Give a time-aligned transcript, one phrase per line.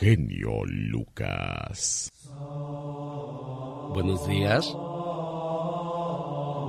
[0.00, 2.10] genio Lucas.
[3.92, 4.74] Buenos días.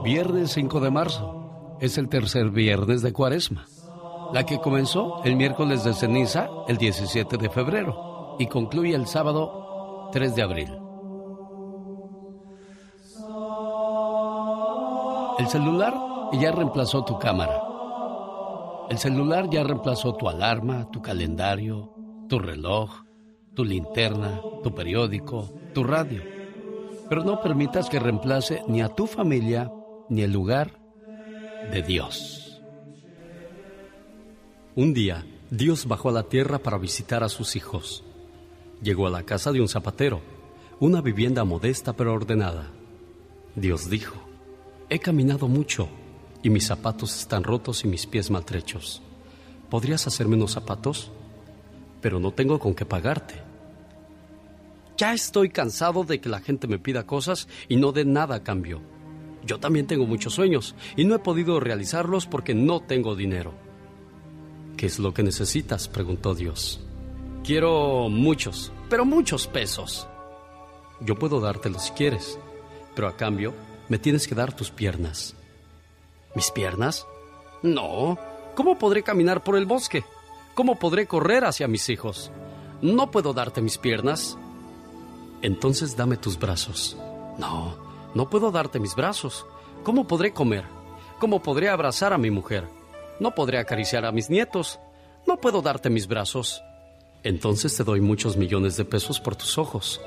[0.03, 1.77] Viernes 5 de marzo.
[1.79, 3.67] Es el tercer viernes de Cuaresma.
[4.33, 10.09] La que comenzó el miércoles de ceniza, el 17 de febrero, y concluye el sábado
[10.11, 10.77] 3 de abril.
[15.39, 15.93] El celular
[16.33, 17.61] ya reemplazó tu cámara.
[18.89, 21.93] El celular ya reemplazó tu alarma, tu calendario,
[22.27, 22.91] tu reloj,
[23.53, 26.23] tu linterna, tu periódico, tu radio.
[27.09, 29.71] Pero no permitas que reemplace ni a tu familia
[30.09, 30.79] ni el lugar
[31.71, 32.61] de Dios.
[34.75, 38.03] Un día, Dios bajó a la tierra para visitar a sus hijos.
[38.81, 40.21] Llegó a la casa de un zapatero,
[40.79, 42.71] una vivienda modesta pero ordenada.
[43.55, 44.15] Dios dijo,
[44.89, 45.89] He caminado mucho
[46.41, 49.01] y mis zapatos están rotos y mis pies maltrechos.
[49.69, 51.11] ¿Podrías hacerme unos zapatos?
[52.01, 53.35] Pero no tengo con qué pagarte.
[54.97, 58.43] Ya estoy cansado de que la gente me pida cosas y no dé nada a
[58.43, 58.81] cambio.
[59.43, 63.53] Yo también tengo muchos sueños y no he podido realizarlos porque no tengo dinero.
[64.77, 65.87] ¿Qué es lo que necesitas?
[65.87, 66.81] preguntó Dios.
[67.43, 70.07] Quiero muchos, pero muchos pesos.
[70.99, 72.37] Yo puedo dártelos si quieres,
[72.93, 73.53] pero a cambio
[73.89, 75.35] me tienes que dar tus piernas.
[76.35, 77.07] ¿Mis piernas?
[77.63, 78.17] No.
[78.55, 80.03] ¿Cómo podré caminar por el bosque?
[80.61, 82.29] ¿Cómo podré correr hacia mis hijos?
[82.83, 84.37] No puedo darte mis piernas.
[85.41, 86.95] Entonces dame tus brazos.
[87.39, 87.75] No,
[88.13, 89.47] no puedo darte mis brazos.
[89.81, 90.65] ¿Cómo podré comer?
[91.17, 92.67] ¿Cómo podré abrazar a mi mujer?
[93.19, 94.79] No podré acariciar a mis nietos.
[95.25, 96.61] No puedo darte mis brazos.
[97.23, 99.99] Entonces te doy muchos millones de pesos por tus ojos.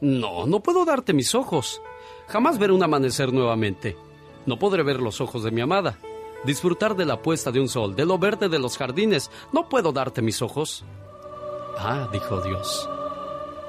[0.00, 1.80] No, no puedo darte mis ojos.
[2.26, 3.96] Jamás ver un amanecer nuevamente.
[4.44, 6.00] No podré ver los ojos de mi amada.
[6.44, 9.30] Disfrutar de la puesta de un sol, de lo verde de los jardines.
[9.52, 10.84] No puedo darte mis ojos.
[11.78, 12.88] Ah, dijo Dios.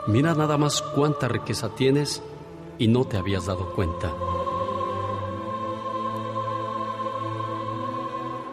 [0.07, 2.21] Mira nada más cuánta riqueza tienes
[2.77, 4.13] y no te habías dado cuenta.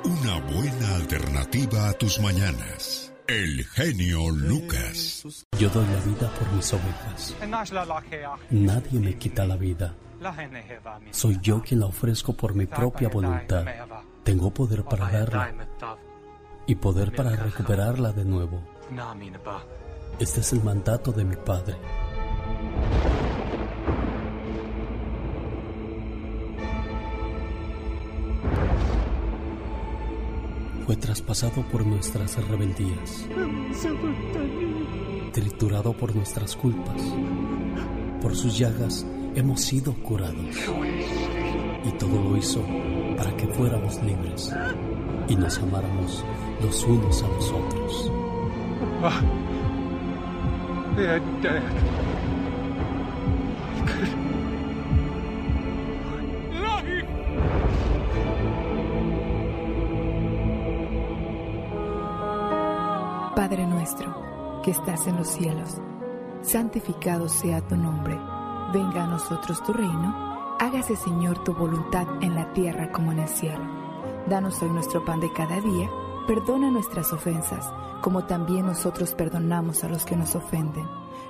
[0.05, 3.13] Una buena alternativa a tus mañanas.
[3.27, 5.47] El genio Lucas.
[5.59, 7.37] Yo doy la vida por mis ovejas.
[8.51, 9.95] Nadie me quita la vida.
[11.11, 13.65] Soy yo quien la ofrezco por mi propia voluntad.
[14.25, 15.55] Tengo poder para darla
[16.67, 18.61] y poder para recuperarla de nuevo.
[20.19, 21.77] Este es el mandato de mi Padre.
[30.91, 33.25] fue traspasado por nuestras rebeldías,
[35.33, 37.01] triturado por nuestras culpas.
[38.21, 40.57] Por sus llagas hemos sido curados.
[41.85, 42.61] Y todo lo hizo
[43.21, 44.51] para que fuéramos libres
[45.29, 46.25] y nos amáramos
[46.63, 48.13] los unos a los otros.
[63.37, 65.77] Padre nuestro, que estás en los cielos,
[66.41, 68.19] santificado sea tu nombre,
[68.73, 70.30] venga a nosotros tu reino,
[70.61, 73.65] hágase Señor tu voluntad en la tierra como en el cielo.
[74.29, 75.91] Danos hoy nuestro pan de cada día,
[76.27, 77.65] perdona nuestras ofensas,
[78.03, 80.87] como también nosotros perdonamos a los que nos ofenden.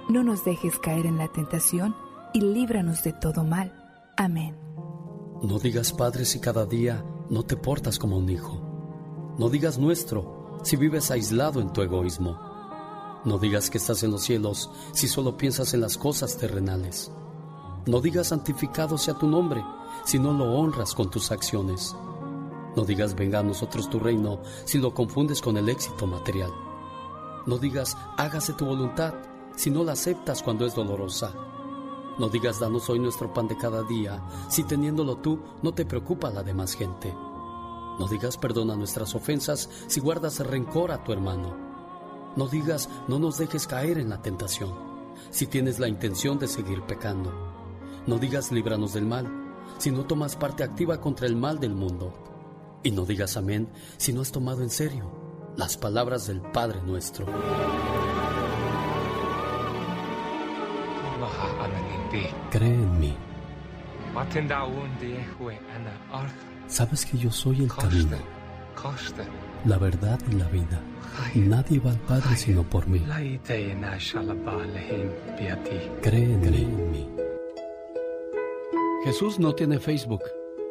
[0.08, 1.94] No nos dejes caer en la tentación
[2.34, 3.72] y líbranos de todo mal.
[4.16, 4.58] Amén.
[5.42, 8.60] No digas Padre si cada día no te portas como un hijo.
[9.38, 12.36] No digas nuestro si vives aislado en tu egoísmo.
[13.24, 17.12] No digas que estás en los cielos si solo piensas en las cosas terrenales.
[17.86, 19.64] No digas santificado sea tu nombre
[20.04, 21.96] si no lo honras con tus acciones.
[22.76, 26.52] No digas venga a nosotros tu reino si lo confundes con el éxito material.
[27.46, 29.14] No digas hágase tu voluntad
[29.56, 31.32] si no la aceptas cuando es dolorosa.
[32.18, 36.30] No digas danos hoy nuestro pan de cada día si teniéndolo tú no te preocupa
[36.30, 37.14] la demás gente.
[37.98, 41.56] No digas perdona nuestras ofensas si guardas rencor a tu hermano.
[42.36, 44.90] No digas no nos dejes caer en la tentación
[45.30, 47.49] si tienes la intención de seguir pecando.
[48.10, 49.30] No digas líbranos del mal
[49.78, 52.12] si no tomas parte activa contra el mal del mundo.
[52.82, 53.68] Y no digas amén
[53.98, 55.08] si no has tomado en serio
[55.56, 57.26] las palabras del Padre nuestro.
[62.50, 63.14] Cree en mí.
[66.66, 68.16] Sabes que yo soy el camino,
[69.66, 70.80] la verdad y la vida.
[71.36, 73.06] Nadie va al Padre sino por mí.
[76.02, 77.29] Cree en mí.
[79.04, 80.22] Jesús no tiene Facebook,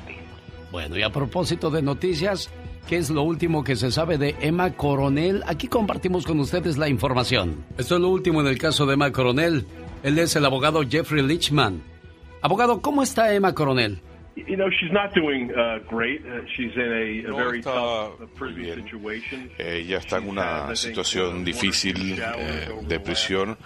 [0.71, 2.49] Bueno, y a propósito de noticias,
[2.87, 5.43] ¿qué es lo último que se sabe de Emma Coronel?
[5.47, 7.63] Aquí compartimos con ustedes la información.
[7.77, 9.65] Esto es lo último en el caso de Emma Coronel.
[10.03, 11.81] Él es el abogado Jeffrey Lichman.
[12.41, 13.99] Abogado, ¿cómo está Emma Coronel?
[14.35, 16.21] You know, she's not doing uh, great.
[16.25, 18.83] Uh, she's in a, a No very tough uh, muy prison bien.
[18.83, 19.49] situation.
[19.59, 23.57] Ella está en una had, I think, situación difícil eh, de prisión.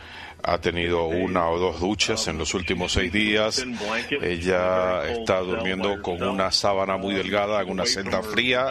[0.47, 3.65] Ha tenido una o dos duchas en los últimos seis días.
[4.09, 8.69] Ella está durmiendo con una sábana muy delgada en una celda fría.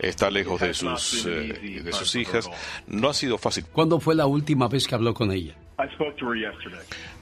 [0.00, 2.50] Está lejos de sus, eh, de sus hijas.
[2.88, 3.64] No ha sido fácil.
[3.70, 5.54] ¿Cuándo fue la última vez que habló con ella?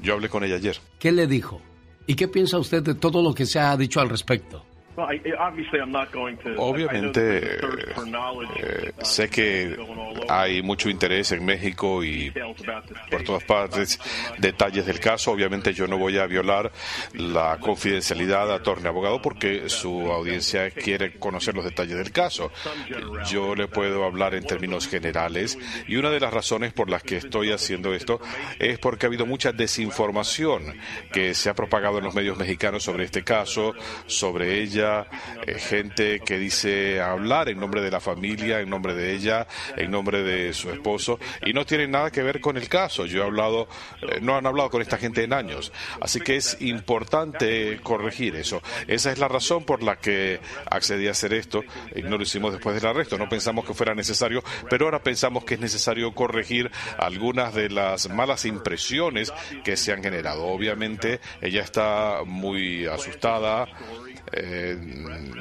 [0.01, 0.79] Yo hablé con ella ayer.
[0.99, 1.61] ¿Qué le dijo?
[2.07, 4.65] ¿Y qué piensa usted de todo lo que se ha dicho al respecto?
[6.57, 7.59] Obviamente,
[7.97, 9.77] a eh, uh, sé que
[10.29, 12.33] hay mucho interés en México y
[13.11, 14.01] por todas partes
[14.39, 15.33] detalles del caso.
[15.33, 16.73] Obviamente yo no voy a violar
[17.15, 22.51] la confidencialidad de Attorney Abogado porque su audiencia quiere conocer los detalles del caso.
[23.31, 27.19] Yo le puedo hablar en términos generales y una de las razones por las que
[27.19, 28.21] estoy haciendo esto
[28.59, 30.75] es porque ha habido mucha desinformación
[31.13, 33.75] que se ha propagado en los medios mexicanos sobre este caso,
[34.07, 34.86] sobre ella,
[35.47, 39.47] eh, gente que dice hablar en nombre de la familia, en nombre de ella,
[39.77, 43.07] en nombre de su esposo y no tiene nada que ver con el caso.
[43.07, 43.69] Yo he hablado,
[44.03, 48.63] eh, no han hablado con esta gente en años, así que es importante corregir eso.
[48.87, 50.41] Esa es la razón por la que
[50.71, 51.63] accedí a hacer esto
[52.09, 53.19] no lo hicimos después del arresto.
[53.19, 58.09] No pensamos que fuera necesario, pero ahora pensamos que es necesario corregir algunas de las
[58.09, 59.33] malas impresiones
[59.65, 60.47] que se han generado.
[60.47, 63.67] Obviamente ella está muy asustada
[64.33, 64.77] eh,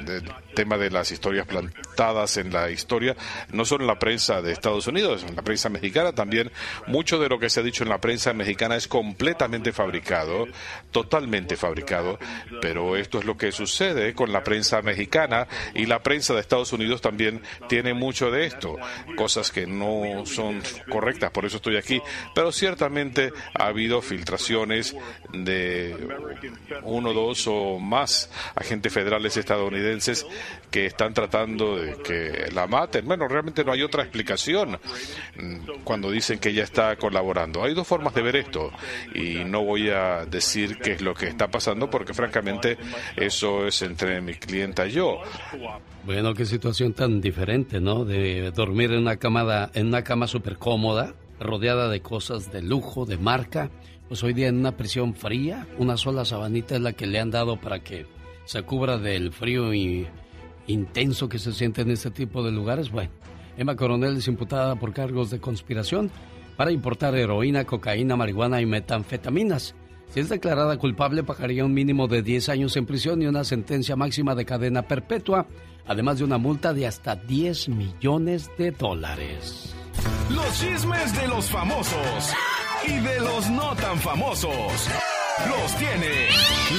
[0.04, 3.16] del tema de las historias plantadas en la historia,
[3.50, 6.50] no solo en la prensa de Estados Unidos, en la prensa mexicana también.
[6.86, 10.46] Mucho de lo que se ha dicho en la prensa mexicana es completamente fabricado,
[10.92, 12.18] totalmente fabricado,
[12.60, 16.72] pero esto es lo que sucede con la prensa mexicana y la prensa de Estados
[16.72, 18.76] Unidos también tiene mucho de esto,
[19.16, 22.00] cosas que no son correctas, por eso estoy aquí,
[22.34, 24.96] pero ciertamente ha habido filtraciones
[25.32, 25.96] de
[26.82, 30.26] uno, dos o más agentes federales estadounidenses
[30.70, 33.06] que están tratando de que la maten.
[33.06, 34.78] Bueno, realmente no hay otra explicación
[35.36, 37.64] mm, cuando dicen que ella está colaborando.
[37.64, 38.72] Hay dos formas de ver esto
[39.14, 42.78] y no voy a decir qué es lo que está pasando porque francamente
[43.16, 45.20] eso es entre mi clienta y yo.
[46.04, 48.04] Bueno, qué situación tan diferente, ¿no?
[48.04, 53.06] De dormir en una cama, en una cama súper cómoda, rodeada de cosas de lujo,
[53.06, 53.70] de marca.
[54.08, 57.32] Pues hoy día en una prisión fría, una sola sabanita es la que le han
[57.32, 58.06] dado para que
[58.46, 60.06] se cubra del frío y
[60.66, 62.90] intenso que se siente en este tipo de lugares.
[62.90, 63.10] Bueno,
[63.56, 66.10] Emma Coronel es imputada por cargos de conspiración
[66.56, 69.74] para importar heroína, cocaína, marihuana y metanfetaminas.
[70.10, 73.96] Si es declarada culpable, pagaría un mínimo de 10 años en prisión y una sentencia
[73.96, 75.46] máxima de cadena perpetua,
[75.86, 79.74] además de una multa de hasta 10 millones de dólares.
[80.30, 82.34] Los chismes de los famosos
[82.86, 84.88] y de los no tan famosos.
[85.44, 86.28] Los tiene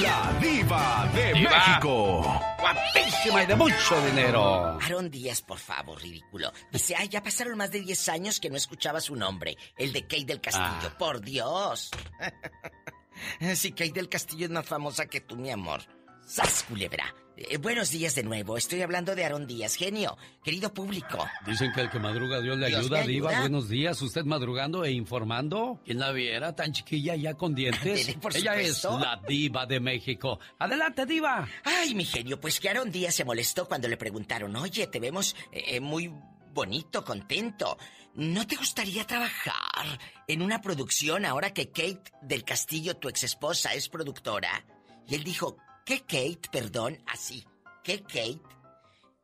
[0.02, 1.50] la diva de Diva.
[1.50, 2.42] México.
[2.58, 4.78] Guapísima y de mucho dinero.
[4.80, 6.52] Aaron Díaz, por favor, ridículo.
[6.72, 10.02] Dice, ay, ya pasaron más de 10 años que no escuchaba su nombre, el de
[10.02, 10.90] Kate del Castillo.
[10.92, 10.96] Ah.
[10.98, 11.90] Por Dios.
[13.54, 15.82] sí, Kate del Castillo es más famosa que tú, mi amor.
[16.26, 17.14] ¡Sas, culebra!
[17.40, 18.56] Eh, buenos días de nuevo.
[18.56, 20.16] Estoy hablando de Aaron Díaz, genio.
[20.42, 21.24] Querido público.
[21.46, 23.40] Dicen que el que madruga Dios le Dios ayuda, Diva.
[23.40, 25.80] Buenos días, usted madrugando e informando.
[25.84, 28.12] ¿Quién la viera tan chiquilla ya con dientes?
[28.16, 30.40] Por Ella es la Diva de México.
[30.58, 31.46] Adelante, Diva.
[31.62, 35.36] Ay, mi genio, pues que Aaron Díaz se molestó cuando le preguntaron, oye, te vemos
[35.52, 36.12] eh, eh, muy
[36.52, 37.78] bonito, contento.
[38.14, 39.86] ¿No te gustaría trabajar
[40.26, 44.64] en una producción ahora que Kate del Castillo, tu ex esposa, es productora.
[45.06, 45.56] Y él dijo,
[45.88, 46.50] ¿qué Kate?
[46.52, 47.42] Perdón, así.
[47.82, 48.42] ¿Qué Kate?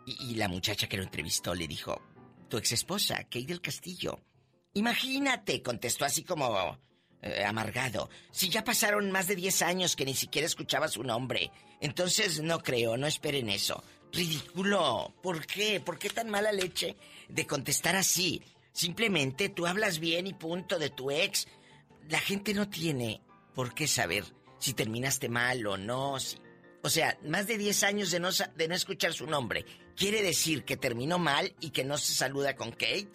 [0.07, 2.01] Y, la muchacha que lo entrevistó le dijo,
[2.49, 4.19] tu ex esposa, Kate del Castillo.
[4.73, 6.79] Imagínate, contestó así como
[7.21, 8.09] eh, amargado.
[8.31, 11.51] Si ya pasaron más de 10 años que ni siquiera escuchaba su nombre.
[11.83, 13.85] Entonces no creo, no esperen eso.
[14.11, 15.15] Ridículo.
[15.23, 15.81] ¿Por qué?
[15.81, 16.97] ¿Por qué tan mala leche
[17.29, 18.43] de contestar así?
[18.73, 21.47] Simplemente tú hablas bien y punto de tu ex.
[22.09, 23.21] La gente no tiene
[23.55, 24.25] por qué saber
[24.59, 26.19] si terminaste mal o no.
[26.19, 26.39] Si...
[26.85, 29.65] O sea, más de 10 años de no, de no escuchar su nombre.
[29.97, 33.09] ¿Quiere decir que terminó mal y que no se saluda con Kate?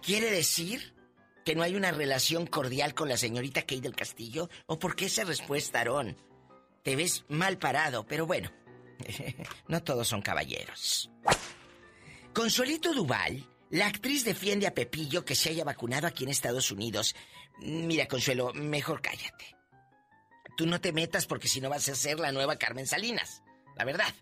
[0.00, 0.94] ¿Quiere decir
[1.44, 4.48] que no hay una relación cordial con la señorita Kate del Castillo?
[4.64, 6.16] ¿O por qué esa respuesta, Aarón?
[6.82, 8.50] Te ves mal parado, pero bueno,
[9.68, 11.10] no todos son caballeros.
[12.32, 17.14] Consuelito Duval, la actriz defiende a Pepillo que se haya vacunado aquí en Estados Unidos.
[17.60, 19.57] Mira, Consuelo, mejor cállate.
[20.58, 23.44] Tú no te metas porque si no vas a ser la nueva Carmen Salinas.
[23.76, 24.12] La verdad.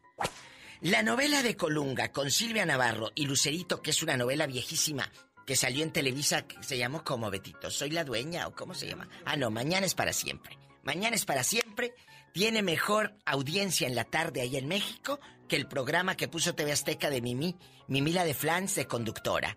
[0.83, 5.11] La novela de Colunga con Silvia Navarro y Lucerito, que es una novela viejísima
[5.47, 7.71] que salió en Televisa, que se llamó como Betito.
[7.71, 9.09] ¿Soy la dueña o cómo se llama?
[9.25, 10.59] Ah, no, Mañana es para siempre.
[10.83, 11.95] Mañana es para siempre.
[12.35, 16.71] Tiene mejor audiencia en la tarde ahí en México que el programa que puso TV
[16.71, 17.57] Azteca de Mimi,
[17.89, 19.57] Mimi la de Flans de conductora.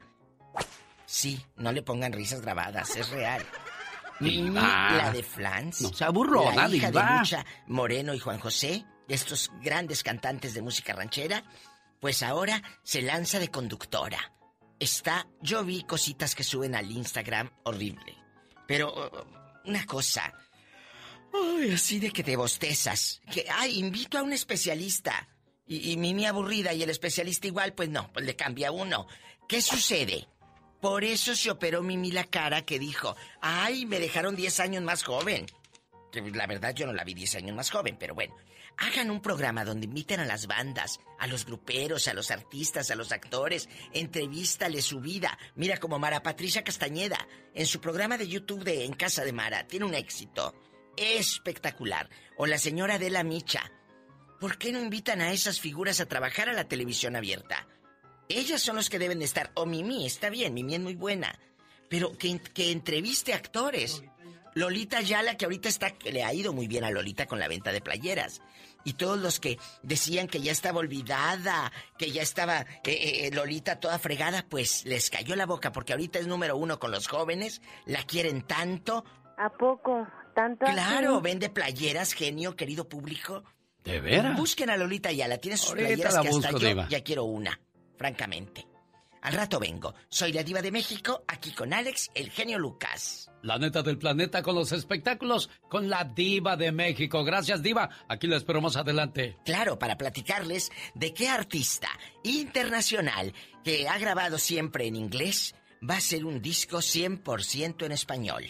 [1.06, 3.46] Sí, no le pongan risas grabadas, es real.
[4.20, 5.82] Mimi la de Flans.
[5.82, 7.00] No se aburró, la hija de.
[7.20, 11.44] Lucha Moreno y Juan José, estos grandes cantantes de música ranchera,
[12.00, 14.34] pues ahora se lanza de conductora.
[14.80, 18.16] Está, yo vi cositas que suben al Instagram horrible.
[18.68, 20.34] Pero uh, una cosa,
[21.34, 23.22] Ay, así de que te bostezas.
[23.32, 25.28] Que, ay, invito a un especialista.
[25.68, 29.08] Y, y Mimi aburrida y el especialista igual, pues no, pues le cambia uno.
[29.48, 30.28] ¿Qué sucede?
[30.82, 35.04] Por eso se operó Mimi la cara que dijo, ay, me dejaron 10 años más
[35.04, 35.46] joven.
[36.34, 38.36] La verdad yo no la vi 10 años más joven, pero bueno.
[38.78, 42.96] Hagan un programa donde inviten a las bandas, a los gruperos, a los artistas, a
[42.96, 45.38] los actores, entrevístale su vida.
[45.56, 49.68] Mira como Mara Patricia Castañeda, en su programa de YouTube de En Casa de Mara,
[49.68, 50.56] tiene un éxito
[50.96, 52.10] espectacular.
[52.38, 53.70] O la señora Adela Micha.
[54.40, 57.68] ¿Por qué no invitan a esas figuras a trabajar a la televisión abierta?
[58.30, 59.52] Ellas son los que deben de estar.
[59.56, 61.38] O Mimi, está bien, Mimi es muy buena.
[61.90, 64.04] Pero que, que entreviste actores.
[64.54, 67.48] Lolita Yala, que ahorita está, que le ha ido muy bien a Lolita con la
[67.48, 68.42] venta de playeras.
[68.84, 73.80] Y todos los que decían que ya estaba olvidada, que ya estaba eh, eh, Lolita
[73.80, 77.62] toda fregada, pues les cayó la boca porque ahorita es número uno con los jóvenes,
[77.86, 79.04] la quieren tanto.
[79.38, 80.08] ¿A poco?
[80.36, 80.74] ¿Tanto así?
[80.74, 83.44] Claro, vende playeras, genio, querido público.
[83.84, 84.38] ¿De veras?
[84.38, 86.88] Busquen a Lolita Yala, tiene sus Ahorita playeras la que hasta yo diva.
[86.90, 87.60] ya quiero una,
[88.00, 88.66] francamente.
[89.22, 89.94] Al rato vengo.
[90.08, 93.30] Soy la diva de México, aquí con Alex, el genio Lucas.
[93.44, 97.24] La neta del planeta con los espectáculos con la diva de México.
[97.24, 97.90] Gracias, diva.
[98.08, 99.38] Aquí la espero más adelante.
[99.44, 101.90] Claro, para platicarles de qué artista
[102.24, 105.54] internacional que ha grabado siempre en inglés
[105.88, 108.46] va a ser un disco 100% en español.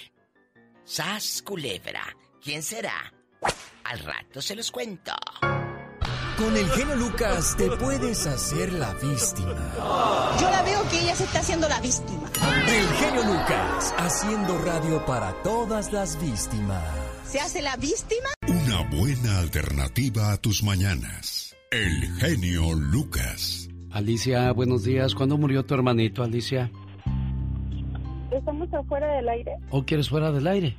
[0.84, 2.15] Sas Culebra.
[2.44, 3.13] ¿Quién será?
[3.84, 5.13] Al rato se los cuento.
[6.39, 9.74] Con el genio Lucas te puedes hacer la víctima.
[10.39, 12.31] Yo la veo que ella se está haciendo la víctima.
[12.65, 16.81] El genio Lucas haciendo radio para todas las víctimas.
[17.25, 18.29] ¿Se hace la víctima?
[18.48, 21.58] Una buena alternativa a tus mañanas.
[21.72, 23.67] El genio Lucas.
[23.91, 25.15] Alicia, buenos días.
[25.15, 26.72] ¿Cuándo murió tu hermanito, Alicia?
[28.31, 29.58] ¿Estamos afuera del aire?
[29.72, 30.77] ¿O quieres fuera del aire?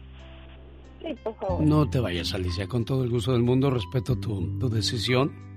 [1.02, 1.60] Sí, por favor.
[1.60, 2.66] No te vayas, Alicia.
[2.66, 5.49] Con todo el gusto del mundo, respeto tu, tu decisión.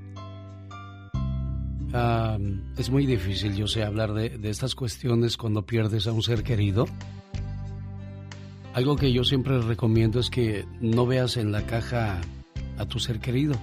[1.93, 6.87] Es muy difícil, yo sé, hablar de, estas cuestiones cuando pierdes a un ser querido.
[8.73, 12.19] Algo que yo siempre recomiendo es que no veas en la caja
[12.79, 13.53] a tu ser querido,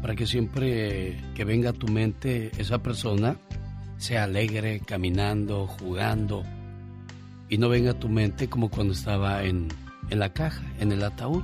[0.00, 3.36] para que siempre que venga a tu mente esa persona
[3.96, 6.44] sea alegre, caminando, jugando,
[7.48, 9.66] y no venga a tu mente como cuando estaba en
[10.08, 11.42] la caja, en el ataúd.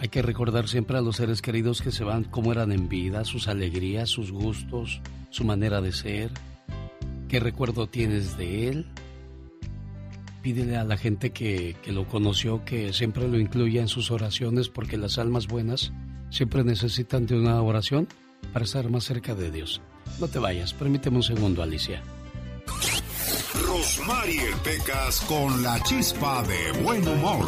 [0.00, 3.24] Hay que recordar siempre a los seres queridos que se van cómo eran en vida,
[3.24, 5.00] sus alegrías, sus gustos,
[5.30, 6.30] su manera de ser.
[7.28, 8.86] ¿Qué recuerdo tienes de él?
[10.40, 14.68] Pídele a la gente que, que lo conoció que siempre lo incluya en sus oraciones
[14.68, 15.92] porque las almas buenas
[16.30, 18.06] siempre necesitan de una oración
[18.52, 19.80] para estar más cerca de Dios.
[20.20, 22.02] No te vayas, permíteme un segundo, Alicia.
[23.66, 27.46] Rosmarie Pecas con la chispa de buen humor.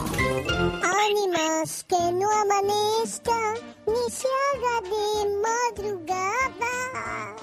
[0.82, 3.54] Ánimas, que no amanezca,
[3.86, 5.04] ni se haga de
[5.46, 7.36] madrugada.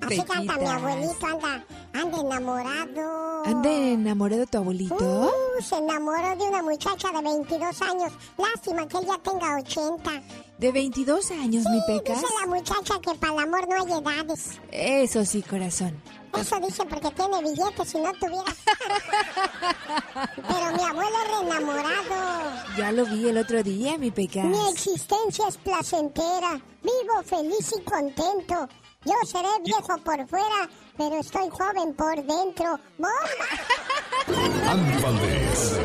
[0.06, 1.64] Así canta mi abuelito, anda.
[1.92, 3.44] anda enamorado.
[3.44, 4.94] ¿Anda enamorado de tu abuelito?
[4.96, 8.12] Uh, se enamoró de una muchacha de 22 años.
[8.38, 10.22] Lástima que él ya tenga 80.
[10.58, 12.20] ¿De 22 años, mi pecas?
[12.20, 14.58] Dice la muchacha que para el amor no hay edades.
[14.70, 16.00] Eso sí, corazón.
[16.38, 18.44] Eso dice porque tiene billetes, si no tuviera.
[20.36, 22.52] Pero mi abuelo es re enamorado.
[22.76, 24.44] Ya lo vi el otro día, mi pecas.
[24.44, 26.60] Mi existencia es placentera.
[26.82, 28.68] Vivo feliz y contento.
[29.04, 30.68] Yo seré viejo por fuera,
[30.98, 32.78] pero estoy joven por dentro.
[32.98, 34.70] ¡Bomba!
[34.70, 35.78] Andy Valdés,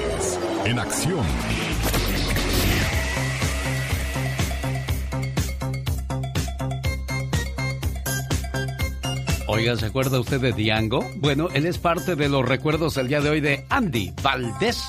[0.66, 1.26] en acción.
[9.56, 11.00] Oiga, ¿se acuerda usted de Diango?
[11.16, 14.84] Bueno, él es parte de los recuerdos el día de hoy de Andy Valdés.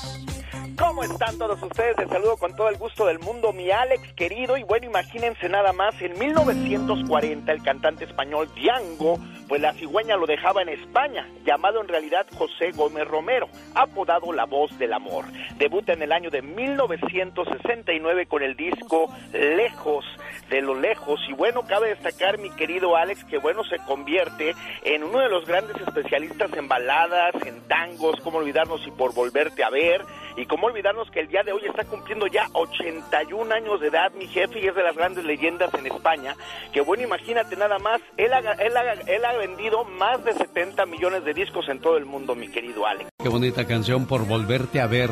[0.77, 1.95] ¿Cómo están todos ustedes?
[1.97, 4.57] Les saludo con todo el gusto del mundo, mi Alex querido.
[4.57, 10.25] Y bueno, imagínense nada más, en 1940 el cantante español Diango, pues la cigüeña lo
[10.25, 15.25] dejaba en España, llamado en realidad José Gómez Romero, apodado La Voz del Amor.
[15.57, 20.05] Debuta en el año de 1969 con el disco Lejos
[20.49, 21.19] de lo lejos.
[21.27, 25.45] Y bueno, cabe destacar, mi querido Alex, que bueno, se convierte en uno de los
[25.45, 30.01] grandes especialistas en baladas, en tangos, cómo olvidarnos y por volverte a ver.
[30.35, 34.11] Y cómo olvidarnos que el día de hoy está cumpliendo ya 81 años de edad,
[34.11, 36.35] mi jefe, y es de las grandes leyendas en España.
[36.71, 38.73] Que bueno, imagínate nada más, él ha, él
[39.07, 43.09] él vendido más de 70 millones de discos en todo el mundo, mi querido Alex.
[43.21, 45.11] Qué bonita canción por volverte a ver.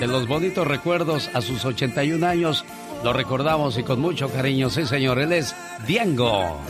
[0.00, 2.64] De los bonitos recuerdos a sus 81 años,
[3.02, 5.54] lo recordamos y con mucho cariño, sí señor, él es
[5.86, 6.60] Diango.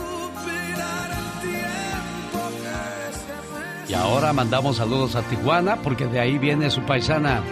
[3.89, 7.43] Y ahora mandamos saludos a Tijuana porque de ahí viene su paisana,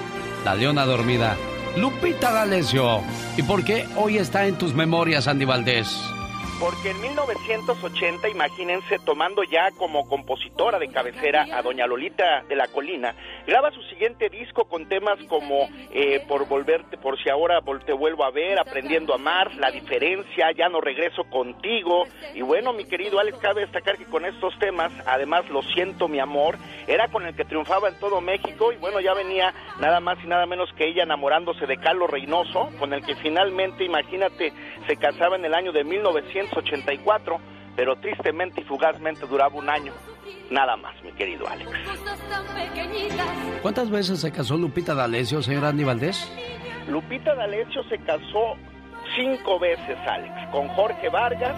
[0.45, 1.37] la leona dormida,
[1.77, 3.01] Lupita D'Alessio.
[3.37, 5.89] ¿Y por qué hoy está en tus memorias, Andy Valdés?
[6.63, 12.69] Porque en 1980, imagínense, tomando ya como compositora de cabecera a doña Lolita de la
[12.69, 13.17] Colina,
[13.49, 18.25] graba su siguiente disco con temas como eh, Por volverte, por si ahora te vuelvo
[18.25, 22.05] a ver, Aprendiendo a amar, La diferencia, Ya no regreso contigo.
[22.33, 26.21] Y bueno, mi querido Alex, cabe destacar que con estos temas, además Lo siento mi
[26.21, 30.17] amor, era con el que triunfaba en todo México y bueno, ya venía nada más
[30.23, 34.53] y nada menos que ella enamorándose de Carlos Reynoso, con el que finalmente, imagínate,
[34.87, 37.41] se casaba en el año de 1900 84,
[37.77, 39.93] pero tristemente y fugazmente duraba un año.
[40.51, 41.71] Nada más, mi querido Alex.
[43.63, 46.31] ¿Cuántas veces se casó Lupita D'Alessio, señor Andy Valdés?
[46.89, 48.57] Lupita D'Alessio se casó
[49.17, 51.55] cinco veces, Alex, con Jorge Vargas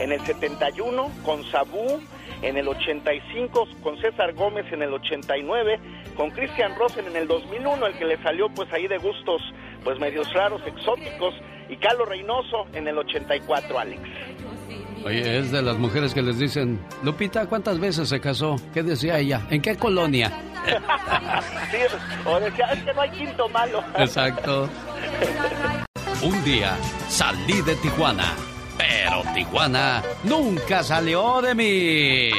[0.00, 2.00] en el 71, con Sabú
[2.42, 5.80] en el 85, con César Gómez en el 89,
[6.16, 9.42] con Christian Rosen en el 2001, el que le salió pues ahí de gustos
[9.84, 11.34] pues medios raros, exóticos,
[11.68, 14.02] y Carlos Reynoso en el 84, Alex.
[15.04, 18.56] Oye, es de las mujeres que les dicen, Lupita, ¿cuántas veces se casó?
[18.74, 19.46] ¿Qué decía ella?
[19.50, 20.32] ¿En qué colonia?
[21.70, 21.78] sí,
[22.24, 23.84] o decía, es que no hay quinto malo.
[23.98, 24.68] Exacto.
[26.22, 26.76] Un día
[27.08, 28.34] salí de Tijuana,
[28.76, 32.30] pero Tijuana nunca salió de mí.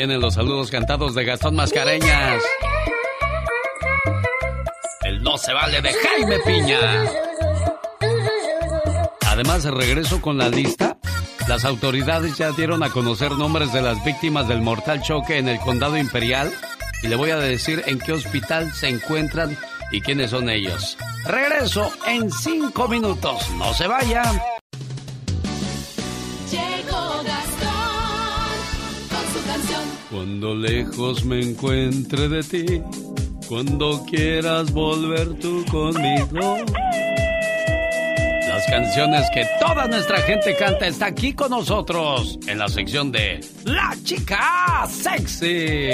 [0.00, 2.42] Vienen los saludos cantados de Gastón Mascareñas.
[5.02, 6.78] El no se vale de Jaime Piña.
[9.26, 10.96] Además, de regreso con la lista,
[11.48, 15.60] las autoridades ya dieron a conocer nombres de las víctimas del mortal choque en el
[15.60, 16.50] condado imperial
[17.02, 19.54] y le voy a decir en qué hospital se encuentran
[19.92, 20.96] y quiénes son ellos.
[21.26, 23.50] Regreso en cinco minutos.
[23.58, 24.40] No se vayan.
[30.40, 32.82] Cuando lejos me encuentre de ti,
[33.46, 36.56] cuando quieras volver tú conmigo.
[38.48, 43.44] Las canciones que toda nuestra gente canta está aquí con nosotros en la sección de
[43.66, 45.90] La Chica Sexy.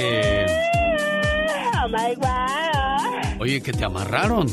[1.83, 2.46] Oh my God.
[3.47, 4.49] Oye, que te amarraron.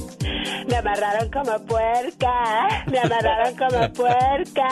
[0.69, 2.84] Me amarraron como puerca.
[2.91, 4.67] Me amarraron como puerca.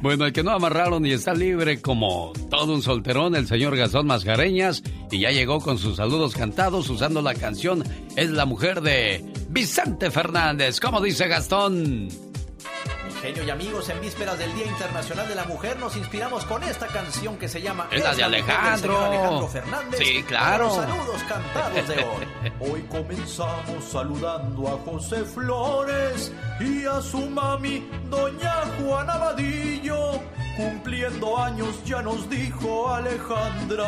[0.00, 4.06] Bueno, el que no amarraron y está libre como todo un solterón, el señor Gastón
[4.06, 7.82] Mascareñas, y ya llegó con sus saludos cantados usando la canción
[8.14, 10.78] Es la mujer de Vicente Fernández.
[10.78, 12.27] ¿Cómo dice Gastón?
[13.20, 16.86] Genio y amigos, en vísperas del Día Internacional de la Mujer nos inspiramos con esta
[16.86, 19.04] canción que se llama Es la de Alejandro.
[19.04, 20.00] Alejandro Fernández.
[20.00, 20.66] Sí, claro.
[20.66, 22.52] Los saludos cantados de hoy.
[22.70, 30.20] Hoy comenzamos saludando a José Flores y a su mami, doña Juana Vadillo.
[30.56, 33.86] Cumpliendo años ya nos dijo Alejandra.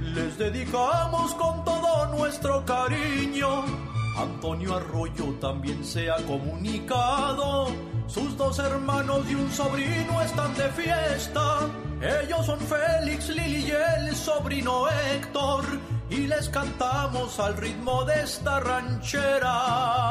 [0.00, 7.68] Les dedicamos con todo nuestro cariño Antonio Arroyo también se ha comunicado.
[8.06, 11.68] Sus dos hermanos y un sobrino están de fiesta.
[12.00, 15.64] Ellos son Félix, Lili y el sobrino Héctor.
[16.10, 20.04] Y les cantamos al ritmo de esta ranchera.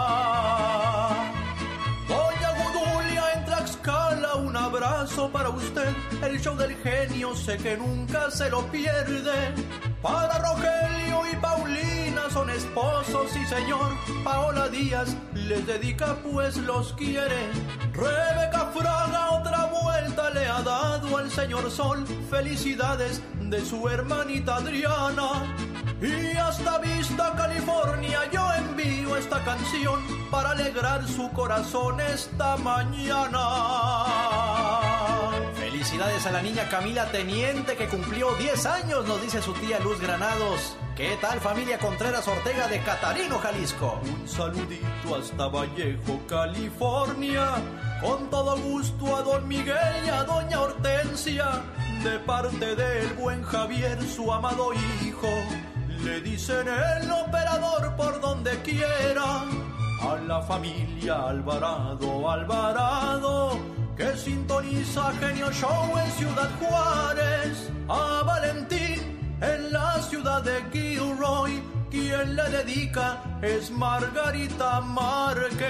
[3.83, 5.93] Tlaxcala, un abrazo para usted.
[6.23, 9.53] El show del genio sé que nunca se lo pierde.
[10.01, 13.91] Para Rogelio y Paulina son esposos y señor.
[14.23, 17.49] Paola Díaz les dedica pues los quiere.
[17.91, 22.05] Rebeca Fraga otra vuelta le ha dado al señor Sol.
[22.29, 25.55] Felicidades de su hermanita Adriana.
[26.01, 33.72] Y hasta Vista, California, yo envío esta canción para alegrar su corazón esta mañana.
[35.55, 39.99] Felicidades a la niña Camila Teniente que cumplió 10 años, nos dice su tía Luz
[39.99, 40.77] Granados.
[40.95, 43.99] ¿Qué tal familia Contreras Ortega de Catarino, Jalisco?
[44.03, 47.55] Un saludito hasta Vallejo, California.
[47.99, 51.63] Con todo gusto a don Miguel y a doña Hortensia.
[52.03, 55.29] De parte del buen Javier, su amado hijo.
[56.03, 59.45] Le dicen el operador por donde quiera.
[60.03, 63.57] A la familia Alvarado, Alvarado,
[63.95, 67.71] que sintoniza Genio Show en Ciudad Juárez.
[67.87, 68.99] A Valentín
[69.39, 75.63] en la ciudad de Gilroy, quien le dedica es Margarita Márquez.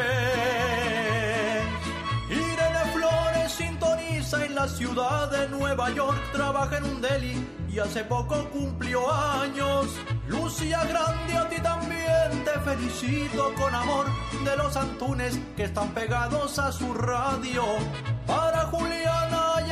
[4.41, 9.87] En la ciudad de Nueva York, trabaja en un deli y hace poco cumplió años.
[10.27, 14.07] Lucía Grande, a ti también te felicito con amor
[14.43, 17.63] de los Antunes que están pegados a su radio.
[18.25, 19.67] Para Juliana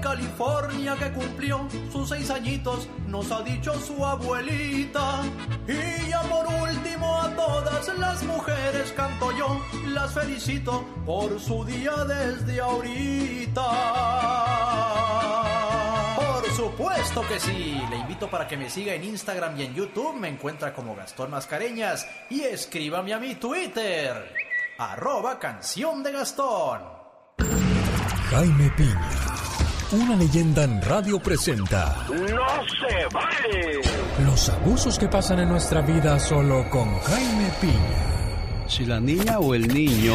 [0.00, 5.22] California, que cumplió sus seis añitos, nos ha dicho su abuelita.
[5.68, 11.92] Y ya por último a todas las mujeres canto yo, las felicito por su día
[12.04, 13.62] desde ahorita.
[16.16, 17.80] Por supuesto que sí.
[17.90, 20.14] Le invito para que me siga en Instagram y en YouTube.
[20.14, 22.06] Me encuentra como Gastón Mascareñas.
[22.30, 24.34] Y escríbame a mi Twitter.
[24.78, 26.82] Arroba canción de Gastón.
[28.30, 29.51] Jaime Piña.
[29.92, 33.82] Una leyenda en radio presenta ¡No se vale!
[34.24, 38.68] los abusos que pasan en nuestra vida solo con Jaime Piña.
[38.68, 40.14] Si la niña o el niño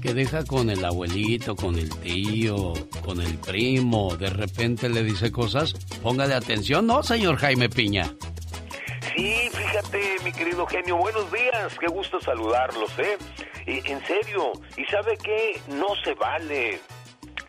[0.00, 2.72] que deja con el abuelito, con el tío,
[3.04, 8.14] con el primo, de repente le dice cosas, póngale atención, ¿no, señor Jaime Piña?
[9.14, 13.18] Sí, fíjate, mi querido genio, buenos días, qué gusto saludarlos, ¿eh?
[13.66, 15.60] Y, en serio, ¿y sabe qué?
[15.68, 16.80] No se vale.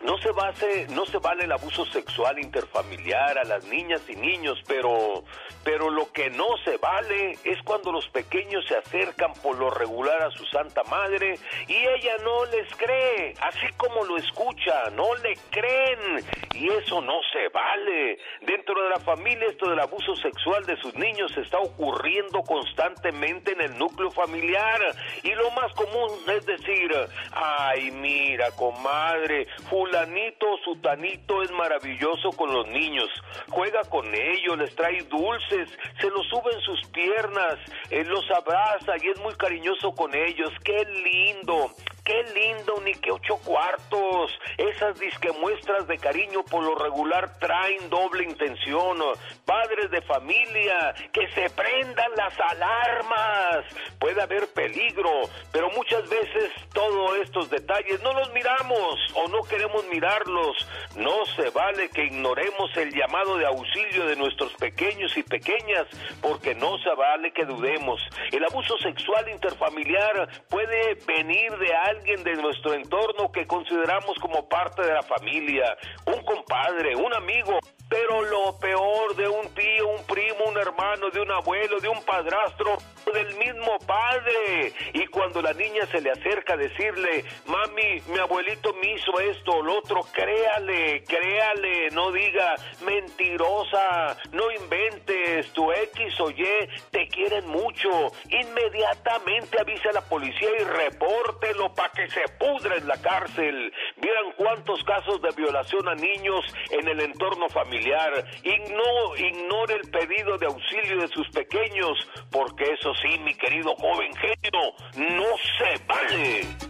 [0.01, 4.57] No se, base, no se vale el abuso sexual interfamiliar a las niñas y niños,
[4.65, 5.25] pero,
[5.65, 10.21] pero lo que no se vale es cuando los pequeños se acercan por lo regular
[10.23, 15.35] a su santa madre y ella no les cree, así como lo escucha, no le
[15.49, 16.23] creen.
[16.55, 18.17] Y eso no se vale.
[18.41, 23.61] Dentro de la familia esto del abuso sexual de sus niños está ocurriendo constantemente en
[23.61, 24.79] el núcleo familiar.
[25.23, 26.91] Y lo más común es decir,
[27.33, 29.47] ay mira comadre,
[29.89, 33.09] fulanito o sutanito es maravilloso con los niños,
[33.49, 37.57] juega con ellos, les trae dulces, se los sube en sus piernas,
[37.89, 41.71] eh, los abraza y es muy cariñoso con ellos, qué lindo,
[42.09, 47.87] qué lindo, ni que ocho cuartos, esas disque muestras de cariño por lo regular traen
[47.87, 48.97] doble intención,
[49.45, 53.63] padres de familia, que se prendan las alarmas,
[53.99, 55.11] puede haber peligro,
[55.51, 60.67] pero muchas veces todos estos detalles no los miramos o no queremos mirarlos.
[60.95, 65.85] No se vale que ignoremos el llamado de auxilio de nuestros pequeños y pequeñas,
[66.21, 68.01] porque no se vale que dudemos.
[68.31, 74.81] El abuso sexual interfamiliar puede venir de alguien de nuestro entorno que consideramos como parte
[74.81, 77.59] de la familia, un compadre, un amigo,
[77.89, 82.01] pero lo peor de un tío, un primo, un hermano, de un abuelo, de un
[82.03, 82.77] padrastro,
[83.11, 84.73] del mismo padre.
[84.93, 89.51] Y cuando la niña se le acerca a decirle, mami, mi abuelito me hizo esto
[89.51, 96.45] o lo otro, créale, créale, no diga mentirosa, no inventes, tu X o Y
[96.91, 97.89] te quieren mucho.
[98.29, 103.73] Inmediatamente avisa a la policía y repórtelo para que se pudra en la cárcel.
[103.97, 108.25] Vieran cuántos casos de violación a niños en el entorno familiar.
[108.43, 111.97] Igno, ignore el pedido de auxilio de sus pequeños,
[112.31, 115.25] porque eso sí, mi querido joven genio, no
[115.57, 116.69] se vale.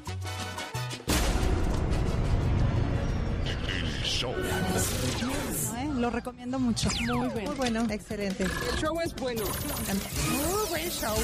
[6.00, 6.89] lo recomiendo mucho.
[7.02, 7.50] Muy bueno.
[7.50, 7.88] Muy bueno.
[7.89, 8.44] Excelente.
[8.44, 9.44] El show es bueno.
[9.44, 11.15] Muy buen show.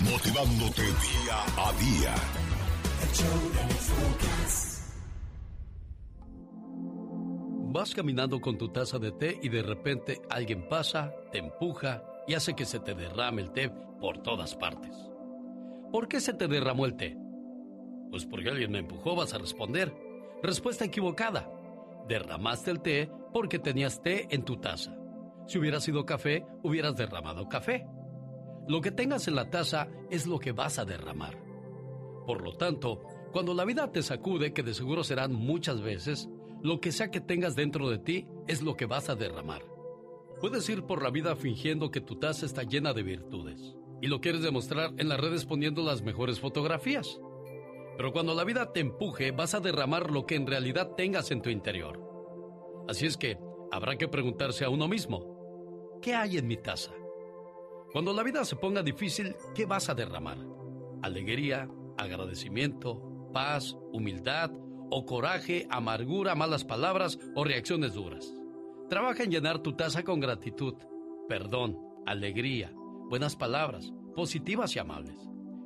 [0.00, 2.14] Motivándote día a día.
[7.70, 12.32] Vas caminando con tu taza de té y de repente alguien pasa, te empuja y
[12.32, 13.68] hace que se te derrame el té
[14.00, 14.96] por todas partes.
[15.92, 17.18] ¿Por qué se te derramó el té?
[18.10, 19.94] Pues porque alguien me empujó, vas a responder.
[20.42, 21.46] Respuesta equivocada.
[22.08, 24.96] Derramaste el té porque tenías té en tu taza.
[25.46, 27.86] Si hubiera sido café, hubieras derramado café.
[28.66, 31.36] Lo que tengas en la taza es lo que vas a derramar.
[32.26, 36.30] Por lo tanto, cuando la vida te sacude, que de seguro serán muchas veces,
[36.62, 39.62] lo que sea que tengas dentro de ti es lo que vas a derramar.
[40.40, 44.20] Puedes ir por la vida fingiendo que tu taza está llena de virtudes y lo
[44.20, 47.20] quieres demostrar en las redes poniendo las mejores fotografías.
[47.96, 51.42] Pero cuando la vida te empuje, vas a derramar lo que en realidad tengas en
[51.42, 52.00] tu interior.
[52.88, 53.38] Así es que
[53.72, 56.92] habrá que preguntarse a uno mismo, ¿qué hay en mi taza?
[57.92, 60.38] Cuando la vida se ponga difícil, ¿qué vas a derramar?
[61.02, 64.52] ¿Alegría, agradecimiento, paz, humildad
[64.90, 68.32] o coraje, amargura, malas palabras o reacciones duras?
[68.88, 70.74] Trabaja en llenar tu taza con gratitud,
[71.28, 72.72] perdón, alegría,
[73.08, 75.16] buenas palabras, positivas y amables,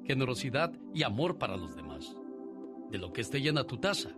[0.04, 2.16] generosidad y amor para los demás.
[2.90, 4.10] De lo que esté llena tu taza,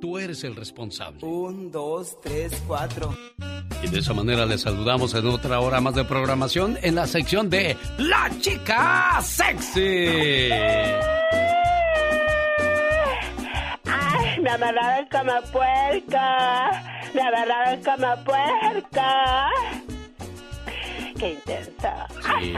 [0.00, 1.26] tú eres el responsable.
[1.26, 3.14] Un, dos, tres, cuatro.
[3.82, 7.50] Y de esa manera les saludamos en otra hora más de programación en la sección
[7.50, 10.50] de La Chica Sexy.
[14.46, 17.00] Ay, me amarraron como puerca.
[17.14, 19.48] Me amarraron como puerca.
[21.18, 22.06] Qué intensa.
[22.10, 22.54] Sí.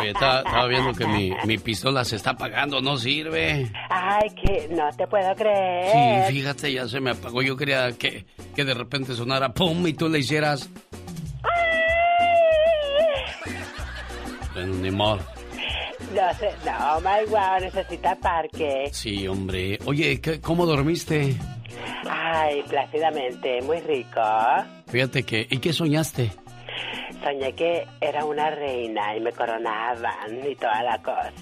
[0.00, 3.70] Oye, estaba, viendo que mi, mi pistola se está apagando, no sirve.
[3.88, 6.26] Ay, que no te puedo creer.
[6.26, 7.40] Sí, fíjate, ya se me apagó.
[7.42, 10.68] Yo quería que, que de repente sonara pum y tú le hicieras.
[14.54, 15.33] Bueno, ni modo.
[16.14, 18.88] No sé, no, my wow, necesita parque.
[18.92, 19.78] Sí, hombre.
[19.84, 21.34] Oye, ¿qué- ¿cómo dormiste?
[22.08, 24.20] Ay, plácidamente, muy rico.
[24.86, 25.46] Fíjate que.
[25.50, 26.30] ¿Y qué soñaste?
[27.22, 31.32] Soñé que era una reina y me coronaban y toda la cosa.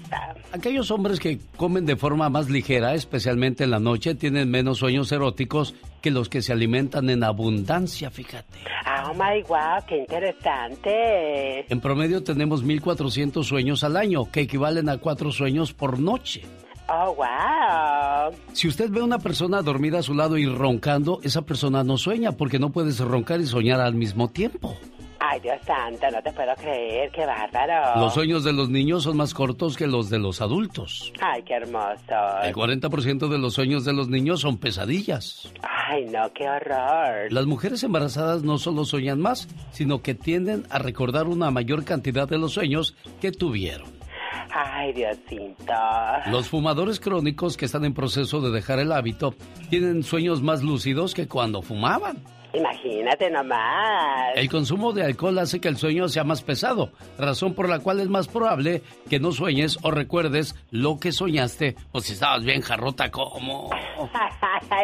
[0.51, 5.11] Aquellos hombres que comen de forma más ligera, especialmente en la noche, tienen menos sueños
[5.11, 8.59] eróticos que los que se alimentan en abundancia, fíjate.
[9.05, 11.65] Oh my wow, qué interesante.
[11.71, 16.41] En promedio tenemos 1.400 sueños al año, que equivalen a cuatro sueños por noche.
[16.89, 18.37] Oh wow.
[18.51, 21.97] Si usted ve a una persona dormida a su lado y roncando, esa persona no
[21.97, 24.77] sueña porque no puedes roncar y soñar al mismo tiempo.
[25.33, 27.99] Ay, Dios santo, no te puedo creer, qué bárbaro.
[27.99, 31.11] Los sueños de los niños son más cortos que los de los adultos.
[31.19, 32.43] Ay, qué hermoso.
[32.43, 35.51] El 40% de los sueños de los niños son pesadillas.
[35.63, 37.31] Ay, no, qué horror.
[37.31, 42.27] Las mujeres embarazadas no solo sueñan más, sino que tienden a recordar una mayor cantidad
[42.27, 43.87] de los sueños que tuvieron.
[44.53, 45.73] Ay, Diosito.
[46.29, 49.33] Los fumadores crónicos que están en proceso de dejar el hábito
[49.71, 52.23] tienen sueños más lúcidos que cuando fumaban.
[52.53, 54.35] Imagínate nomás.
[54.35, 57.99] El consumo de alcohol hace que el sueño sea más pesado, razón por la cual
[57.99, 62.61] es más probable que no sueñes o recuerdes lo que soñaste o si estabas bien
[62.61, 63.69] jarrota como...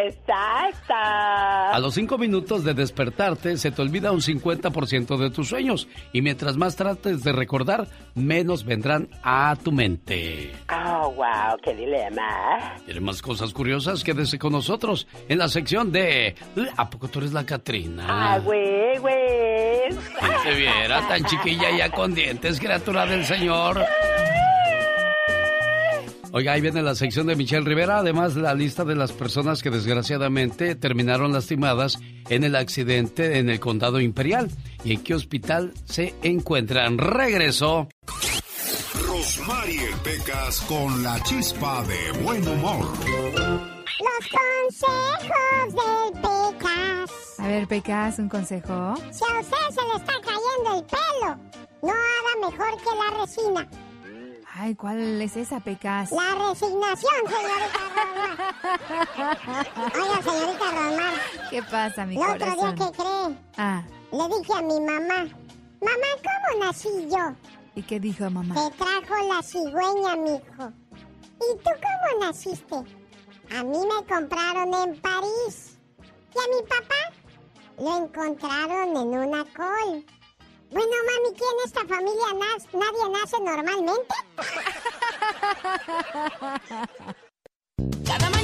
[0.05, 0.93] Exacto.
[0.93, 6.21] A los cinco minutos de despertarte se te olvida un 50% de tus sueños y
[6.21, 10.51] mientras más trates de recordar, menos vendrán a tu mente.
[10.71, 12.75] Oh, wow, qué dilema.
[12.86, 14.03] ¿Quieres más cosas curiosas?
[14.03, 16.36] Quédese con nosotros en la sección de...
[16.77, 18.06] ¿A poco tú eres la Catrina?
[18.08, 19.91] Ah, güey, güey.
[19.91, 23.86] Si te viera tan chiquilla ya con dientes, criatura del Señor.
[26.32, 29.72] Oiga, ahí viene la sección de Michelle Rivera, además la lista de las personas que
[29.72, 34.50] desgraciadamente terminaron lastimadas en el accidente en el condado imperial
[34.84, 36.98] y en qué hospital se encuentran.
[36.98, 37.89] Regreso.
[39.06, 43.79] Rosmarie Pecas con la chispa de buen humor.
[43.99, 47.39] Los consejos del Pecas.
[47.39, 48.95] A ver, Pecas, un consejo.
[49.12, 51.35] Si a usted se le está cayendo el pelo,
[51.81, 53.67] no haga mejor que la resina.
[54.55, 56.12] Ay, ¿cuál es esa, Pecas?
[56.12, 59.91] La resignación, señorita Rosmar.
[59.95, 61.13] Oiga, señorita Rosmar.
[61.49, 63.38] ¿Qué pasa, mi El otro día, ¿qué cree?
[63.57, 65.25] Ah, Le dije a mi mamá,
[65.81, 67.35] mamá, ¿cómo nací yo?
[67.75, 68.55] ¿y qué dijo mamá?
[68.55, 70.73] Te trajo la cigüeña, mijo.
[71.41, 72.75] ¿Y tú cómo naciste?
[73.51, 75.77] A mí me compraron en París.
[76.35, 77.12] Y a mi papá
[77.79, 80.05] lo encontraron en una col.
[80.71, 82.67] Bueno, mami, ¿quién en esta familia nace?
[82.77, 84.15] nadie nace normalmente?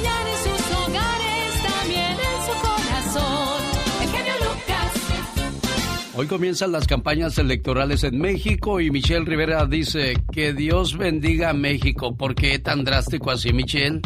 [6.18, 11.52] Hoy comienzan las campañas electorales en México y Michelle Rivera dice que Dios bendiga a
[11.52, 12.16] México.
[12.16, 14.00] ¿Por qué tan drástico así, Michelle?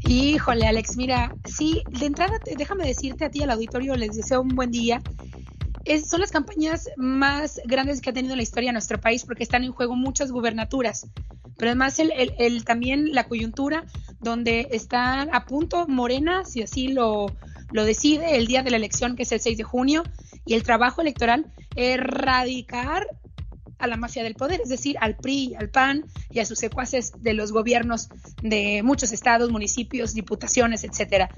[0.00, 4.48] Híjole, Alex, mira, sí, de entrada déjame decirte a ti al auditorio, les deseo un
[4.48, 5.00] buen día.
[6.04, 9.70] son las campañas más grandes que ha tenido la historia nuestro país porque están en
[9.70, 11.06] juego muchas gubernaturas,
[11.58, 13.84] pero además el, también la coyuntura
[14.18, 17.26] donde está a punto Morena, si así lo,
[17.70, 20.02] lo decide, el día de la elección que es el 6 de junio,
[20.44, 23.06] y el trabajo electoral, erradicar
[23.82, 27.12] a la mafia del poder, es decir, al PRI, al PAN y a sus secuaces
[27.18, 28.08] de los gobiernos
[28.42, 31.28] de muchos estados, municipios, diputaciones, etcétera.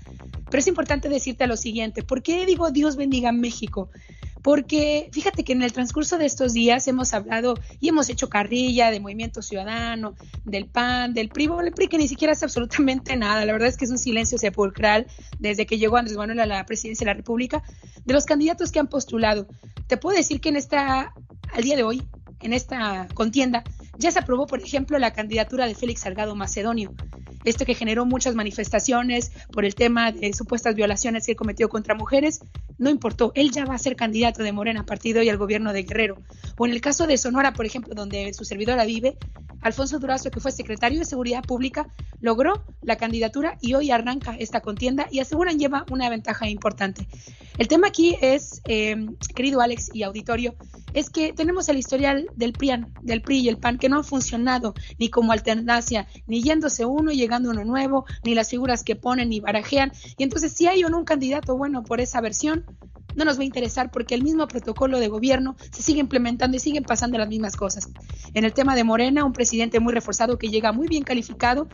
[0.50, 3.90] Pero es importante decirte lo siguiente, ¿por qué digo Dios bendiga México?
[4.44, 8.90] porque fíjate que en el transcurso de estos días hemos hablado y hemos hecho carrilla
[8.90, 13.46] de Movimiento Ciudadano, del PAN, del PRI, el PRI que ni siquiera hace absolutamente nada,
[13.46, 15.06] la verdad es que es un silencio sepulcral
[15.38, 17.62] desde que llegó Andrés Manuel a la presidencia de la República,
[18.04, 19.46] de los candidatos que han postulado.
[19.86, 21.14] Te puedo decir que en esta,
[21.54, 22.02] al día de hoy,
[22.44, 23.64] en esta contienda,
[23.98, 26.94] ya se aprobó, por ejemplo, la candidatura de Félix Salgado Macedonio,
[27.44, 32.40] esto que generó muchas manifestaciones por el tema de supuestas violaciones que cometió contra mujeres,
[32.78, 35.82] no importó, él ya va a ser candidato de Morena partido y al gobierno de
[35.82, 36.18] Guerrero.
[36.58, 39.16] O en el caso de Sonora, por ejemplo, donde su servidora vive,
[39.60, 41.88] Alfonso Durazo, que fue secretario de Seguridad Pública,
[42.20, 47.08] logró la candidatura y hoy arranca esta contienda y aseguran lleva una ventaja importante.
[47.56, 50.54] El tema aquí es, eh, querido Alex y auditorio,
[50.92, 54.04] es que tenemos el historial del PRIAN, del PRI y el PAN, que no han
[54.04, 58.96] funcionado ni como alternancia, ni yéndose uno y llegando uno nuevo, ni las figuras que
[58.96, 59.92] ponen ni barajean.
[60.16, 62.64] Y entonces, si hay o no un candidato bueno por esa versión,
[63.14, 66.60] no nos va a interesar porque el mismo protocolo de gobierno se sigue implementando y
[66.60, 67.88] siguen pasando las mismas cosas.
[68.34, 71.68] En el tema de Morena, un presidente muy reforzado que llega muy bien calificado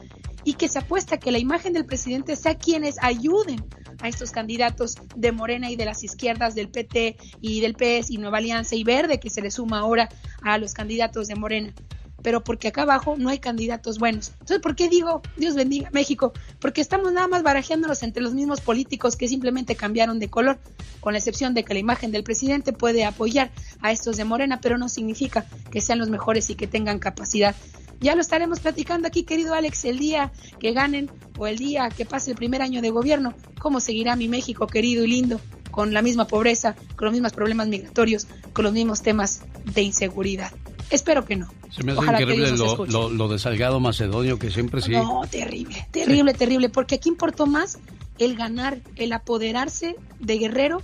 [0.45, 3.65] y que se apuesta que la imagen del presidente sea quienes ayuden
[4.01, 8.19] a estos candidatos de Morena y de las izquierdas del PT y del PS y
[8.19, 10.09] Nueva Alianza y Verde que se le suma ahora
[10.43, 11.75] a los candidatos de Morena
[12.23, 14.29] pero porque acá abajo no hay candidatos buenos.
[14.33, 16.33] Entonces, ¿por qué digo Dios bendiga México?
[16.59, 20.59] Porque estamos nada más barajeándonos entre los mismos políticos que simplemente cambiaron de color,
[21.01, 24.61] con la excepción de que la imagen del presidente puede apoyar a estos de Morena,
[24.61, 27.55] pero no significa que sean los mejores y que tengan capacidad.
[28.01, 32.07] Ya lo estaremos platicando aquí, querido Alex, el día que ganen o el día que
[32.07, 35.39] pase el primer año de gobierno, cómo seguirá mi México querido y lindo,
[35.71, 39.43] con la misma pobreza, con los mismos problemas migratorios, con los mismos temas
[39.75, 40.51] de inseguridad.
[40.91, 41.49] Espero que no.
[41.71, 44.93] Se me hace increíble lo, de Salgado Macedonio, que siempre sí.
[44.93, 47.79] No, terrible, terrible, terrible, porque aquí importó más
[48.19, 50.83] el ganar, el apoderarse de Guerrero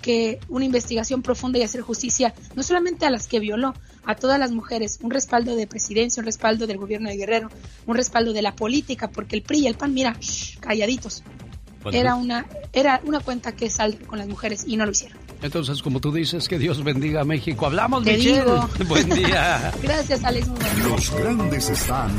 [0.00, 4.38] que una investigación profunda y hacer justicia, no solamente a las que violó, a todas
[4.38, 7.50] las mujeres, un respaldo de presidencia, un respaldo del gobierno de Guerrero,
[7.86, 10.16] un respaldo de la política, porque el PRI y el PAN, mira,
[10.60, 11.24] calladitos.
[11.92, 15.18] Era una, era una cuenta que sal con las mujeres y no lo hicieron.
[15.42, 17.66] Entonces, como tú dices, que Dios bendiga a México.
[17.66, 18.42] Hablamos, Te Michelle.
[18.42, 18.68] Digo.
[18.88, 19.72] Buen día.
[19.82, 20.48] Gracias, Alex.
[20.88, 22.10] Los grandes están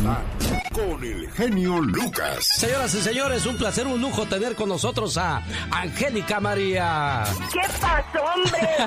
[0.73, 2.47] con el genio Lucas.
[2.58, 7.23] Señoras y señores, un placer, un lujo tener con nosotros a Angélica María.
[7.51, 8.67] ¿Qué pasó, hombre?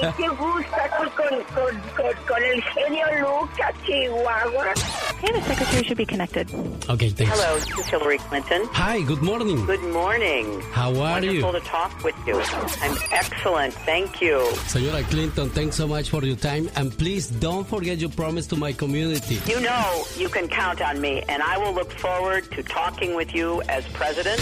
[0.00, 4.72] Eh, qué gusto con, con, con, con, el genio Lucas, Chihuahua.
[5.20, 6.48] Hey, the secretary should be connected.
[6.88, 7.32] Okay, thanks.
[7.32, 8.62] Hello, this is Hillary Clinton.
[8.72, 9.64] Hi, good morning.
[9.66, 10.60] Good morning.
[10.72, 11.44] How are Wonderful you?
[11.44, 12.40] Wonderful to talk with you.
[12.82, 13.74] I'm excellent.
[13.84, 14.38] Thank you.
[14.66, 16.68] Señora Clinton, thanks so much for your time.
[16.76, 19.40] And please don't forget your promise to my community.
[19.46, 23.34] You know you can count on me, and I will look forward to talking with
[23.34, 24.40] you as president.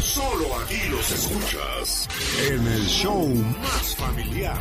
[0.00, 2.08] Solo aquí los escuchas
[2.48, 3.26] en el show
[3.62, 4.58] más familiar.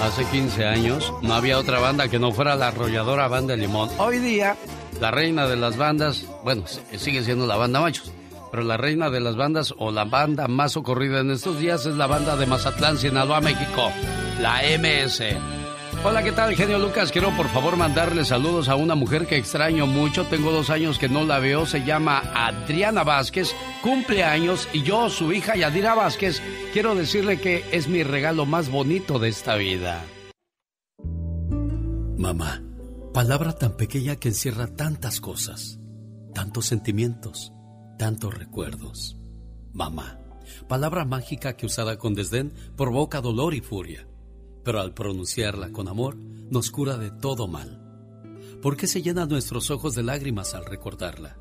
[0.00, 3.88] Hace 15 años no había otra banda que no fuera la arrolladora Banda de Limón.
[3.98, 4.56] Hoy día,
[5.00, 6.64] la reina de las bandas, bueno,
[6.96, 8.12] sigue siendo la banda Machos,
[8.50, 11.96] pero la reina de las bandas o la banda más ocurrida en estos días es
[11.96, 13.90] la banda de Mazatlán, Sinaloa, México,
[14.40, 15.22] la MS.
[16.04, 17.10] Hola, ¿qué tal, genio Lucas?
[17.10, 20.26] Quiero por favor mandarle saludos a una mujer que extraño mucho.
[20.26, 21.66] Tengo dos años que no la veo.
[21.66, 26.40] Se llama Adriana Vázquez, cumple años y yo, su hija Yadira Vázquez,
[26.72, 30.04] quiero decirle que es mi regalo más bonito de esta vida.
[32.16, 32.62] Mamá,
[33.12, 35.80] palabra tan pequeña que encierra tantas cosas,
[36.32, 37.52] tantos sentimientos
[37.98, 39.16] tantos recuerdos.
[39.72, 40.18] Mamá,
[40.68, 44.08] palabra mágica que usada con desdén provoca dolor y furia,
[44.64, 47.84] pero al pronunciarla con amor nos cura de todo mal.
[48.62, 51.36] ¿Por qué se llenan nuestros ojos de lágrimas al recordarla?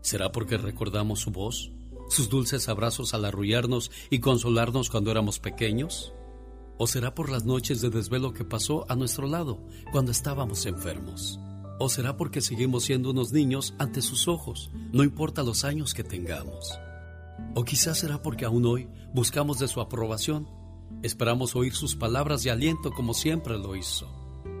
[0.00, 1.70] ¿Será porque recordamos su voz,
[2.08, 6.12] sus dulces abrazos al arrullarnos y consolarnos cuando éramos pequeños?
[6.78, 11.38] ¿O será por las noches de desvelo que pasó a nuestro lado cuando estábamos enfermos?
[11.80, 16.04] ¿O será porque seguimos siendo unos niños ante sus ojos, no importa los años que
[16.04, 16.78] tengamos?
[17.56, 20.46] ¿O quizás será porque aún hoy buscamos de su aprobación
[21.02, 24.06] Esperamos oír sus palabras de aliento como siempre lo hizo.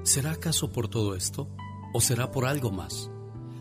[0.04, 1.48] ¿Será acaso por todo esto?
[1.92, 3.10] ¿O será por algo más?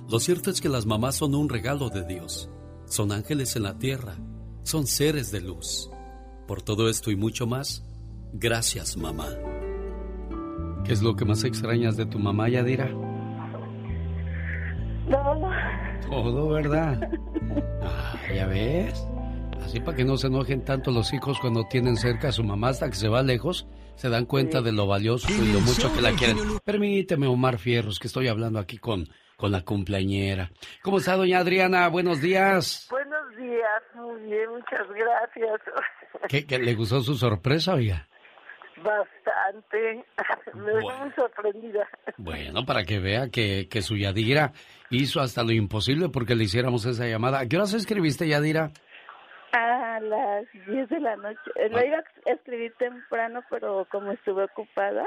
[0.09, 2.49] Lo cierto es que las mamás son un regalo de Dios.
[2.85, 4.15] Son ángeles en la tierra.
[4.63, 5.89] Son seres de luz.
[6.47, 7.83] Por todo esto y mucho más,
[8.31, 9.27] gracias mamá.
[10.85, 13.08] ¿Qué es lo que más extrañas de tu mamá, Yadira?
[15.09, 15.51] Todo.
[16.09, 17.09] Todo, ¿verdad?
[17.81, 19.05] Ah, ya ves.
[19.63, 22.69] Así para que no se enojen tanto los hijos cuando tienen cerca a su mamá
[22.69, 26.01] hasta que se va lejos, se dan cuenta de lo valioso y lo mucho que
[26.01, 26.37] la quieren.
[26.63, 30.51] Permíteme, Omar Fierros, que estoy hablando aquí con, con la cumpleañera.
[30.81, 31.87] ¿Cómo está, doña Adriana?
[31.89, 32.87] Buenos días.
[32.89, 35.61] Buenos días, muy bien, muchas gracias.
[36.27, 38.07] ¿Qué, qué, le gustó su sorpresa, oiga?
[38.77, 40.05] Bastante.
[40.55, 41.87] Me dejó muy sorprendida.
[42.17, 44.53] Bueno, para que vea que, que su Yadira
[44.89, 47.39] hizo hasta lo imposible porque le hiciéramos esa llamada.
[47.39, 48.71] ¿A qué horas escribiste, Yadira?
[49.51, 51.39] A las 10 de la noche.
[51.55, 55.03] Eh, Lo iba a escribir temprano, pero como estuve ocupada,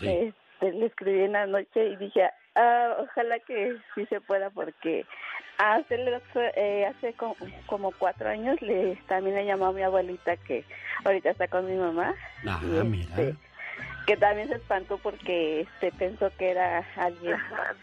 [0.00, 5.06] este, le escribí en la noche y dije, ah, ojalá que sí se pueda, porque
[5.58, 5.96] hace,
[6.56, 10.64] eh, hace como, como cuatro años le también le llamó a mi abuelita que
[11.04, 12.14] ahorita está con mi mamá.
[12.46, 13.08] Ah, y, mira.
[13.16, 13.36] este,
[14.08, 17.36] que también se espantó porque este pensó que era alguien.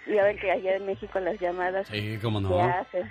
[0.08, 2.60] Ya ven que allá en México las llamadas Sí, cómo no.
[2.60, 3.08] hacen.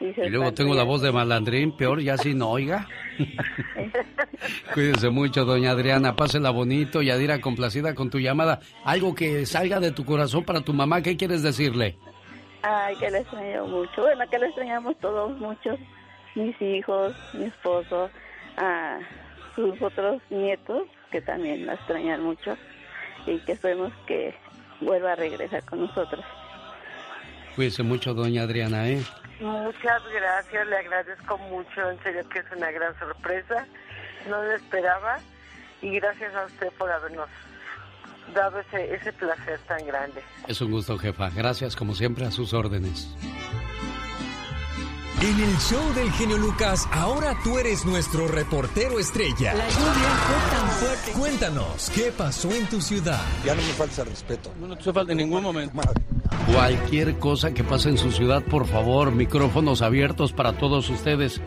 [0.00, 2.88] Y, luego espantó tengo la voz de malandrín, peor ya si no oiga.
[4.74, 6.16] Cuídese mucho, doña Adriana.
[6.16, 7.02] Pásela bonito.
[7.02, 8.58] Yadira, complacida con tu llamada.
[8.84, 11.02] Algo que salga de tu corazón para tu mamá.
[11.02, 11.96] ¿Qué quieres decirle?
[12.62, 14.02] Ay, que le extraño mucho.
[14.02, 15.78] Bueno, que le extrañamos todos mucho.
[16.34, 18.10] Mis hijos, mi esposo,
[18.56, 18.98] a
[19.54, 22.58] sus otros nietos, que también la extrañan mucho.
[23.24, 24.34] Y que esperemos que
[24.80, 26.24] vuelva a regresar con nosotros.
[27.54, 29.00] Cuídese mucho, doña Adriana, ¿eh?
[29.38, 31.88] Muchas gracias, le agradezco mucho.
[31.88, 33.64] En serio que es una gran sorpresa.
[34.28, 35.20] No lo esperaba.
[35.82, 37.28] Y gracias a usted por habernos
[38.34, 40.20] dado ese, ese placer tan grande.
[40.48, 41.30] Es un gusto, jefa.
[41.30, 43.14] Gracias, como siempre, a sus órdenes.
[45.20, 49.54] En el show del genio Lucas, ahora tú eres nuestro reportero estrella.
[49.54, 51.12] La lluvia fue tan fuerte.
[51.12, 53.22] Cuéntanos, ¿qué pasó en tu ciudad?
[53.44, 54.52] Ya no me falta el respeto.
[54.60, 55.80] No te falta en ningún momento.
[56.52, 61.40] Cualquier cosa que pase en su ciudad, por favor, micrófonos abiertos para todos ustedes.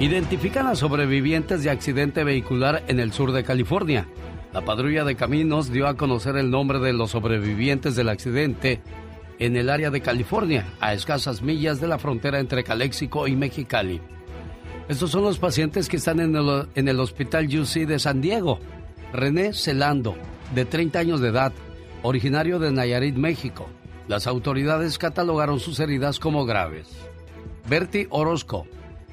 [0.00, 4.06] Identifican a sobrevivientes de accidente vehicular en el sur de California.
[4.52, 8.82] La patrulla de caminos dio a conocer el nombre de los sobrevivientes del accidente
[9.38, 14.00] en el área de California, a escasas millas de la frontera entre Calexico y Mexicali.
[14.88, 18.60] Estos son los pacientes que están en el, en el Hospital UC de San Diego.
[19.12, 20.16] René Celando,
[20.54, 21.52] de 30 años de edad,
[22.02, 23.68] originario de Nayarit, México.
[24.08, 26.88] Las autoridades catalogaron sus heridas como graves.
[27.68, 28.66] Bertie Orozco,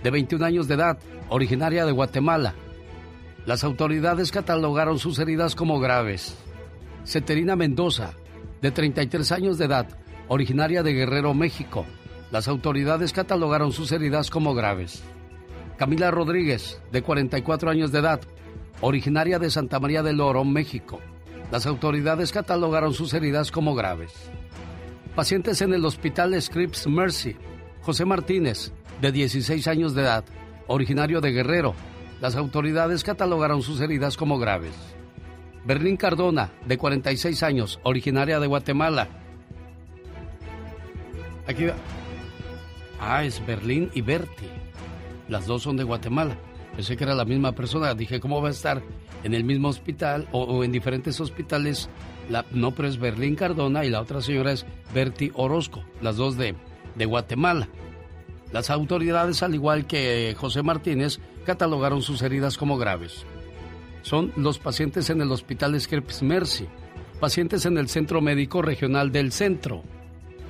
[0.04, 1.00] de 21 años de edad,
[1.30, 2.54] originaria de Guatemala.
[3.48, 6.38] Las autoridades catalogaron sus heridas como graves.
[7.04, 8.14] Ceterina Mendoza,
[8.62, 9.88] de 33 años de edad,
[10.28, 11.86] originaria de Guerrero, México.
[12.32, 15.04] Las autoridades catalogaron sus heridas como graves.
[15.78, 18.22] Camila Rodríguez, de 44 años de edad,
[18.82, 21.00] originaria de Santa María del Oro, México.
[21.52, 24.12] Las autoridades catalogaron sus heridas como graves.
[25.16, 27.36] Pacientes en el Hospital Scripps Mercy.
[27.82, 28.72] José Martínez,
[29.02, 30.24] de 16 años de edad,
[30.68, 31.76] originario de Guerrero.
[32.22, 34.74] Las autoridades catalogaron sus heridas como graves.
[35.66, 39.10] Berlín Cardona, de 46 años, originaria de Guatemala.
[41.48, 41.66] Aquí.
[43.00, 44.48] Ah, es Berlín y Berti.
[45.28, 46.38] Las dos son de Guatemala.
[46.76, 47.94] Pensé que era la misma persona.
[47.94, 48.82] Dije, ¿cómo va a estar
[49.24, 51.90] en el mismo hospital o, o en diferentes hospitales?
[52.30, 56.38] La, no, pero es Berlín Cardona y la otra señora es Berti Orozco, las dos
[56.38, 56.56] de,
[56.96, 57.68] de Guatemala.
[58.54, 63.26] Las autoridades, al igual que José Martínez, catalogaron sus heridas como graves.
[64.04, 66.68] Son los pacientes en el Hospital Scripps Mercy,
[67.20, 69.84] pacientes en el Centro Médico Regional del Centro.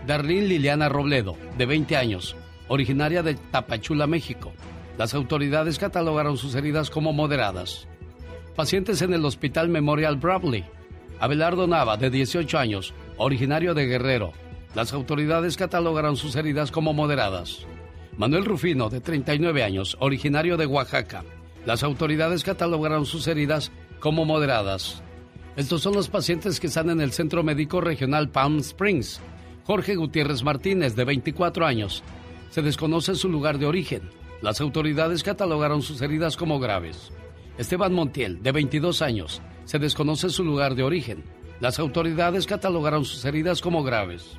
[0.07, 2.35] Darlene Liliana Robledo, de 20 años,
[2.67, 4.51] originaria de Tapachula, México.
[4.97, 7.87] Las autoridades catalogaron sus heridas como moderadas.
[8.55, 10.65] Pacientes en el Hospital Memorial Bradley.
[11.19, 14.33] Abelardo Nava, de 18 años, originario de Guerrero.
[14.75, 17.65] Las autoridades catalogaron sus heridas como moderadas.
[18.17, 21.23] Manuel Rufino, de 39 años, originario de Oaxaca.
[21.65, 25.01] Las autoridades catalogaron sus heridas como moderadas.
[25.55, 29.21] Estos son los pacientes que están en el Centro Médico Regional Palm Springs.
[29.65, 32.03] Jorge Gutiérrez Martínez, de 24 años.
[32.49, 34.01] Se desconoce su lugar de origen.
[34.41, 37.11] Las autoridades catalogaron sus heridas como graves.
[37.57, 39.41] Esteban Montiel, de 22 años.
[39.63, 41.23] Se desconoce su lugar de origen.
[41.61, 44.37] Las autoridades catalogaron sus heridas como graves.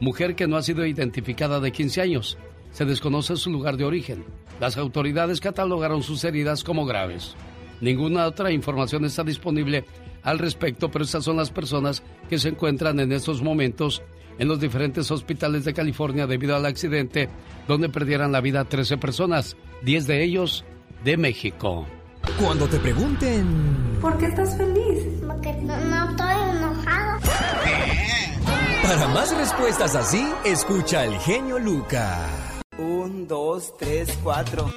[0.00, 2.38] Mujer que no ha sido identificada de 15 años.
[2.70, 4.24] Se desconoce su lugar de origen.
[4.58, 7.36] Las autoridades catalogaron sus heridas como graves.
[7.82, 9.84] Ninguna otra información está disponible
[10.22, 14.02] al respecto, pero estas son las personas que se encuentran en estos momentos
[14.42, 17.28] en los diferentes hospitales de California debido al accidente
[17.68, 20.64] donde perdieran la vida 13 personas, 10 de ellos
[21.04, 21.86] de México.
[22.40, 23.46] Cuando te pregunten...
[24.00, 25.04] ¿Por qué estás feliz?
[25.24, 27.20] Porque no, no estoy enojado.
[28.82, 32.26] Para más respuestas así, escucha al genio Luca.
[32.78, 34.68] Un, dos, tres, cuatro.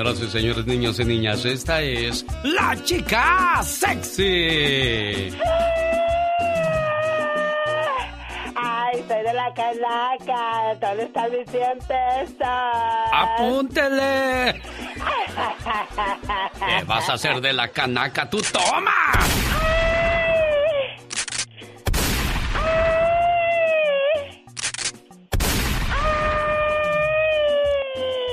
[0.00, 5.28] Señoras y señores, niños y niñas, esta es la chica sexy.
[8.56, 10.74] Ay, soy de la calaca.
[10.80, 12.48] ¿Dónde está mi 100 pesos?
[13.12, 14.54] ¡Apúntele!
[16.58, 18.30] ¿Qué vas a hacer de la canaca?
[18.30, 19.49] ¡Tú toma!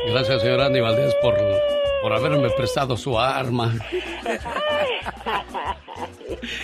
[0.09, 1.35] Gracias, señor Andy Valdés, por,
[2.01, 3.73] por haberme prestado su arma.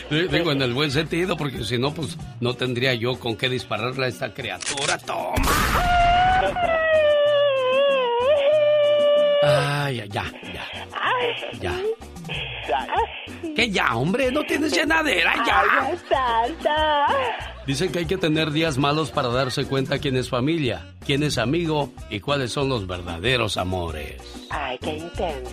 [0.09, 4.05] Digo en el buen sentido, porque si no, pues no tendría yo con qué dispararle
[4.05, 4.97] a esta criatura.
[4.99, 5.33] ¡Toma!
[9.43, 10.63] Ay, ya, ya, ya.
[11.59, 11.73] Ya.
[13.55, 14.31] ¿Qué ya, hombre?
[14.31, 15.63] No tienes llenadera, ya.
[17.65, 21.37] Dicen que hay que tener días malos para darse cuenta quién es familia, quién es
[21.37, 24.21] amigo y cuáles son los verdaderos amores.
[24.49, 25.51] Ay, qué intenso.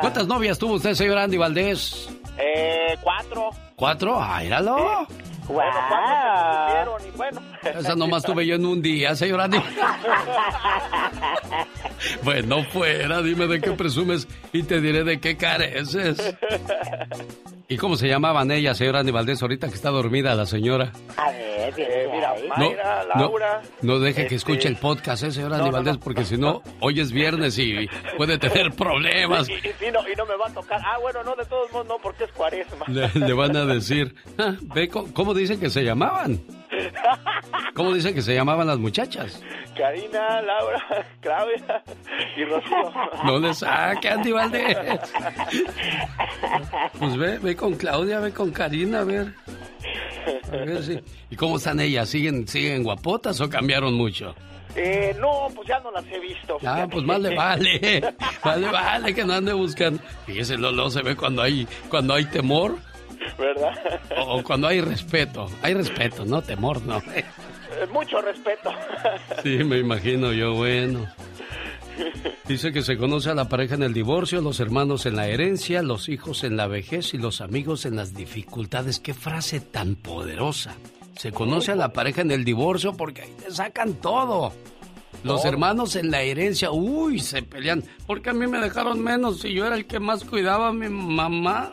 [0.00, 2.10] ¿Cuántas novias tuvo usted, señor Andy Valdés?
[2.36, 3.50] Eh, cuatro.
[3.74, 4.20] ¿Cuatro?
[4.20, 5.06] ¡Ah, íralo!
[5.48, 7.40] Bueno, cuatro se y bueno.
[7.62, 9.58] Esa nomás tuve yo en un día, señor Andy.
[12.22, 16.34] bueno, fuera, dime de qué presumes y te diré de qué careces.
[17.68, 20.92] ¿Y cómo se llamaban ellas, señora Andy Valdés, ahorita que está dormida la señora?
[21.16, 23.62] A ver, eh, mira, Mayra, no, Laura.
[23.82, 25.94] No, no deje que este, escuche el podcast, ¿eh, señora no, Andy Valdés?
[25.94, 26.00] no.
[26.00, 29.48] porque si no, hoy es viernes y puede tener problemas.
[29.48, 30.80] Y, y- y no, y no me va a tocar.
[30.84, 32.84] Ah, bueno, no, de todos modos no, porque es cuaresma.
[32.86, 36.40] Le, le van a decir, "Ah, ve cómo dicen que se llamaban.
[37.74, 39.42] ¿Cómo dicen que se llamaban las muchachas?
[39.76, 41.82] Karina, Laura, Claudia
[42.36, 42.92] y Rocío.
[43.24, 44.76] No le saque, Andy Valdés.
[46.98, 49.34] Pues ve, ve con Claudia, ve con Karina, a ver.
[50.52, 51.00] A ver si.
[51.30, 52.08] ¿Y cómo están ellas?
[52.08, 54.34] ¿Siguen, siguen guapotas o cambiaron mucho?
[54.74, 56.58] Eh, no, pues ya no las he visto.
[56.64, 58.14] Ah, pues más le vale.
[58.44, 60.00] Más le vale que no ande buscando.
[60.26, 62.76] Fíjese, Lolo, se ve cuando hay, cuando hay temor
[63.38, 64.00] ¿Verdad?
[64.18, 65.48] o, o cuando hay respeto.
[65.62, 66.98] Hay respeto, no temor, no.
[67.14, 67.24] Eh,
[67.92, 68.70] Mucho respeto.
[69.42, 71.06] Sí, me imagino yo, bueno.
[72.46, 75.82] Dice que se conoce a la pareja en el divorcio, los hermanos en la herencia,
[75.82, 79.00] los hijos en la vejez y los amigos en las dificultades.
[79.00, 80.74] Qué frase tan poderosa.
[81.16, 84.52] Se conoce a la pareja en el divorcio porque ahí te sacan todo.
[85.24, 87.82] Los hermanos en la herencia, uy, se pelean.
[88.06, 90.88] Porque a mí me dejaron menos si yo era el que más cuidaba a mi
[90.88, 91.72] mamá.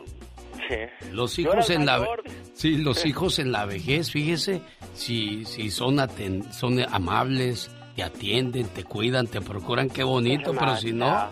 [0.70, 1.08] Sí.
[1.12, 2.06] Los hijos en la
[2.54, 4.62] sí, los hijos en la vejez, fíjese,
[4.94, 10.78] si si son aten- son amables, te atienden, te cuidan, te procuran, qué bonito, pero
[10.78, 11.30] si no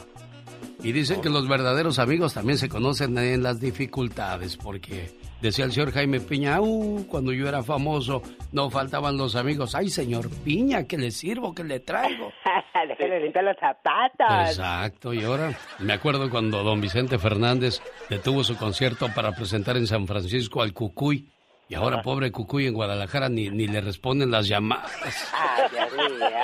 [0.84, 5.12] y dicen que los verdaderos amigos también se conocen en las dificultades, porque
[5.42, 8.22] decía el señor Jaime Piña, "Uh, cuando yo era famoso
[8.52, 9.76] no faltaban los amigos.
[9.76, 12.32] Ay, señor Piña, que le sirvo, que le traigo.
[12.88, 14.50] Déjale limpiar los zapatos.
[14.50, 19.88] Exacto, y ahora me acuerdo cuando don Vicente Fernández detuvo su concierto para presentar en
[19.88, 21.28] San Francisco al Cucuy.
[21.70, 24.92] Y ahora, pobre Cucuy en Guadalajara, ni, ni le responden las llamadas.
[25.34, 25.70] Ay.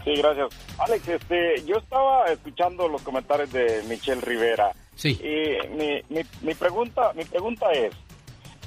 [0.04, 0.50] Sí, gracias.
[0.78, 4.72] Alex, este, yo estaba escuchando los comentarios de Michelle Rivera.
[4.96, 5.12] Sí.
[5.22, 7.94] Y mi, mi, mi pregunta, mi pregunta es,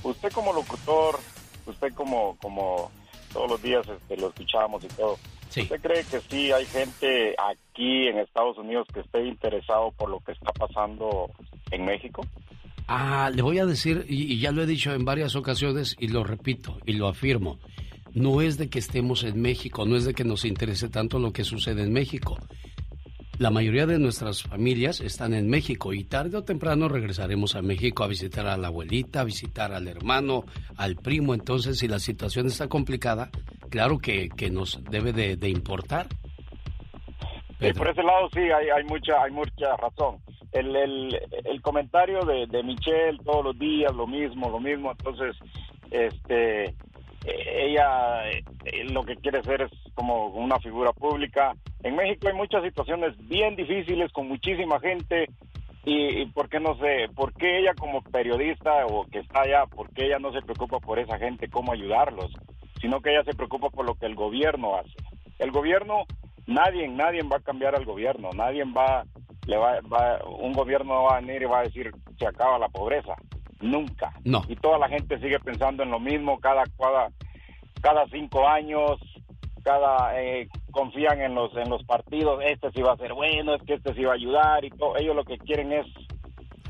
[0.03, 1.19] usted como locutor,
[1.67, 2.91] usted como, como
[3.33, 5.19] todos los días este, lo escuchamos y todo,
[5.61, 10.21] ¿Usted cree que sí hay gente aquí en Estados Unidos que esté interesado por lo
[10.21, 11.31] que está pasando
[11.71, 12.23] en México?
[12.89, 16.25] Ah, le voy a decir, y, ya lo he dicho en varias ocasiones, y lo
[16.25, 17.59] repito, y lo afirmo,
[18.13, 21.33] no es de que estemos en México, no es de que nos interese tanto lo
[21.33, 22.39] que sucede en México.
[23.39, 28.05] La mayoría de nuestras familias están en México y tarde o temprano regresaremos a México
[28.05, 30.45] a visitar a la abuelita, a visitar al hermano,
[30.77, 31.35] al primo.
[31.35, 33.31] Entonces, si la situación está complicada,
[33.73, 36.07] claro que, nos debe de, importar.
[37.59, 40.19] Sí, por ese lado sí, hay, hay mucha hay mucha razón.
[40.53, 44.91] El, el, el comentario de, de Michelle todos los días, lo mismo, lo mismo.
[44.91, 45.37] Entonces,
[45.91, 46.75] este
[47.25, 51.55] ella eh, lo que quiere ser es como una figura pública.
[51.83, 55.29] En México hay muchas situaciones bien difíciles con muchísima gente
[55.85, 59.89] y, por qué no sé, por qué ella como periodista o que está allá, por
[59.95, 62.33] qué ella no se preocupa por esa gente, cómo ayudarlos,
[62.83, 64.93] sino que ella se preocupa por lo que el gobierno hace.
[65.39, 66.05] El gobierno,
[66.47, 69.05] nadie, nadie va a cambiar al gobierno, nadie va,
[69.47, 72.69] le va, va un gobierno va a venir y va a decir se acaba la
[72.69, 73.15] pobreza
[73.61, 74.13] nunca.
[74.25, 74.43] No.
[74.49, 77.11] Y toda la gente sigue pensando en lo mismo cada, cada,
[77.81, 78.99] cada cinco años,
[79.63, 83.63] cada eh, confían en los en los partidos, este sí va a ser bueno, es
[83.63, 84.97] que este sí va a ayudar y todo.
[84.97, 85.87] Ellos lo que quieren es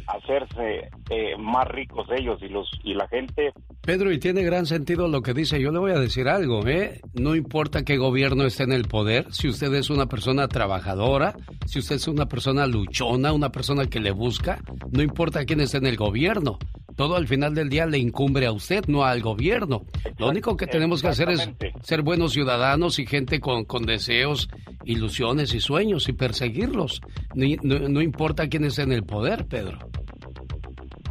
[0.06, 3.52] hacerse eh, más ricos ellos y los y la gente
[3.84, 5.60] Pedro, y tiene gran sentido lo que dice.
[5.60, 7.00] Yo le voy a decir algo, ¿eh?
[7.14, 11.34] No importa qué gobierno esté en el poder, si usted es una persona trabajadora,
[11.66, 14.60] si usted es una persona luchona, una persona que le busca,
[14.92, 16.58] no importa quién esté en el gobierno.
[16.96, 19.82] Todo al final del día le incumbre a usted, no al gobierno.
[20.16, 21.50] Lo único que tenemos que hacer es
[21.82, 24.48] ser buenos ciudadanos y gente con, con deseos,
[24.84, 27.00] ilusiones y sueños y perseguirlos.
[27.34, 27.46] No,
[27.88, 29.78] no importa quién esté en el poder, Pedro.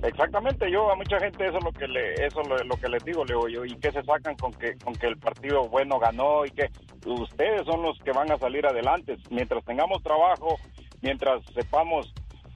[0.03, 3.23] Exactamente, yo a mucha gente eso es lo que le eso lo, que les digo,
[3.23, 6.49] le yo, y que se sacan con que con que el partido bueno ganó y
[6.49, 6.69] que
[7.05, 9.15] ustedes son los que van a salir adelante.
[9.29, 10.57] Mientras tengamos trabajo,
[11.01, 12.11] mientras sepamos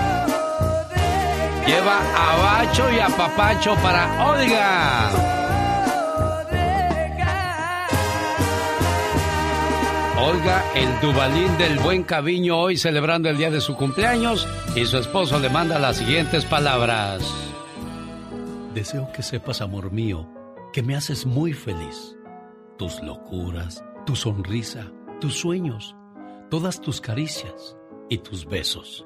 [1.70, 5.12] Lleva a Bacho y a Papacho para Olga.
[10.18, 14.98] Olga, el Dubalín del Buen Caviño, hoy celebrando el día de su cumpleaños, y su
[14.98, 17.22] esposo le manda las siguientes palabras.
[18.74, 20.28] Deseo que sepas, amor mío,
[20.74, 22.18] que me haces muy feliz.
[22.80, 24.92] Tus locuras, tu sonrisa,
[25.22, 25.96] tus sueños,
[26.50, 27.78] todas tus caricias
[28.10, 29.06] y tus besos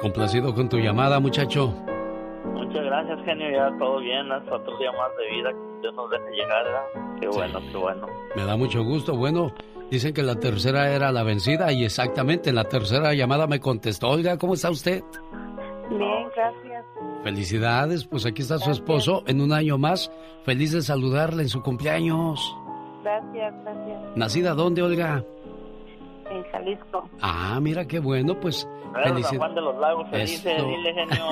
[0.00, 1.74] Complacido con tu llamada, muchacho.
[2.54, 3.50] Muchas gracias, genio.
[3.50, 4.30] Ya todo bien.
[4.30, 6.66] Hasta otro día más de vida que Dios nos deje llegar.
[7.20, 8.06] Qué bueno, qué bueno.
[8.36, 9.16] Me da mucho gusto.
[9.16, 9.52] Bueno,
[9.90, 14.10] dicen que la tercera era la vencida y exactamente en la tercera llamada me contestó.
[14.10, 15.02] Olga, ¿cómo está usted?
[15.88, 16.84] Bien, gracias.
[17.24, 18.06] Felicidades.
[18.06, 20.12] Pues aquí está su esposo en un año más.
[20.44, 22.56] Feliz de saludarle en su cumpleaños.
[23.02, 24.16] Gracias, gracias.
[24.16, 25.24] ¿Nacida dónde, Olga?
[26.30, 27.08] En Jalisco.
[27.20, 28.68] Ah, mira qué bueno, pues
[29.04, 29.38] Felicidades.
[29.38, 31.28] Juan de los Lagos felices, dile genio.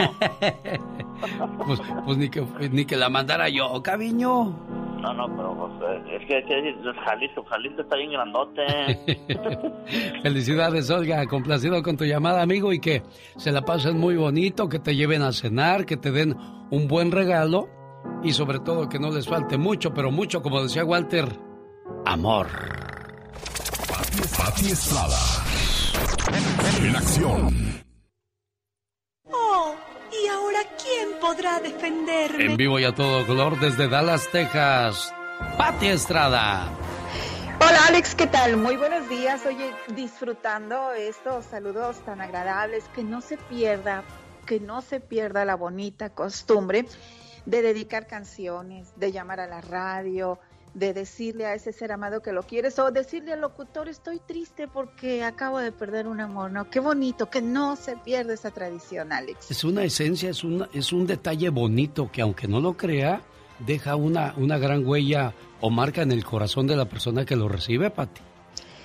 [1.66, 4.54] pues, pues ni, que, ni que la mandara yo, cabiño.
[5.00, 8.64] No, no, pero pues, es que, es Jalisco, Jalisco está bien grandote.
[10.22, 13.02] Felicidades, Olga, complacido con tu llamada, amigo, y que
[13.36, 16.36] se la pasen muy bonito, que te lleven a cenar, que te den
[16.70, 17.68] un buen regalo
[18.22, 21.26] y sobre todo que no les falte mucho, pero mucho, como decía Walter,
[22.04, 22.48] amor.
[24.36, 25.45] Pati Estrada.
[26.82, 27.82] En acción.
[29.30, 29.74] Oh,
[30.12, 32.44] ¿y ahora quién podrá defenderme?
[32.44, 35.12] En vivo y a todo color desde Dallas, Texas.
[35.56, 36.68] Pati Estrada.
[37.60, 38.56] Hola Alex, ¿qué tal?
[38.56, 39.46] Muy buenos días.
[39.46, 44.02] Oye, disfrutando estos saludos tan agradables, que no se pierda,
[44.46, 46.86] que no se pierda la bonita costumbre
[47.44, 50.40] de dedicar canciones, de llamar a la radio,
[50.76, 54.68] de decirle a ese ser amado que lo quieres o decirle al locutor estoy triste
[54.68, 56.68] porque acabo de perder un amor, ¿no?
[56.68, 59.50] Qué bonito, que no se pierda esa tradición, Alex.
[59.50, 63.22] Es una esencia, es, una, es un detalle bonito que aunque no lo crea,
[63.58, 67.48] deja una, una gran huella o marca en el corazón de la persona que lo
[67.48, 68.20] recibe, Pati.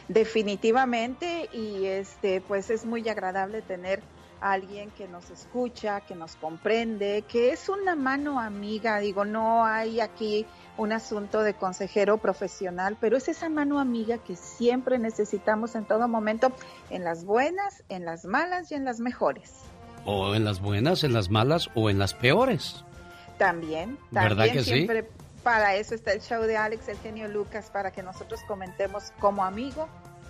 [0.08, 4.02] Definitivamente y este pues es muy agradable tener
[4.40, 9.00] alguien que nos escucha, que nos comprende, que es una mano amiga.
[9.00, 10.46] Digo, no hay aquí
[10.78, 16.08] un asunto de consejero profesional, pero es esa mano amiga que siempre necesitamos en todo
[16.08, 16.52] momento,
[16.90, 19.52] en las buenas, en las malas y en las mejores.
[20.06, 22.84] O en las buenas, en las malas o en las peores.
[23.38, 25.10] También, también ¿verdad que siempre
[25.44, 29.44] para eso está el show de Alex, el genio Lucas, para que nosotros comentemos como
[29.44, 29.88] amigo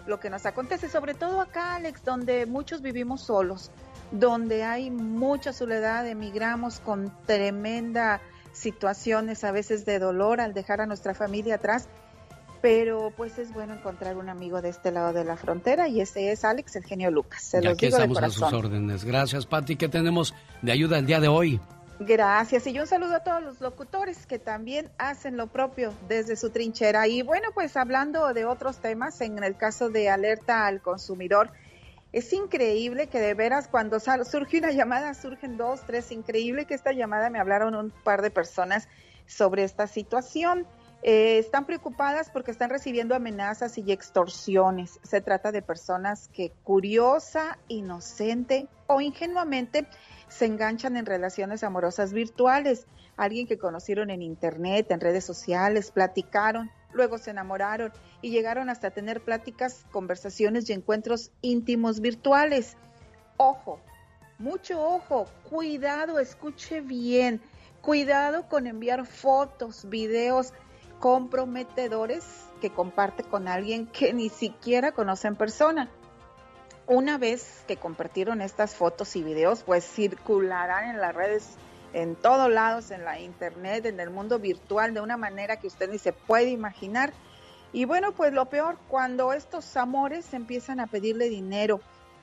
[0.08, 3.72] lo que nos acontece, sobre todo acá, Alex, donde muchos vivimos solos
[4.12, 8.22] donde hay mucha soledad, emigramos con tremenda
[8.54, 11.88] situaciones a veces de dolor al dejar a nuestra familia atrás,
[12.62, 16.32] pero pues es bueno encontrar un amigo de este lado de la frontera y ese
[16.32, 17.42] es Alex, el genio Lucas.
[17.42, 19.04] Se los digo estamos a sus órdenes.
[19.04, 19.76] Gracias, Patti.
[19.76, 21.60] ¿Qué tenemos de ayuda el día de hoy?
[22.00, 22.66] Gracias.
[22.66, 27.08] Y un saludo a todos los locutores que también hacen lo propio desde su trinchera.
[27.08, 31.52] Y bueno, pues hablando de otros temas, en el caso de alerta al consumidor,
[32.12, 36.92] es increíble que de veras cuando surge una llamada, surgen dos, tres, increíble que esta
[36.92, 38.90] llamada me hablaron un par de personas
[39.28, 40.68] sobre esta situación.
[41.04, 45.00] Eh, están preocupadas porque están recibiendo amenazas y extorsiones.
[45.04, 49.88] Se trata de personas que curiosa, inocente o ingenuamente
[50.28, 52.88] se enganchan en relaciones amorosas virtuales.
[53.16, 58.92] Alguien que conocieron en internet, en redes sociales, platicaron, luego se enamoraron y llegaron hasta
[58.92, 62.78] tener pláticas, conversaciones y encuentros íntimos virtuales.
[63.38, 63.80] Ojo,
[64.38, 67.42] mucho ojo, cuidado, escuche bien,
[67.82, 70.54] cuidado con enviar fotos, videos
[71.00, 72.24] comprometedores
[72.62, 75.90] que comparte con alguien que ni siquiera conoce en persona.
[76.88, 81.56] Una vez que compartieron estas fotos y videos, pues circularán en las redes,
[81.94, 85.90] en todos lados, en la internet, en el mundo virtual, de una manera que usted
[85.90, 87.14] ni se puede imaginar
[87.74, 91.80] y bueno, pues lo peor, cuando estos amores empiezan a pedirle dinero,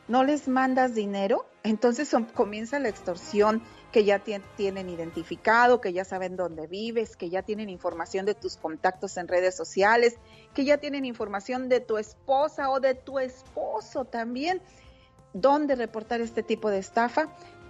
[0.06, 4.22] no les mandas dinero, entonces comienza la extorsión que ya
[4.56, 9.28] tienen identificado, que ya saben dónde vives, que ya tienen información de tus contactos en
[9.28, 10.18] redes sociales,
[10.54, 14.60] que ya tienen información de tu esposa o de tu esposo también.
[15.32, 17.28] ¿Dónde reportar este tipo de estafa?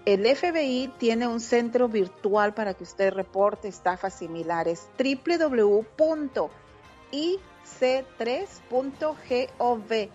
[0.08, 4.88] El FBI tiene un centro virtual para que usted reporte estafas similares.
[4.98, 6.48] www.i
[7.12, 10.08] ic3.gov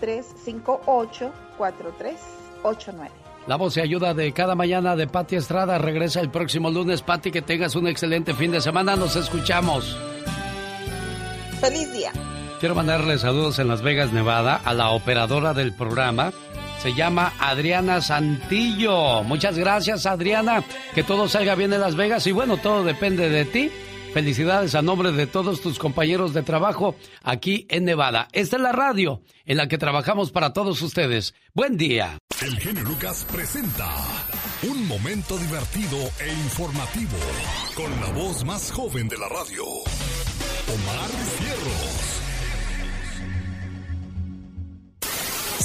[0.00, 3.22] 358 4389.
[3.48, 7.02] La voz y ayuda de cada mañana de Pati Estrada regresa el próximo lunes.
[7.02, 8.94] Pati, que tengas un excelente fin de semana.
[8.94, 9.98] Nos escuchamos.
[11.60, 12.12] Feliz día.
[12.62, 16.32] Quiero mandarle saludos en Las Vegas, Nevada, a la operadora del programa.
[16.80, 19.24] Se llama Adriana Santillo.
[19.24, 20.62] Muchas gracias, Adriana.
[20.94, 22.24] Que todo salga bien en Las Vegas.
[22.28, 23.72] Y bueno, todo depende de ti.
[24.14, 26.94] Felicidades a nombre de todos tus compañeros de trabajo
[27.24, 28.28] aquí en Nevada.
[28.30, 31.34] Esta es la radio en la que trabajamos para todos ustedes.
[31.54, 32.16] Buen día.
[32.40, 33.92] El genio Lucas presenta
[34.62, 37.18] un momento divertido e informativo
[37.74, 41.10] con la voz más joven de la radio, Omar.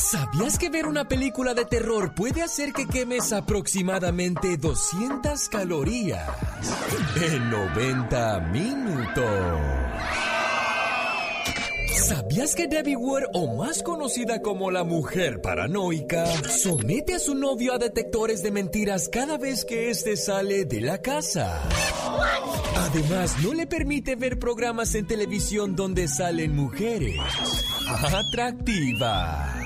[0.10, 6.30] ¿Sabías que ver una película de terror puede hacer que quemes aproximadamente 200 calorías
[7.22, 9.26] en 90 minutos?
[12.08, 17.74] ¿Sabías que Debbie Ward, o más conocida como la mujer paranoica, somete a su novio
[17.74, 21.68] a detectores de mentiras cada vez que éste sale de la casa?
[22.78, 27.20] Además, no le permite ver programas en televisión donde salen mujeres
[27.89, 29.57] atractivas.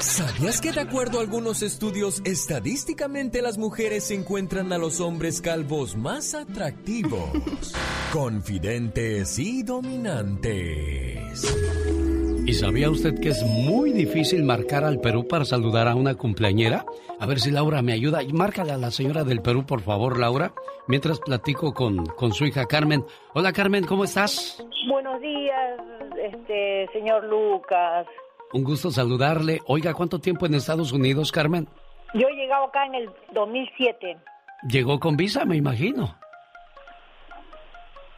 [0.00, 5.96] ¿Sabías que de acuerdo a algunos estudios, estadísticamente las mujeres encuentran a los hombres calvos
[5.96, 7.74] más atractivos,
[8.12, 11.44] confidentes y dominantes?
[12.46, 16.86] ¿Y sabía usted que es muy difícil marcar al Perú para saludar a una cumpleañera?
[17.18, 18.20] A ver si Laura me ayuda.
[18.32, 20.54] Márcale a la señora del Perú, por favor, Laura,
[20.86, 23.04] mientras platico con, con su hija Carmen.
[23.34, 24.64] Hola, Carmen, ¿cómo estás?
[24.88, 25.80] Buenos días,
[26.34, 28.06] este señor Lucas.
[28.52, 29.60] Un gusto saludarle.
[29.66, 31.68] Oiga, ¿cuánto tiempo en Estados Unidos, Carmen?
[32.14, 34.16] Yo he llegado acá en el 2007.
[34.68, 36.16] Llegó con visa, me imagino.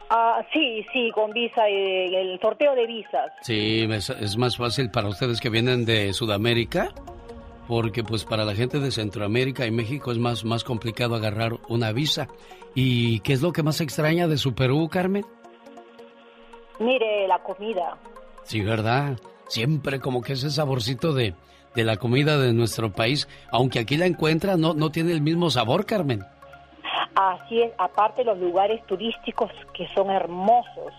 [0.09, 3.31] Ah, sí, sí, con visa, y el sorteo de visas.
[3.41, 6.89] Sí, es, es, más fácil para ustedes que vienen de Sudamérica,
[7.67, 11.91] porque pues para la gente de Centroamérica y México es más, más complicado agarrar una
[11.91, 12.27] visa.
[12.73, 15.25] ¿Y qué es lo que más extraña de su Perú, Carmen?
[16.79, 17.97] Mire, la comida.
[18.43, 19.17] Sí, ¿verdad?
[19.47, 21.33] Siempre como que ese saborcito de,
[21.75, 25.49] de la comida de nuestro país, aunque aquí la encuentra, no, no tiene el mismo
[25.49, 26.23] sabor, Carmen.
[27.15, 30.93] Así es, aparte los lugares turísticos que son hermosos.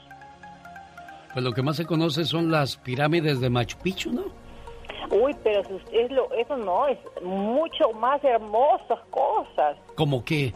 [1.33, 4.25] Pues lo que más se conoce son las pirámides de Machu Picchu, ¿no?
[5.11, 5.63] Uy, pero
[5.93, 9.77] es lo, eso no, es mucho más hermosas cosas.
[9.95, 10.53] ¿Cómo qué?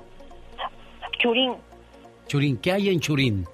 [1.18, 1.54] Churín.
[2.26, 3.46] Churín, ¿qué hay en Churín?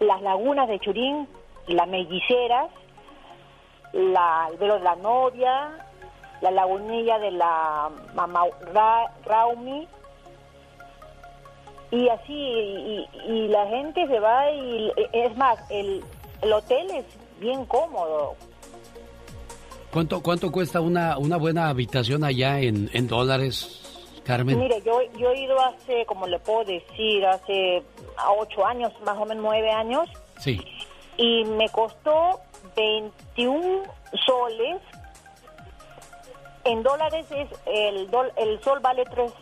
[0.00, 1.28] Las lagunas de Churín,
[1.68, 2.70] las melliceras,
[3.92, 5.86] la, el velo de la novia,
[6.40, 9.88] la lagunilla de la mamá Ra, Raumi,
[11.90, 16.02] y así, y, y, la gente se va y es más, el,
[16.42, 17.04] el hotel es
[17.40, 18.34] bien cómodo.
[19.92, 23.95] ¿Cuánto, cuánto cuesta una, una buena habitación allá en, en dólares,
[24.26, 24.58] Carmen?
[24.58, 27.82] Mire, yo, yo he ido hace, como le puedo decir, hace
[28.38, 30.08] ocho años, más o menos nueve años.
[30.40, 30.60] Sí.
[31.16, 32.40] Y me costó
[32.74, 33.82] 21
[34.26, 34.82] soles.
[36.64, 39.32] En dólares es el, dol, el sol vale tres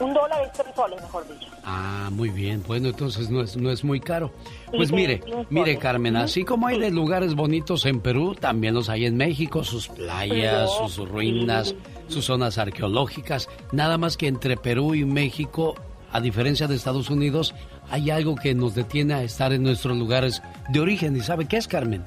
[0.00, 1.50] un dólar es tres soles, mejor dicho.
[1.64, 2.62] Ah, muy bien.
[2.66, 4.32] Bueno, entonces no es, no es muy caro.
[4.70, 5.20] Pues mire,
[5.50, 9.62] mire Carmen, así como hay de lugares bonitos en Perú, también los hay en México,
[9.64, 11.74] sus playas, sus ruinas,
[12.08, 13.48] sus zonas arqueológicas.
[13.72, 15.74] Nada más que entre Perú y México,
[16.12, 17.54] a diferencia de Estados Unidos,
[17.90, 21.16] hay algo que nos detiene a estar en nuestros lugares de origen.
[21.16, 22.04] ¿Y sabe qué es, Carmen?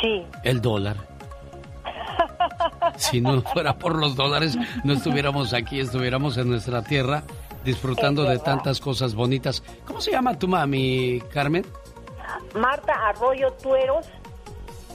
[0.00, 0.22] Sí.
[0.44, 1.17] El dólar.
[2.96, 7.22] Si no fuera por los dólares, no estuviéramos aquí, estuviéramos en nuestra tierra
[7.64, 9.62] disfrutando de tantas cosas bonitas.
[9.86, 11.64] ¿Cómo se llama tu mami, Carmen?
[12.54, 14.06] Marta Arroyo Tueros.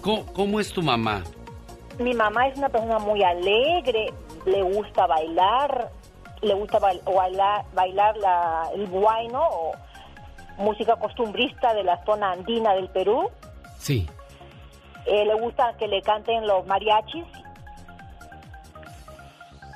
[0.01, 1.23] ¿Cómo, cómo es tu mamá?
[1.99, 4.13] Mi mamá es una persona muy alegre,
[4.45, 5.91] le gusta bailar,
[6.41, 9.71] le gusta bailar, bailar la, el guayno o
[10.57, 13.29] música costumbrista de la zona andina del Perú.
[13.77, 14.07] Sí.
[15.05, 17.25] Eh, le gusta que le canten los mariachis.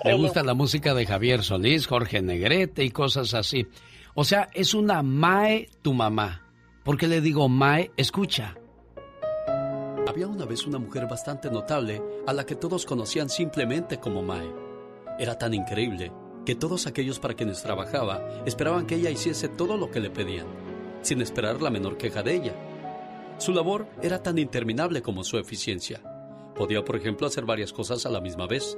[0.03, 3.67] Le gusta la música de Javier Solís, Jorge Negrete y cosas así.
[4.13, 6.43] O sea, es una Mae tu mamá.
[6.83, 7.91] ¿Por qué le digo Mae?
[7.97, 8.55] Escucha.
[10.07, 14.49] Había una vez una mujer bastante notable a la que todos conocían simplemente como Mae.
[15.19, 16.11] Era tan increíble
[16.45, 20.47] que todos aquellos para quienes trabajaba esperaban que ella hiciese todo lo que le pedían,
[21.01, 22.55] sin esperar la menor queja de ella.
[23.37, 26.01] Su labor era tan interminable como su eficiencia.
[26.55, 28.77] Podía, por ejemplo, hacer varias cosas a la misma vez.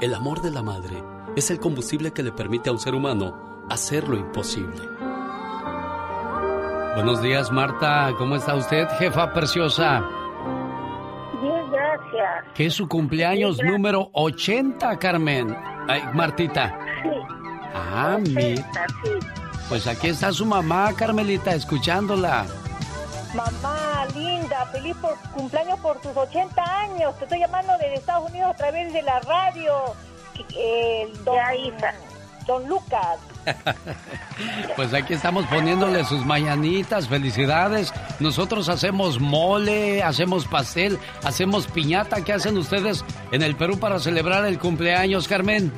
[0.00, 1.04] El amor de la madre
[1.36, 4.80] es el combustible que le permite a un ser humano hacer lo imposible.
[6.94, 8.10] Buenos días, Marta.
[8.16, 10.00] ¿Cómo está usted, jefa preciosa?
[11.42, 12.54] Bien, gracias.
[12.54, 15.54] Que es su cumpleaños número 80, Carmen.
[15.86, 16.78] Ay, Martita.
[17.02, 17.10] Sí.
[17.74, 18.18] Ah.
[18.24, 18.54] Sí.
[19.68, 22.46] Pues aquí está su mamá, Carmelita, escuchándola.
[23.34, 27.16] Mamá linda, feliz por- cumpleaños por tus 80 años.
[27.18, 29.94] Te estoy llamando desde Estados Unidos a través de la radio.
[30.56, 31.36] Eh, El don,
[32.46, 33.18] don Lucas.
[34.76, 37.92] Pues aquí estamos poniéndole sus mañanitas, felicidades.
[38.20, 42.22] Nosotros hacemos mole, hacemos pastel, hacemos piñata.
[42.24, 45.72] ¿Qué hacen ustedes en el Perú para celebrar el cumpleaños, Carmen?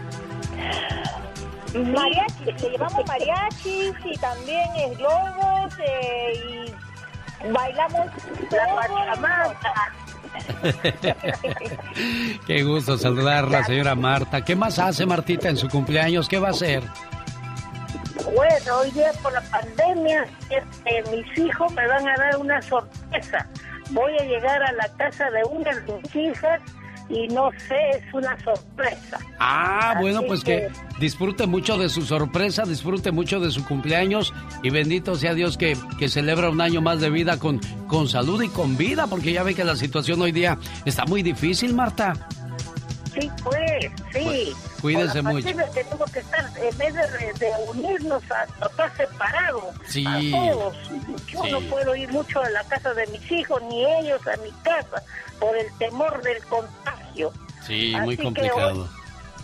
[1.75, 6.75] Mariachi, le llevamos mariachis y también eh, globos eh, y
[7.51, 8.07] bailamos
[8.51, 9.55] La
[12.47, 14.45] Qué gusto saludarla, señora Marta.
[14.45, 16.29] ¿Qué más hace Martita en su cumpleaños?
[16.29, 16.83] ¿Qué va a hacer?
[18.35, 23.47] Bueno, hoy día por la pandemia, este, mis hijos me van a dar una sorpresa.
[23.91, 26.61] Voy a llegar a la casa de una de mis hijas
[27.13, 29.19] y no sé, es una sorpresa.
[29.39, 34.33] Ah, bueno, pues que disfrute mucho de su sorpresa, disfrute mucho de su cumpleaños
[34.63, 38.43] y bendito sea Dios que, que celebra un año más de vida con, con salud
[38.43, 42.15] y con vida, porque ya ve que la situación hoy día está muy difícil, Marta.
[43.13, 44.53] Sí, pues, sí.
[44.81, 45.47] Por la mucho.
[45.75, 50.05] Tenemos que estar, en vez de, de unirnos a tratar separados, Sí.
[50.07, 50.77] a todos.
[51.29, 51.51] Yo Sí.
[51.51, 55.03] no puedo ir mucho a la casa de mis hijos, ni ellos a mi casa,
[55.39, 57.33] por el temor del contagio.
[57.67, 58.89] Sí, Así muy complicado.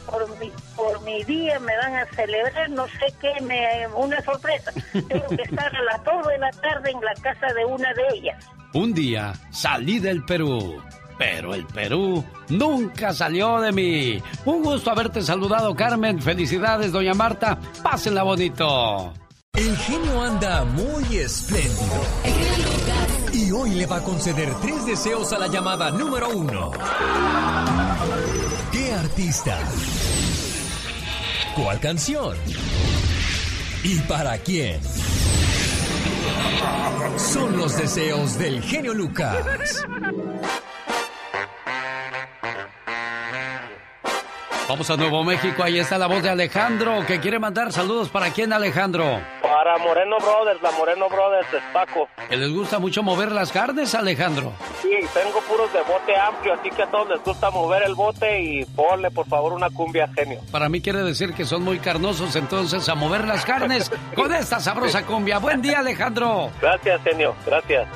[0.07, 4.73] por mi, por mi día me van a celebrar, no sé qué, me, una sorpresa.
[4.93, 8.03] Tengo que estar a las 2 de la tarde en la casa de una de
[8.15, 8.45] ellas.
[8.73, 10.83] Un día salí del Perú,
[11.19, 14.23] pero el Perú nunca salió de mí.
[14.45, 16.23] Un gusto haberte saludado, Carmen.
[16.23, 17.59] Felicidades, doña Marta.
[17.83, 19.13] Pásenla bonito.
[19.55, 22.03] El genio anda muy espléndido.
[23.33, 26.71] Y hoy le va a conceder tres deseos a la llamada número uno.
[28.71, 29.59] ¿Qué artista?
[31.57, 32.37] ¿Cuál canción?
[33.83, 34.81] ¿Y para quién?
[37.17, 39.85] Son los deseos del genio Lucas.
[44.69, 45.63] Vamos a Nuevo México.
[45.63, 48.11] Ahí está la voz de Alejandro, que quiere mandar saludos.
[48.11, 49.19] ¿Para quién, Alejandro?
[49.41, 52.07] Para Moreno Brothers, la Moreno Brothers es Paco.
[52.29, 54.53] Que les gusta mucho mover las carnes, Alejandro.
[54.83, 58.43] Sí, tengo puros de bote amplio, así que a todos les gusta mover el bote
[58.43, 60.41] y ponle por favor una cumbia genio.
[60.53, 64.61] Para mí quiere decir que son muy carnosos, entonces a mover las carnes con esta
[64.61, 65.39] sabrosa cumbia.
[65.39, 66.51] Buen día, Alejandro.
[66.61, 67.89] Gracias, genio, gracias.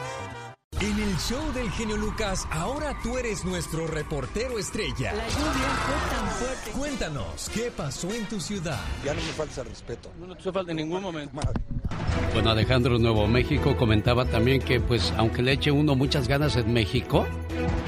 [0.83, 5.13] En el show del genio Lucas, ahora tú eres nuestro reportero estrella.
[5.13, 6.71] La lluvia fue tan fuerte.
[6.73, 8.81] Cuéntanos, ¿qué pasó en tu ciudad?
[9.05, 10.11] Ya no me falta el respeto.
[10.19, 11.39] No, no te falta en ningún momento.
[12.35, 16.73] Bueno, Alejandro Nuevo México comentaba también que, pues, aunque le eche uno muchas ganas en
[16.73, 17.29] México,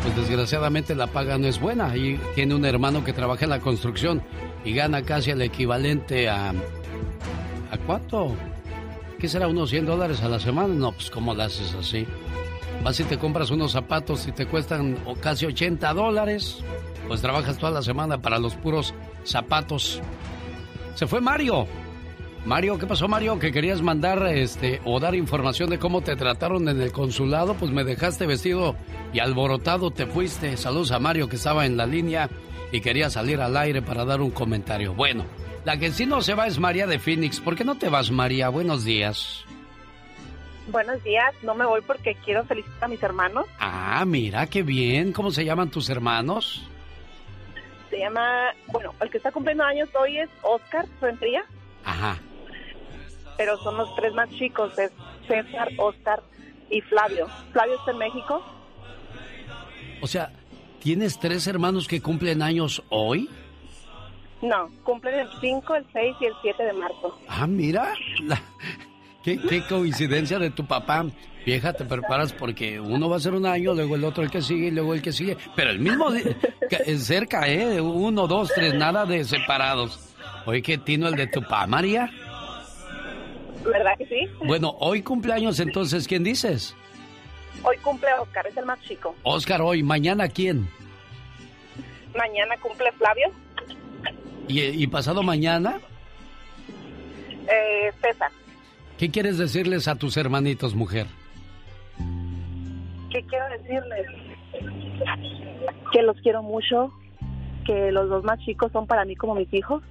[0.03, 1.97] pues desgraciadamente la paga no es buena.
[1.97, 4.23] Y tiene un hermano que trabaja en la construcción
[4.65, 6.51] y gana casi el equivalente a.
[6.51, 8.37] ¿A cuánto?
[9.19, 9.49] ¿Qué será?
[9.49, 10.73] ¿Unos 100 dólares a la semana?
[10.73, 12.07] No, pues, ¿cómo lo haces así?
[12.85, 16.59] Vas y te compras unos zapatos y te cuestan casi 80 dólares.
[17.09, 18.93] Pues trabajas toda la semana para los puros
[19.25, 20.03] zapatos.
[20.95, 21.67] Se fue Mario.
[22.45, 23.39] Mario, ¿qué pasó Mario?
[23.39, 27.73] Que querías mandar este o dar información de cómo te trataron en el consulado, pues
[27.73, 28.77] me dejaste vestido
[29.15, 30.59] y alborotado te fuiste.
[30.59, 32.29] Saludos a Mario que estaba en la línea
[32.71, 34.93] y quería salir al aire para dar un comentario.
[34.93, 35.25] Bueno,
[35.65, 37.41] la que sí no se va es María de Phoenix.
[37.41, 38.51] ¿Por qué no te vas, María?
[38.51, 39.47] Buenos días.
[40.69, 43.47] Buenos días, no me voy porque quiero felicitar a mis hermanos.
[43.61, 45.13] Ah, mira, qué bien.
[45.13, 46.67] ¿Cómo se llaman tus hermanos?
[47.91, 51.45] Se llama, bueno, el que está cumpliendo años hoy es Oscar Rentería,
[51.85, 52.19] Ajá.
[53.37, 54.91] pero son los tres más chicos, es
[55.29, 56.23] César, Oscar
[56.71, 57.29] y Flavio.
[57.53, 58.43] Flavio está en México.
[60.01, 60.33] O sea,
[60.81, 63.29] ¿tienes tres hermanos que cumplen años hoy?
[64.43, 67.19] No, cumplen el 5, el 6 y el 7 de marzo.
[67.29, 67.95] Ah, mira.
[68.23, 68.43] la-
[69.25, 71.07] qué, qué coincidencia de tu papá.
[71.45, 74.41] Vieja, te preparas porque uno va a ser un año, luego el otro el que
[74.41, 75.37] sigue y luego el que sigue.
[75.55, 76.37] Pero el mismo día,
[76.97, 77.81] cerca, ¿eh?
[77.81, 80.15] Uno, dos, tres, nada de separados.
[80.47, 82.11] Oye, ¿qué tino el de tu papá, María?
[83.65, 84.29] ¿Verdad que sí?
[84.45, 86.75] Bueno, hoy cumpleaños entonces, ¿quién dices?
[87.63, 89.15] Hoy cumple Oscar, es el más chico.
[89.23, 90.69] Oscar hoy, mañana quién?
[92.17, 93.29] Mañana cumple Flavio.
[94.49, 95.79] ¿Y, pasado mañana?
[97.49, 98.31] Eh, César.
[98.99, 101.07] ¿Qué quieres decirles a tus hermanitos, mujer?
[103.11, 104.07] ¿Qué quiero decirles?
[105.93, 106.93] Que los quiero mucho,
[107.67, 109.83] que los dos más chicos son para mí como mis hijos.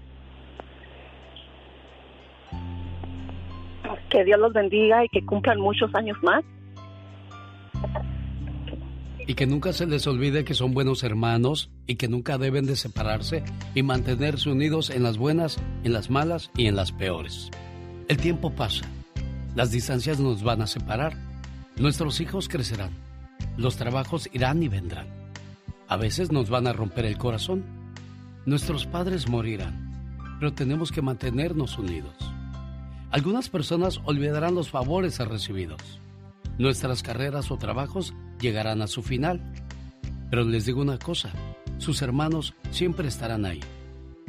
[4.10, 6.44] Que Dios los bendiga y que cumplan muchos años más.
[9.26, 12.76] Y que nunca se les olvide que son buenos hermanos y que nunca deben de
[12.76, 13.44] separarse
[13.74, 17.50] y mantenerse unidos en las buenas, en las malas y en las peores.
[18.08, 18.86] El tiempo pasa,
[19.56, 21.16] las distancias nos van a separar,
[21.78, 22.92] nuestros hijos crecerán,
[23.58, 25.08] los trabajos irán y vendrán.
[25.88, 27.64] A veces nos van a romper el corazón,
[28.46, 32.16] nuestros padres morirán, pero tenemos que mantenernos unidos.
[33.12, 36.00] Algunas personas olvidarán los favores recibidos
[36.58, 39.42] Nuestras carreras o trabajos llegarán a su final.
[40.30, 41.32] Pero les digo una cosa,
[41.80, 43.60] sus hermanos siempre estarán ahí.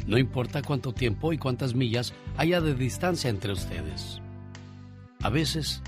[0.06, 4.20] No importa cuánto tiempo y cuántas millas haya de distancia entre ustedes.
[5.22, 5.82] A veces,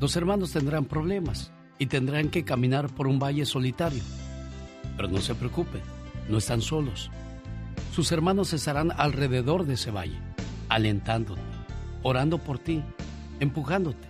[0.00, 4.02] los hermanos tendrán problemas y tendrán que caminar por un valle solitario.
[4.96, 5.80] Pero no se preocupen,
[6.28, 7.10] no están solos.
[7.94, 10.18] Sus hermanos estarán alrededor de ese valle,
[10.68, 11.40] alentándote,
[12.02, 12.82] orando por ti,
[13.40, 14.08] empujándote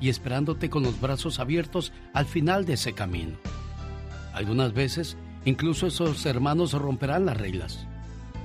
[0.00, 3.36] y esperándote con los brazos abiertos al final de ese camino.
[4.32, 7.86] Algunas veces, incluso esos hermanos romperán las reglas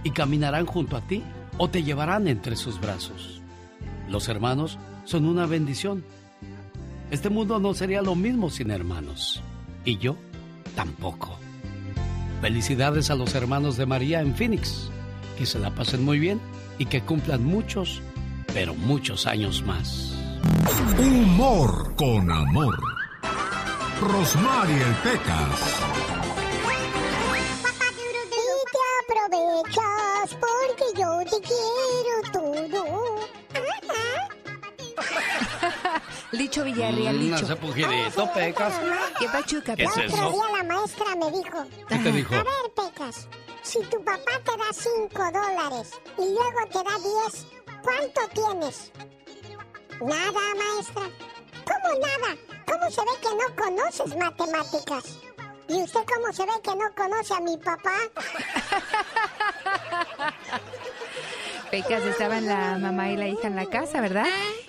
[0.03, 1.23] y caminarán junto a ti
[1.57, 3.41] o te llevarán entre sus brazos.
[4.07, 6.03] Los hermanos son una bendición.
[7.11, 9.41] Este mundo no sería lo mismo sin hermanos.
[9.85, 10.15] Y yo
[10.75, 11.37] tampoco.
[12.41, 14.89] Felicidades a los hermanos de María en Phoenix.
[15.37, 16.39] Que se la pasen muy bien
[16.77, 18.01] y que cumplan muchos,
[18.53, 20.13] pero muchos años más.
[20.99, 22.77] Humor con amor.
[24.01, 26.06] Rosmarie Pecas.
[29.07, 33.19] Aprovechas porque yo te quiero todo.
[36.31, 37.41] Licho Villarreal, Licho.
[37.41, 38.73] No se pujidito, Pecas.
[39.19, 41.65] ¿Qué pachuca, El otro día la maestra me dijo.
[41.87, 42.35] ¿Qué te dijo?
[42.35, 43.27] A ver, Pecas,
[43.63, 46.97] si tu papá te da 5 dólares y luego te da
[47.29, 47.47] 10,
[47.83, 48.91] ¿cuánto tienes?
[50.01, 51.09] Nada, maestra.
[51.65, 52.35] ¿Cómo nada?
[52.65, 55.26] ¿Cómo se ve que no conoces matemáticas?
[55.69, 57.93] ¿Y usted cómo se ve que no conoce a mi papá?
[61.71, 64.25] Pecas, estaban la mamá y la hija en la casa, ¿verdad?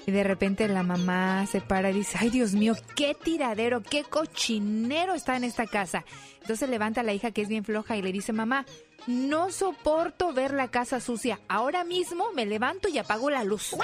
[0.07, 4.03] Y de repente la mamá se para y dice, ay Dios mío, qué tiradero, qué
[4.03, 6.05] cochinero está en esta casa.
[6.41, 8.67] Entonces levanta a la hija que es bien floja y le dice, mamá,
[9.07, 11.39] no soporto ver la casa sucia.
[11.49, 13.77] Ahora mismo me levanto y apago la luz.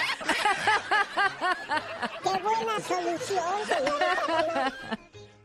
[2.22, 4.72] ¡Qué buena solución, señora!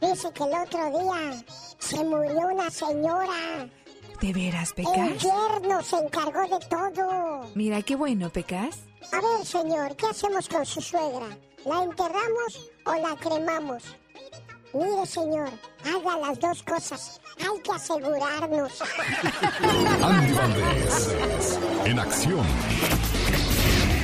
[0.01, 1.43] Dice que el otro día
[1.77, 3.67] se murió una señora.
[4.21, 4.97] ¿De veras, Pecas?
[4.97, 7.45] El yerno se encargó de todo.
[7.55, 8.79] Mira, qué bueno, Pecas.
[9.11, 11.37] A ver, señor, ¿qué hacemos con su suegra?
[11.65, 13.83] ¿La enterramos o la cremamos?
[14.73, 15.49] Mire, señor,
[15.83, 17.21] haga las dos cosas.
[17.39, 18.81] Hay que asegurarnos.
[20.03, 21.09] Andy Valdés,
[21.85, 22.45] en acción.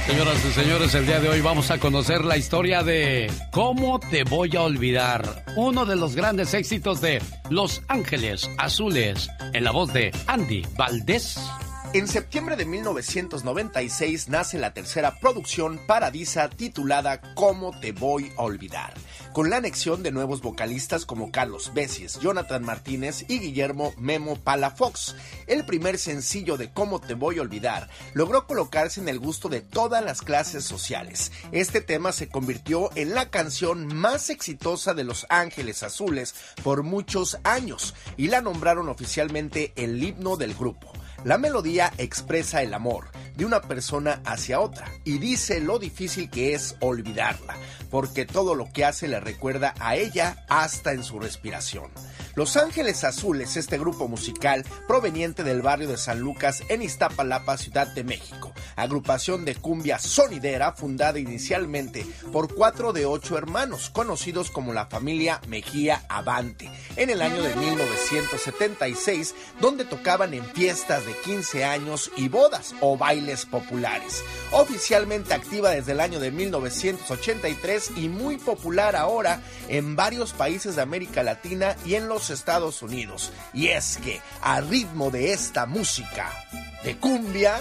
[0.06, 4.24] Señoras y señores, el día de hoy vamos a conocer la historia de ¿Cómo te
[4.24, 5.43] voy a olvidar?
[5.56, 7.20] Uno de los grandes éxitos de
[7.50, 11.39] Los Ángeles Azules, en la voz de Andy Valdés.
[11.93, 18.93] En septiembre de 1996 nace la tercera producción Paradisa titulada ¿Cómo te voy a olvidar?
[19.36, 25.13] Con la anexión de nuevos vocalistas como Carlos Besies, Jonathan Martínez y Guillermo Memo Palafox.
[25.45, 29.59] El primer sencillo de Cómo te voy a olvidar logró colocarse en el gusto de
[29.59, 31.33] todas las clases sociales.
[31.51, 36.33] Este tema se convirtió en la canción más exitosa de Los Ángeles Azules
[36.63, 40.93] por muchos años y la nombraron oficialmente el himno del grupo.
[41.26, 46.54] La melodía expresa el amor de una persona hacia otra y dice lo difícil que
[46.54, 47.56] es olvidarla,
[47.89, 51.89] porque todo lo que hace le recuerda a ella hasta en su respiración.
[52.36, 57.87] Los Ángeles Azules, este grupo musical proveniente del barrio de San Lucas en Iztapalapa, Ciudad
[57.87, 64.74] de México, agrupación de cumbia sonidera fundada inicialmente por cuatro de ocho hermanos, conocidos como
[64.74, 71.63] la familia Mejía Avante, en el año de 1976, donde tocaban en fiestas de 15
[71.63, 74.25] años y bodas o bailes populares.
[74.51, 80.82] Oficialmente activa desde el año de 1983 y muy popular ahora en varios países de
[80.82, 83.32] América Latina y en los Estados Unidos.
[83.54, 86.32] Y es que a ritmo de esta música
[86.84, 87.60] de cumbia,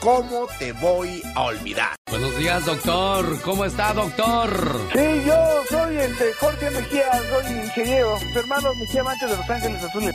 [0.00, 1.94] ¿cómo te voy a olvidar?
[2.10, 3.40] Buenos días, doctor.
[3.42, 4.80] ¿Cómo está, doctor?
[4.92, 8.18] Sí, yo soy el de Jorge Mejía, soy ingeniero.
[8.18, 10.14] Su hermano Mejía Amante de Los Ángeles Azules.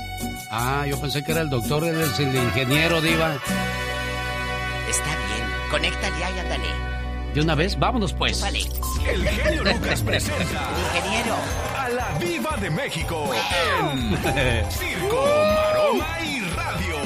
[0.52, 3.36] Ah, yo pensé que era el doctor, él es el ingeniero, Diva.
[4.90, 6.91] Está bien, conéctale ahí, ándale.
[7.34, 8.42] De una vez, vámonos pues.
[8.42, 8.60] Vale.
[9.08, 10.44] El genio Lucas presenta
[10.96, 11.36] Ingeniero.
[11.78, 14.18] a la Viva de México en
[14.72, 15.26] Circo,
[15.56, 16.98] Maroma y Radio.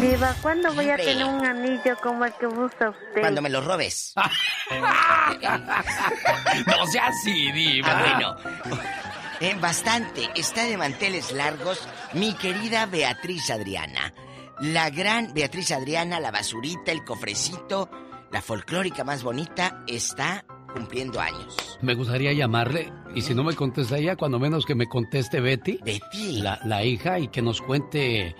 [0.00, 3.20] Diva, ¿cuándo voy a tener un anillo como el que busca usted?
[3.20, 4.12] Cuando me lo robes.
[6.66, 7.88] no sea así, Diva.
[7.90, 8.36] Ah, bueno.
[9.40, 10.30] Eh, bastante.
[10.34, 14.12] Está de manteles largos mi querida Beatriz Adriana.
[14.60, 17.90] La gran Beatriz Adriana, la basurita, el cofrecito,
[18.34, 20.44] la folclórica más bonita, está
[20.74, 21.78] cumpliendo años.
[21.82, 25.78] Me gustaría llamarle, y si no me contesta ella, cuando menos que me conteste Betty.
[25.84, 26.40] Betty.
[26.42, 28.34] La, la hija, y que nos cuente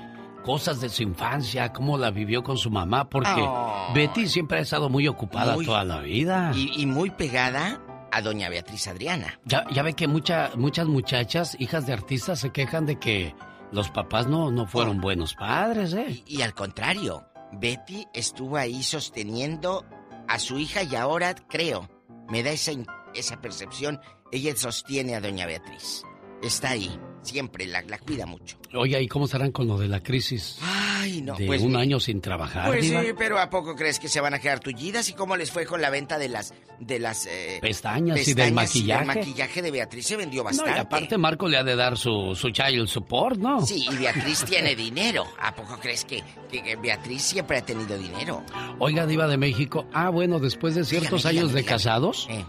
[0.44, 3.94] cosas de su infancia, cómo la vivió con su mamá, porque Ay.
[3.94, 6.50] Betty siempre ha estado muy ocupada Muy- toda la vida.
[6.56, 7.80] Y, y muy pegada
[8.10, 9.38] a doña Beatriz Adriana.
[9.44, 13.32] Ya, ya ve que mucha- muchas muchachas, hijas de artistas, se quejan de que
[13.70, 16.24] los papás no, no fueron buenos padres, ¿eh?
[16.26, 17.26] Y al contrario,
[17.58, 19.84] Betty estuvo ahí sosteniendo
[20.28, 21.88] a su hija y ahora creo,
[22.28, 22.72] me da esa,
[23.14, 24.00] esa percepción,
[24.32, 26.02] ella sostiene a doña Beatriz.
[26.44, 28.56] Está ahí, siempre, la, la cuida mucho.
[28.74, 30.58] Oye, ¿y cómo estarán con lo de la crisis?
[30.62, 33.02] Ay, no, de pues un año sin trabajar, Pues Diva?
[33.02, 35.08] sí, pero ¿a poco crees que se van a quedar tullidas?
[35.08, 36.52] ¿Y cómo les fue con la venta de las...
[36.80, 37.26] de las...
[37.26, 39.00] eh, Pestañas y del maquillaje.
[39.02, 40.72] El maquillaje de Beatriz se vendió No, bastante.
[40.72, 43.64] y aparte Marco le ha de dar su, su child support, ¿no?
[43.64, 45.24] Sí, y Beatriz tiene dinero.
[45.40, 48.42] ¿A poco crees que, que- que Beatriz siempre ha tenido dinero?
[48.80, 51.76] Oiga, Diva de México, ah, bueno, después de ciertos Dígame, años dígame, de dígame.
[51.76, 52.44] casados, Eh.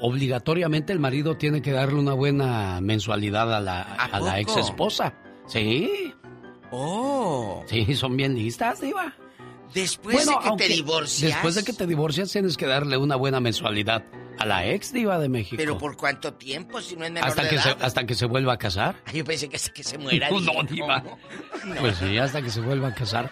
[0.00, 5.14] Obligatoriamente el marido tiene que darle una buena mensualidad a la, a la ex esposa.
[5.46, 6.12] Sí.
[6.70, 7.64] Oh.
[7.66, 9.14] Sí, son bien listas, Diva.
[9.74, 11.32] Después de que te divorcias...
[11.32, 14.04] Después de que te divorcias, tienes que darle una buena mensualidad
[14.38, 15.56] a la ex Diva de México.
[15.56, 18.26] ¿Pero por cuánto tiempo si no es menor hasta de que, se, hasta que se
[18.26, 18.96] vuelva a casar.
[19.04, 20.28] Ay, Yo pensé que, que se muera.
[20.30, 21.02] No, dije, Diva.
[21.64, 21.74] No.
[21.80, 23.30] Pues sí, hasta que se vuelva a casar.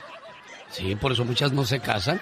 [0.70, 2.20] Sí, por eso muchas no se casan.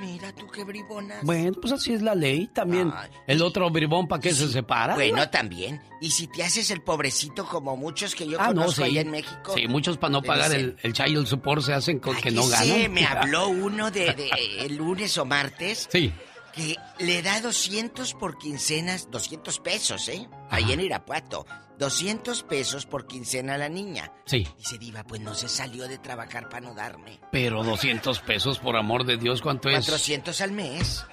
[0.00, 1.22] Mira tú qué bribonas.
[1.24, 2.92] Bueno, pues así es la ley también.
[3.26, 4.94] El otro bribón, ¿para qué se separa?
[4.94, 5.80] Bueno, también.
[6.00, 8.90] Y si te haces el pobrecito como muchos que yo Ah, no, conozco sí.
[8.90, 9.52] allá en México.
[9.54, 12.66] Sí, muchos para no pagar el, el child support se hacen con que no "Ay,
[12.66, 12.92] sí, ganan.
[12.92, 14.30] me habló uno de, de-
[14.64, 16.12] el lunes o martes Sí.
[16.54, 20.26] que le da 200 por quincenas, 200 pesos, ¿eh?
[20.48, 21.44] Ahí en Irapuato.
[21.80, 24.12] 200 pesos por quincena a la niña.
[24.26, 24.46] Sí.
[24.58, 27.18] Dice Diva, pues no se salió de trabajar para no darme.
[27.32, 29.76] Pero 200 pesos, por amor de Dios, ¿cuánto es?
[29.76, 31.04] 400 al mes.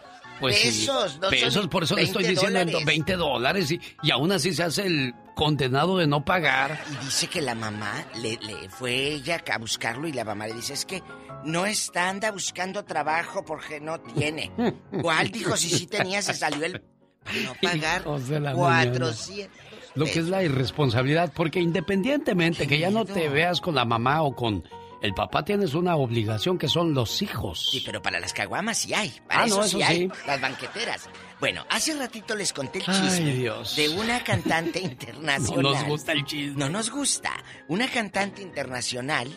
[0.42, 2.86] Pues sí, pesos, no son pesos, por eso le estoy 20 diciendo dólares.
[2.86, 6.80] 20 dólares y, y aún así se hace el condenado de no pagar.
[6.92, 10.54] Y dice que la mamá le, le fue ella a buscarlo y la mamá le
[10.54, 11.02] dice, es que
[11.46, 14.52] no está, anda buscando trabajo porque no tiene.
[15.02, 15.32] ¿Cuál?
[15.32, 16.82] Dijo, si sí tenía, se salió el...
[17.24, 18.92] Para no pagar Hijos de la mañana.
[18.92, 19.50] 400.
[19.96, 24.22] Lo que es la irresponsabilidad, porque independientemente que ya no te veas con la mamá
[24.24, 24.64] o con
[25.02, 27.70] el papá, tienes una obligación que son los hijos.
[27.72, 29.14] Sí, pero para las caguamas sí hay.
[29.28, 30.10] Para Ah, eso, no, sí hay.
[30.26, 31.10] Las banqueteras.
[31.40, 33.76] Bueno, hace ratito les conté el Ay, chisme Dios.
[33.76, 35.64] de una cantante internacional.
[35.64, 36.56] No nos gusta el chisme.
[36.58, 37.32] No nos gusta.
[37.68, 39.28] Una cantante internacional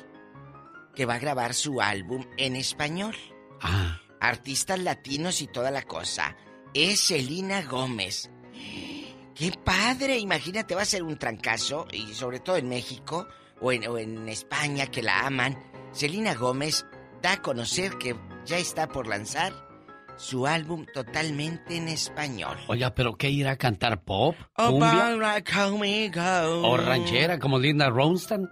[0.95, 3.15] que va a grabar su álbum en español.
[3.61, 4.01] Ah.
[4.21, 6.37] Artistas latinos y toda la cosa.
[6.73, 8.31] Es Selena Gómez.
[9.35, 10.19] ¡Qué padre!
[10.19, 13.27] Imagínate, va a ser un trancazo, y sobre todo en México
[13.61, 15.57] o en, o en España, que la aman.
[15.93, 16.87] Selena Gómez
[17.23, 19.53] da a conocer que ya está por lanzar
[20.17, 22.59] su álbum totalmente en español.
[22.69, 24.03] Oiga, ¿pero qué irá a cantar?
[24.03, 24.37] ¿Pop?
[24.57, 25.17] Oh, ¿Cumbia?
[26.47, 28.43] ¿O ranchera como Linda Ronstadt?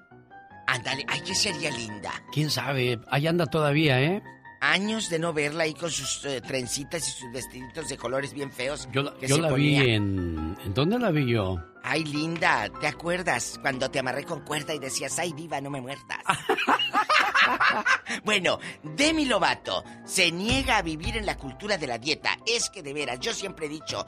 [0.66, 2.10] Ándale, ay, que sería linda.
[2.32, 3.00] ¿Quién sabe?
[3.10, 4.22] Ahí anda todavía, ¿eh?
[4.60, 8.50] Años de no verla ahí con sus eh, trencitas y sus vestiditos de colores bien
[8.50, 8.88] feos.
[8.92, 10.56] Yo la, que yo se la vi en...
[10.64, 11.62] ¿En dónde la vi yo?
[11.84, 15.80] Ay, linda, ¿te acuerdas cuando te amarré con cuerda y decías, ay, diva, no me
[15.80, 16.18] muerdas?
[18.24, 22.36] bueno, Demi Lovato se niega a vivir en la cultura de la dieta.
[22.44, 24.04] Es que de veras, yo siempre he dicho,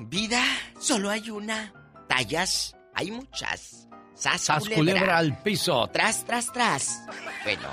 [0.00, 0.42] vida,
[0.78, 1.72] solo hay una.
[2.08, 3.88] Tallas, hay muchas.
[4.14, 5.88] Sas, Sas culebra al piso.
[5.92, 7.02] Tras, tras, tras.
[7.44, 7.68] Bueno,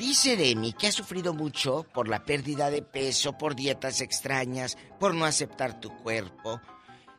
[0.00, 5.14] Dice Demi que ha sufrido mucho por la pérdida de peso, por dietas extrañas, por
[5.14, 6.58] no aceptar tu cuerpo.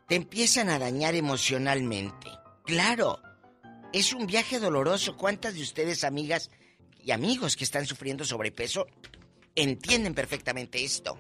[0.08, 2.28] Te empiezan a dañar emocionalmente.
[2.66, 3.22] Claro,
[3.94, 5.16] es un viaje doloroso.
[5.16, 6.50] ¿Cuántas de ustedes, amigas
[7.04, 8.88] y amigos que están sufriendo sobrepeso,
[9.54, 11.20] entienden perfectamente esto?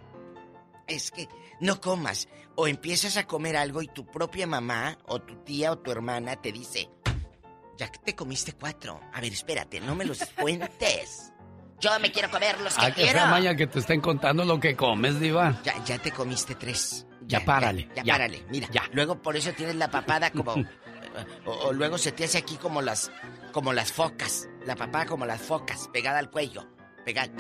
[0.88, 1.28] Es que
[1.60, 5.78] no comas o empiezas a comer algo y tu propia mamá o tu tía o
[5.78, 6.90] tu hermana te dice,
[7.78, 9.00] ya te comiste cuatro.
[9.14, 11.31] A ver, espérate, no me los cuentes.
[11.82, 13.12] Yo me quiero comer los que quiero.
[13.12, 15.60] sea Maya que te estén contando lo que comes, diva.
[15.64, 17.06] Ya, ya te comiste tres.
[17.28, 17.90] Ya, párale.
[17.96, 18.46] Ya, párale.
[18.50, 20.54] Mira, luego por eso tienes la papada como...
[21.46, 23.12] o, o luego se te hace aquí como las...
[23.52, 24.48] Como las focas.
[24.66, 26.68] La papada como las focas, pegada al cuello.
[27.04, 27.32] Pegada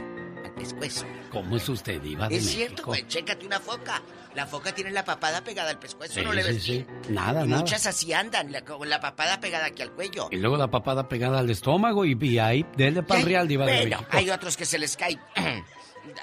[0.61, 1.05] pescuezo.
[1.31, 2.57] ¿Cómo es usted, diva de Es México?
[2.57, 4.01] cierto, pues chécate una foca.
[4.35, 6.85] La foca tiene la papada pegada al pescuezo, Sí, ¿no le sí, ves sí.
[7.09, 7.61] Nada, Y nada.
[7.61, 10.29] Muchas así andan, la, con la papada pegada aquí al cuello.
[10.31, 13.85] Y luego la papada pegada al estómago y, y ahí, dele para real, diva de
[13.85, 14.05] México.
[14.11, 15.19] hay otros que se les cae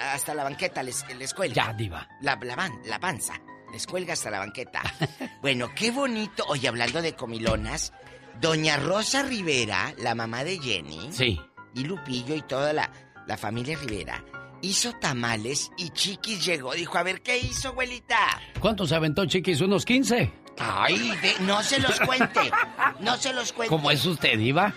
[0.01, 1.67] hasta la banqueta, les, les cuelga.
[1.67, 2.09] Ya, diva.
[2.23, 3.35] La, la, van- la panza,
[3.73, 4.83] les cuelga hasta la banqueta.
[5.43, 6.45] bueno, qué bonito.
[6.49, 7.93] Oye, hablando de comilonas,
[8.41, 11.11] doña Rosa Rivera, la mamá de Jenny.
[11.13, 11.41] Sí.
[11.75, 12.91] Y Lupillo y toda la,
[13.29, 14.25] la familia Rivera.
[14.63, 16.73] Hizo tamales y Chiquis llegó.
[16.75, 18.17] Dijo, a ver, ¿qué hizo, abuelita?
[18.59, 19.61] ¿Cuántos aventó, chiquis?
[19.61, 20.33] ¿Unos 15?
[20.59, 22.51] Ay, de- no se los cuente.
[22.99, 23.69] No se los cuente.
[23.73, 24.75] ¿Cómo es usted, diva?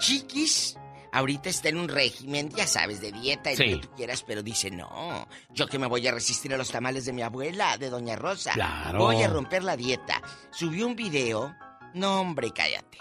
[0.00, 0.76] Chiquis,
[1.12, 3.64] ahorita está en un régimen, ya sabes, de dieta y Sí.
[3.70, 6.70] lo que tú quieras, pero dice, no, yo que me voy a resistir a los
[6.70, 8.52] tamales de mi abuela, de Doña Rosa.
[8.52, 8.98] Claro.
[8.98, 10.20] Voy a romper la dieta.
[10.50, 11.54] Subió un video,
[11.94, 12.98] no hombre, cállate.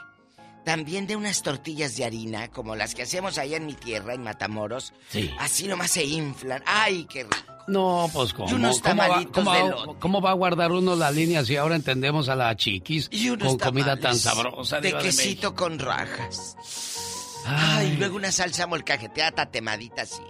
[0.66, 4.24] También de unas tortillas de harina, como las que hacemos allá en mi tierra, en
[4.24, 4.94] Matamoros.
[5.10, 5.32] Sí.
[5.40, 6.64] Así nomás se inflan.
[6.66, 7.36] ¡Ay, qué rico!
[7.68, 8.50] No, pues ¿cómo?
[8.50, 10.00] Y unos ¿Cómo va, cómo, va- elote.
[10.00, 13.48] cómo va a guardar uno la línea si ahora entendemos a la chiquis Y unos
[13.48, 14.80] con comida tan sabrosa?
[14.82, 16.56] De quesito con rajas.
[17.48, 20.22] Ay, luego una salsa molcajeteada tatemadita así.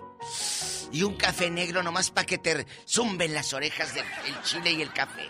[0.91, 4.82] Y un café negro nomás para que te zumben las orejas del el chile y
[4.82, 5.24] el café.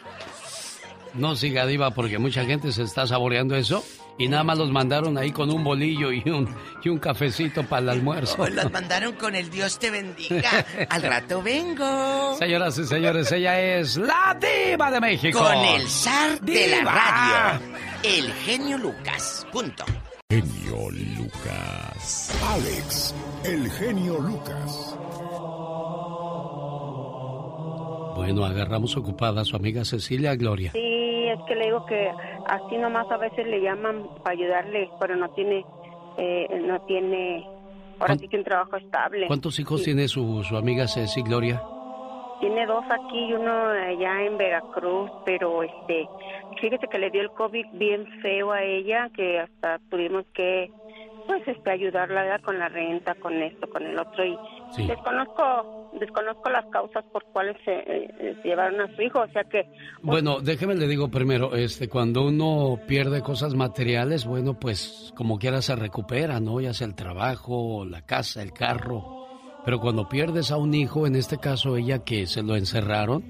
[1.13, 3.83] No siga diva porque mucha gente se está saboreando eso
[4.17, 6.47] y nada más los mandaron ahí con un bolillo y un,
[6.83, 8.35] y un cafecito para el almuerzo.
[8.45, 10.65] Oh, las mandaron con el Dios te bendiga.
[10.89, 12.35] Al rato vengo.
[12.37, 15.39] Señoras y señores, ella es la diva de México.
[15.39, 17.65] Con el zar de la radio.
[18.03, 19.47] El genio Lucas.
[19.51, 19.83] Punto.
[20.29, 22.31] Genio Lucas.
[22.51, 23.15] Alex,
[23.45, 24.95] el genio Lucas.
[28.15, 30.71] Bueno, agarramos ocupada a su amiga Cecilia Gloria.
[30.71, 30.79] Sí,
[31.27, 32.09] es que le digo que
[32.47, 35.65] así nomás a veces le llaman para ayudarle, pero no tiene,
[36.17, 37.45] eh, no tiene,
[37.99, 39.27] ahora sí que un trabajo estable.
[39.27, 41.61] ¿Cuántos hijos Sí, tiene su, su amiga Ceci Gloria?
[42.39, 46.07] Tiene dos aquí y uno allá en Veracruz, pero este,
[46.59, 50.69] fíjese que le dio el COVID bien feo a ella, que hasta tuvimos que,
[51.27, 54.37] pues, este, ayudarla con la renta, con esto, con el otro y
[54.75, 54.87] Sí.
[54.87, 59.43] desconozco, desconozco las causas por cuales se, eh, se llevaron a su hijo, o sea
[59.45, 59.63] que
[60.01, 65.61] Bueno, déjeme le digo primero, este, cuando uno pierde cosas materiales, bueno, pues como quiera
[65.61, 66.59] se recupera, ¿no?
[66.61, 69.25] Ya sea el trabajo, la casa, el carro.
[69.63, 73.23] Pero cuando pierdes a un hijo, en este caso ella que se lo encerraron,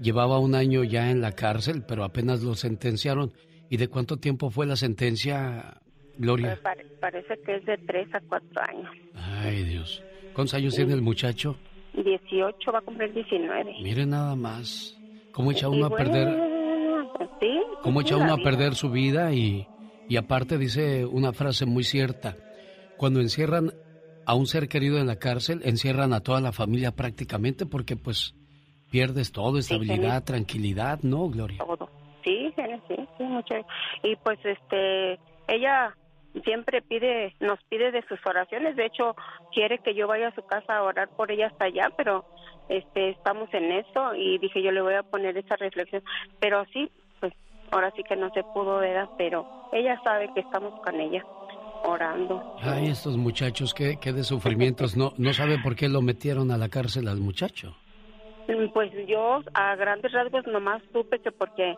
[0.00, 3.32] llevaba un año ya en la cárcel, pero apenas lo sentenciaron.
[3.68, 5.74] ¿Y de cuánto tiempo fue la sentencia,
[6.16, 6.48] Gloria?
[6.48, 8.90] pues, pare- parece que es de tres a cuatro años.
[9.42, 10.02] Ay, Dios.
[10.40, 11.54] ¿Cuántos años tiene el muchacho?
[11.92, 13.74] 18 va a cumplir 19.
[13.82, 14.98] Mire nada más.
[15.32, 16.28] ¿Cómo echa uno a perder?
[17.14, 19.66] pues sí, cómo echa uno a perder su vida y,
[20.08, 22.38] y aparte dice una frase muy cierta.
[22.96, 23.74] Cuando encierran
[24.24, 28.34] a un ser querido en la cárcel, encierran a toda la familia prácticamente porque pues
[28.90, 31.58] pierdes todo, estabilidad, tranquilidad, ¿no, Gloria?
[31.58, 31.90] Todo.
[32.24, 33.56] Sí, sí, sí, sí, mucho.
[34.02, 35.18] Y pues este,
[35.48, 35.94] ella
[36.44, 38.76] siempre pide, nos pide de sus oraciones.
[38.76, 39.16] De hecho,
[39.52, 42.24] quiere que yo vaya a su casa a orar por ella hasta allá, pero
[42.68, 46.02] este, estamos en eso y dije yo le voy a poner esa reflexión.
[46.40, 46.90] Pero sí,
[47.20, 47.32] pues
[47.70, 49.08] ahora sí que no se pudo, ¿verdad?
[49.18, 51.24] Pero ella sabe que estamos con ella
[51.84, 52.56] orando.
[52.60, 54.96] Ay, estos muchachos, qué, qué de sufrimientos.
[54.96, 57.74] No, no sabe por qué lo metieron a la cárcel al muchacho.
[58.48, 61.74] Mm, Pues yo a grandes rasgos nomás supe que porque,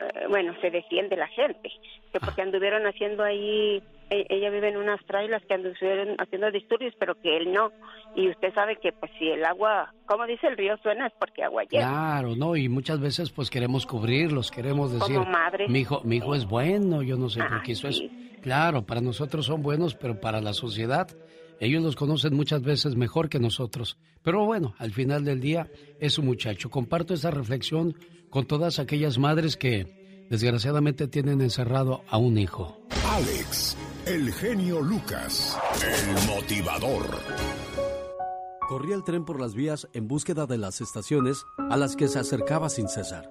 [0.00, 1.70] eh, bueno, se defiende la gente,
[2.12, 6.94] que porque anduvieron haciendo ahí, e- ella vive en unas trailas que anduvieron haciendo disturbios,
[6.98, 7.70] pero que él no.
[8.14, 11.42] Y usted sabe que pues si el agua, como dice el río suena, es porque
[11.44, 11.88] agua lleva.
[11.88, 12.56] Claro, ¿no?
[12.56, 15.66] Y muchas veces pues queremos cubrirlos, queremos decir, Como madre.
[15.68, 17.90] mi hijo, mi hijo es bueno, yo no sé por Ah, qué eso.
[17.90, 18.10] sí.
[18.42, 21.06] Claro, para nosotros son buenos, pero para la sociedad
[21.64, 23.96] ellos los conocen muchas veces mejor que nosotros.
[24.24, 25.70] Pero bueno, al final del día
[26.00, 26.70] es un muchacho.
[26.70, 27.94] Comparto esa reflexión
[28.30, 32.80] con todas aquellas madres que desgraciadamente tienen encerrado a un hijo.
[33.10, 33.76] Alex,
[34.06, 37.06] el genio Lucas, el motivador.
[38.68, 42.18] Corría el tren por las vías en búsqueda de las estaciones a las que se
[42.18, 43.30] acercaba sin cesar.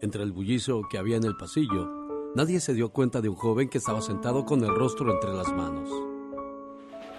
[0.00, 1.90] Entre el bullicio que había en el pasillo,
[2.34, 5.52] nadie se dio cuenta de un joven que estaba sentado con el rostro entre las
[5.52, 5.90] manos.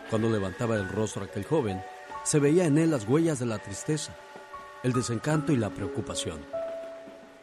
[0.09, 1.81] Cuando levantaba el rostro aquel joven,
[2.23, 4.15] se veía en él las huellas de la tristeza,
[4.83, 6.39] el desencanto y la preocupación.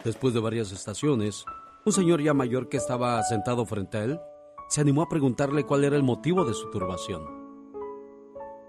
[0.05, 1.45] Después de varias estaciones,
[1.85, 4.21] un señor ya mayor que estaba sentado frente a él
[4.69, 7.23] se animó a preguntarle cuál era el motivo de su turbación.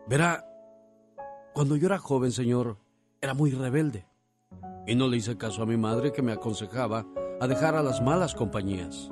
[0.07, 0.45] Verá,
[1.53, 2.77] cuando yo era joven, señor,
[3.21, 4.05] era muy rebelde
[4.85, 7.05] y no le hice caso a mi madre que me aconsejaba
[7.39, 9.09] a dejar a las malas compañías.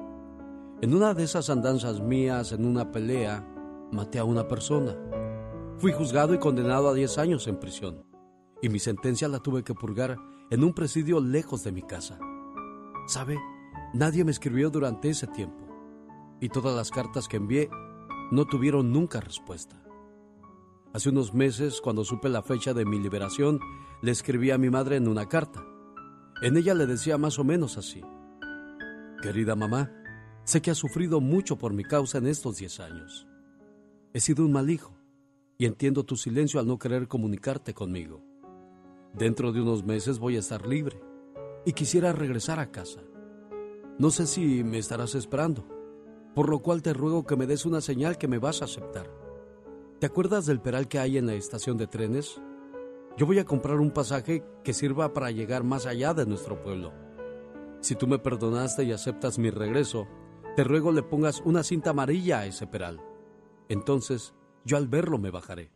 [0.81, 3.47] En una de esas andanzas mías, en una pelea,
[3.91, 4.95] maté a una persona.
[5.77, 8.11] Fui juzgado y condenado a 10 años en prisión
[8.61, 10.17] y mi sentencia la tuve que purgar
[10.49, 12.19] en un presidio lejos de mi casa.
[13.07, 13.39] ¿Sabe?
[13.93, 15.67] Nadie me escribió durante ese tiempo
[16.39, 17.69] y todas las cartas que envié
[18.31, 19.81] no tuvieron nunca respuesta.
[20.93, 23.59] Hace unos meses, cuando supe la fecha de mi liberación,
[24.01, 25.63] le escribí a mi madre en una carta.
[26.41, 28.01] En ella le decía más o menos así.
[29.21, 29.91] Querida mamá,
[30.43, 33.27] sé que has sufrido mucho por mi causa en estos diez años.
[34.13, 34.91] He sido un mal hijo
[35.57, 38.21] y entiendo tu silencio al no querer comunicarte conmigo.
[39.13, 40.99] Dentro de unos meses voy a estar libre
[41.65, 42.99] y quisiera regresar a casa.
[43.97, 45.65] No sé si me estarás esperando,
[46.35, 49.09] por lo cual te ruego que me des una señal que me vas a aceptar.
[49.99, 52.41] ¿Te acuerdas del peral que hay en la estación de trenes?
[53.15, 56.91] Yo voy a comprar un pasaje que sirva para llegar más allá de nuestro pueblo.
[57.79, 60.05] Si tú me perdonaste y aceptas mi regreso,
[60.57, 62.99] te ruego le pongas una cinta amarilla a ese peral.
[63.71, 64.33] Entonces,
[64.65, 65.71] yo al verlo me bajaré.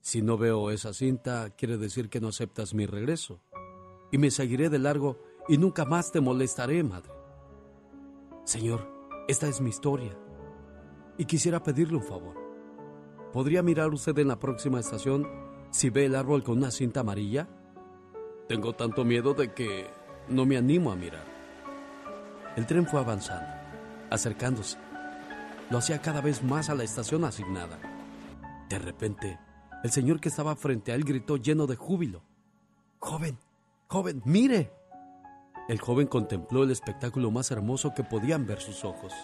[0.00, 3.40] Si no veo esa cinta, quiere decir que no aceptas mi regreso.
[4.12, 5.18] Y me seguiré de largo
[5.48, 7.10] y nunca más te molestaré, madre.
[8.44, 8.88] Señor,
[9.26, 10.16] esta es mi historia.
[11.18, 12.36] Y quisiera pedirle un favor.
[13.32, 15.26] ¿Podría mirar usted en la próxima estación
[15.72, 17.48] si ve el árbol con una cinta amarilla?
[18.46, 19.88] Tengo tanto miedo de que
[20.28, 21.24] no me animo a mirar.
[22.54, 23.52] El tren fue avanzando,
[24.10, 24.83] acercándose.
[25.70, 27.78] Lo hacía cada vez más a la estación asignada.
[28.68, 29.38] De repente,
[29.82, 32.22] el señor que estaba frente a él gritó lleno de júbilo.
[32.98, 33.38] Joven,
[33.88, 34.72] joven, mire.
[35.68, 39.14] El joven contempló el espectáculo más hermoso que podían ver sus ojos.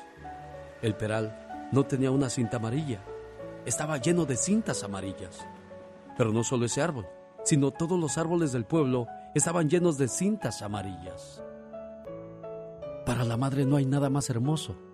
[0.80, 3.04] El peral no tenía una cinta amarilla,
[3.66, 5.46] estaba lleno de cintas amarillas.
[6.16, 7.06] Pero no solo ese árbol,
[7.44, 11.42] sino todos los árboles del pueblo estaban llenos de cintas amarillas.
[13.04, 14.89] Para la madre no hay nada más hermoso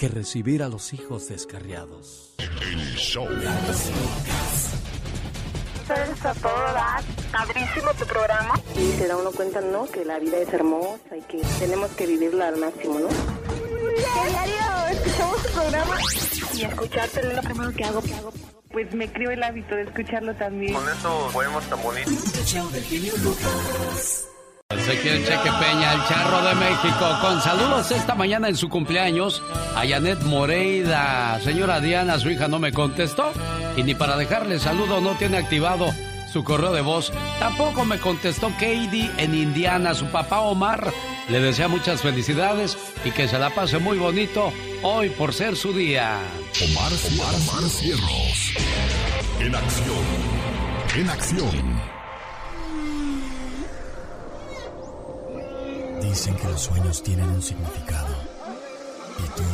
[0.00, 2.32] que recibir a los hijos descarriados.
[2.38, 3.28] El show.
[5.90, 8.54] Eres a todo dar, padrísimo tu programa.
[8.76, 9.84] Y se da uno cuenta, ¿no?
[9.84, 13.08] Que la vida es hermosa y que tenemos que vivirla al máximo, ¿no?
[14.30, 15.98] Diario, escuchamos tu programa
[16.54, 18.32] y escucharte es lo primero que hago, que hago.
[18.70, 20.72] Pues me creo el hábito de escucharlo también.
[20.72, 22.16] Con eso podemos tan bonitos.
[24.90, 29.40] Ezequiel Cheque Peña, el charro de México, con saludos esta mañana en su cumpleaños
[29.76, 31.38] a Janet Moreida.
[31.44, 33.30] Señora Diana, su hija no me contestó
[33.76, 35.86] y ni para dejarle saludo no tiene activado
[36.32, 37.12] su correo de voz.
[37.38, 39.94] Tampoco me contestó Katie en Indiana.
[39.94, 40.92] Su papá Omar
[41.28, 44.52] le desea muchas felicidades y que se la pase muy bonito
[44.82, 46.18] hoy por ser su día.
[46.64, 48.54] Omar, Omar, Omar Cierros.
[49.38, 50.04] En acción.
[50.96, 51.99] En acción.
[56.10, 58.12] Dicen que los sueños tienen un significado.
[59.16, 59.44] ¿Y tú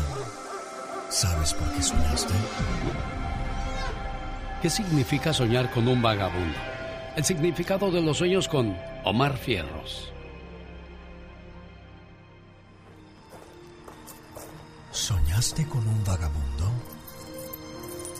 [1.11, 2.33] sabes por qué soñaste?
[4.63, 6.57] ¿Qué significa soñar con un vagabundo?
[7.15, 8.75] El significado de los sueños con
[9.05, 10.11] Omar Fierros.
[14.93, 16.73] ¿Soñaste con un vagabundo?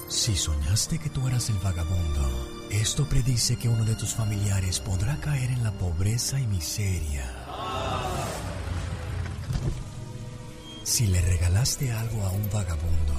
[0.09, 5.17] Si soñaste que tú eras el vagabundo, esto predice que uno de tus familiares podrá
[5.17, 7.46] caer en la pobreza y miseria.
[10.83, 13.13] Si le regalaste algo a un vagabundo,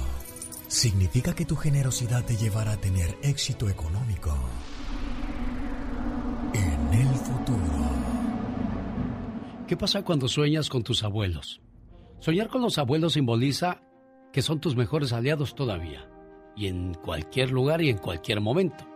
[0.66, 4.34] significa que tu generosidad te llevará a tener éxito económico
[6.54, 8.08] en el futuro.
[9.66, 11.60] ¿Qué pasa cuando sueñas con tus abuelos?
[12.20, 13.82] Soñar con los abuelos simboliza
[14.32, 16.08] que son tus mejores aliados todavía,
[16.56, 18.88] y en cualquier lugar y en cualquier momento.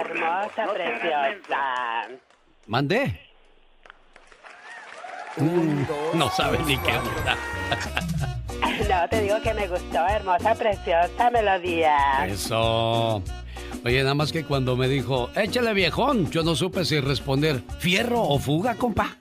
[0.00, 2.08] hermosa, preciosa.
[2.66, 3.20] Mandé.
[5.36, 5.82] Mm,
[6.14, 7.36] no sabe ni qué onda.
[8.88, 12.26] No, te digo que me gustó, hermosa, preciosa melodía.
[12.26, 13.22] Eso.
[13.84, 18.22] Oye, nada más que cuando me dijo, échale viejón, yo no supe si responder, fierro
[18.22, 19.16] o fuga, compa.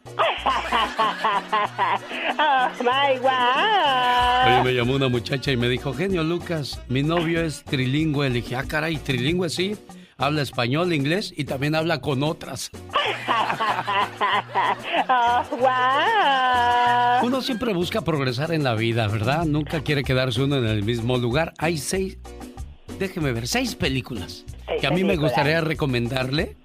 [2.38, 4.47] oh my God.
[4.47, 8.30] Oye, me llamó una muchacha y me dijo, genio Lucas, mi novio es trilingüe.
[8.30, 9.75] Le dije, ah, caray, trilingüe sí.
[10.17, 12.69] Habla español, inglés y también habla con otras.
[15.09, 17.25] oh, wow.
[17.27, 19.45] Uno siempre busca progresar en la vida, ¿verdad?
[19.45, 21.53] Nunca quiere quedarse uno en el mismo lugar.
[21.57, 22.17] Hay seis,
[22.99, 24.45] déjeme ver, seis películas
[24.80, 26.56] que a mí me gustaría recomendarle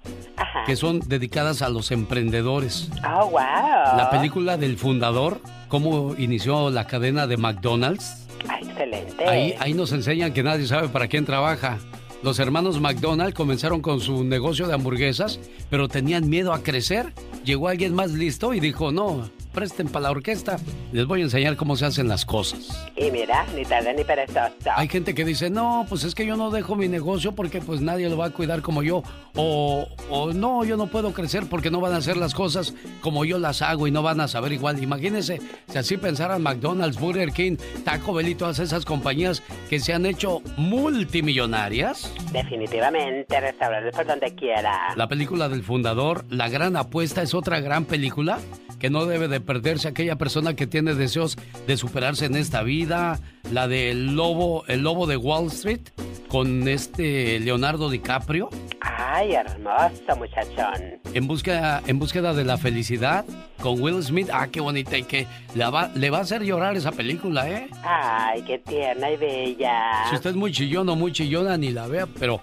[0.65, 2.89] que son dedicadas a los emprendedores.
[3.03, 3.97] Oh, wow.
[3.97, 8.27] La película del fundador, cómo inició la cadena de McDonald's.
[8.47, 9.27] Ah, excelente.
[9.27, 11.79] Ahí, ahí nos enseñan que nadie sabe para quién trabaja.
[12.21, 15.39] Los hermanos McDonald comenzaron con su negocio de hamburguesas,
[15.69, 17.13] pero tenían miedo a crecer.
[17.43, 20.55] Llegó alguien más listo y dijo, no, presten para la orquesta,
[20.93, 22.89] les voy a enseñar cómo se hacen las cosas.
[22.95, 24.53] Y mira, ni tarde ni perezoso.
[24.73, 27.81] Hay gente que dice, no, pues es que yo no dejo mi negocio porque pues
[27.81, 29.03] nadie lo va a cuidar como yo.
[29.35, 33.25] O, o no, yo no puedo crecer porque no van a hacer las cosas como
[33.25, 34.81] yo las hago y no van a saber igual.
[34.81, 39.91] Imagínense si así pensaran McDonald's, Burger King, Taco Bell y todas esas compañías que se
[39.91, 42.13] han hecho multimillonarias.
[42.31, 44.93] Definitivamente, restaurantes por donde quiera.
[44.95, 48.39] La película del fundador, La Gran Apuesta, es otra gran película
[48.79, 51.37] que no debe de perderse aquella persona que tiene deseos
[51.67, 53.19] de superarse en esta vida,
[53.51, 55.81] la del lobo, el lobo de Wall Street
[56.29, 58.49] con este Leonardo DiCaprio.
[58.81, 60.99] Ay, hermoso muchachón.
[61.13, 63.25] En búsqueda, en búsqueda de la felicidad
[63.61, 64.29] con Will Smith.
[64.31, 67.69] Ah, qué bonita y que le va, le va a hacer llorar esa película, ¿eh?
[67.83, 70.05] Ay, qué tierna y bella.
[70.09, 72.41] Si usted es muy chillón o muy chillona, ni la vea, pero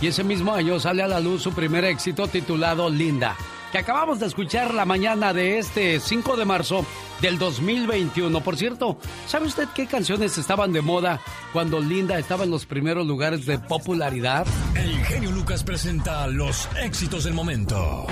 [0.00, 3.36] y ese mismo año sale a la luz su primer éxito titulado Linda,
[3.70, 6.84] que acabamos de escuchar la mañana de este 5 de marzo
[7.20, 8.40] del 2021.
[8.40, 11.20] Por cierto, ¿sabe usted qué canciones estaban de moda
[11.52, 14.46] cuando Linda estaba en los primeros lugares de popularidad?
[14.74, 18.06] El genio Lucas presenta los éxitos del momento.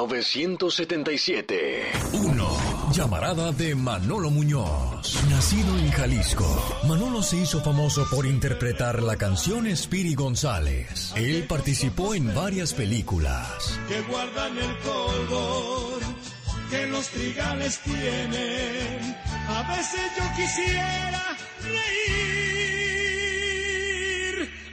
[0.00, 1.82] 1977.
[2.12, 2.48] 1.
[2.92, 5.22] Llamarada de Manolo Muñoz.
[5.28, 11.12] Nacido en Jalisco, Manolo se hizo famoso por interpretar la canción Spiri González.
[11.16, 13.78] Él participó en varias películas.
[13.88, 16.00] Que guardan el color
[16.70, 19.16] que los trigales tienen.
[19.48, 22.70] A veces yo quisiera reír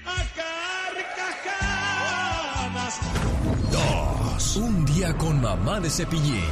[0.05, 0.23] a
[1.55, 2.99] carcajadas.
[3.71, 4.57] Dos.
[4.57, 6.45] Un día con mamá de cepillín.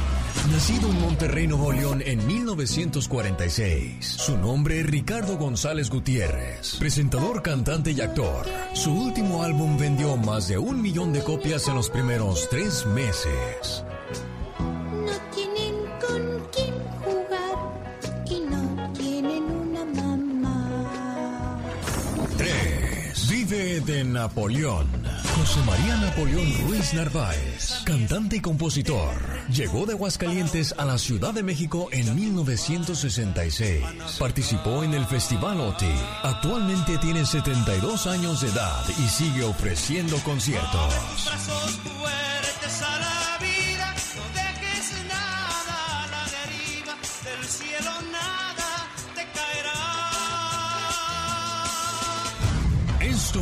[0.50, 4.04] Nacido en Monterrey, Nuevo León en 1946.
[4.04, 8.46] Su nombre es Ricardo González Gutiérrez, presentador, cantante y actor.
[8.72, 13.84] Su último álbum vendió más de un millón de copias en los primeros tres meses.
[23.56, 23.66] 3.
[23.66, 24.86] Vive de Napoleón.
[25.36, 29.14] José María Napoleón Ruiz Narváez, cantante y compositor
[29.48, 33.82] Llegó de Aguascalientes a la Ciudad de México en 1966.
[34.18, 35.94] Participó en el Festival OTI.
[36.22, 40.94] Actualmente tiene 72 años de edad y sigue ofreciendo conciertos.
[41.24, 42.82] Brazos fuertes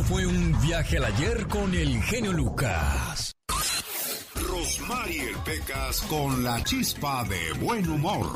[0.07, 3.35] fue un viaje al ayer con el genio Lucas.
[4.35, 8.31] Rosmarie Pecas con la chispa de buen humor.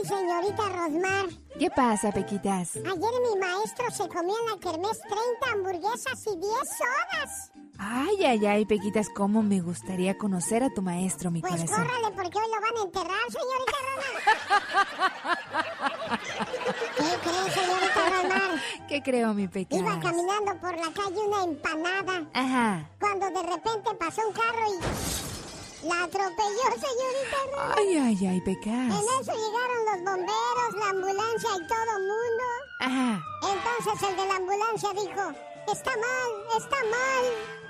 [0.00, 1.26] Ay, señorita Rosmar.
[1.58, 2.76] ¿Qué pasa, Pequitas?
[2.76, 5.18] Ayer mi maestro se comió en la kermés 30
[5.52, 7.52] hamburguesas y 10 sodas.
[7.78, 11.76] Ay, ay, ay, Pequitas, cómo me gustaría conocer a tu maestro, mi Pues corazón.
[11.84, 14.22] córrale porque hoy lo van a enterrar, señorita Rosmar.
[16.96, 18.50] ¿Qué cree, señorita Rosmar?
[18.88, 19.80] ¿Qué creo, mi Pequitas?
[19.80, 22.24] Iba caminando por la calle una empanada.
[22.32, 22.88] Ajá.
[22.98, 24.78] Cuando de repente pasó un carro y
[25.84, 27.74] la atropelló, señorita.
[27.76, 28.94] Ay, ay, ay, En Pecas.
[29.20, 32.44] eso llegaron los bomberos, la ambulancia y todo mundo.
[32.80, 33.22] Ajá.
[33.42, 35.32] Entonces el de la ambulancia dijo,
[35.72, 37.24] está mal, está mal.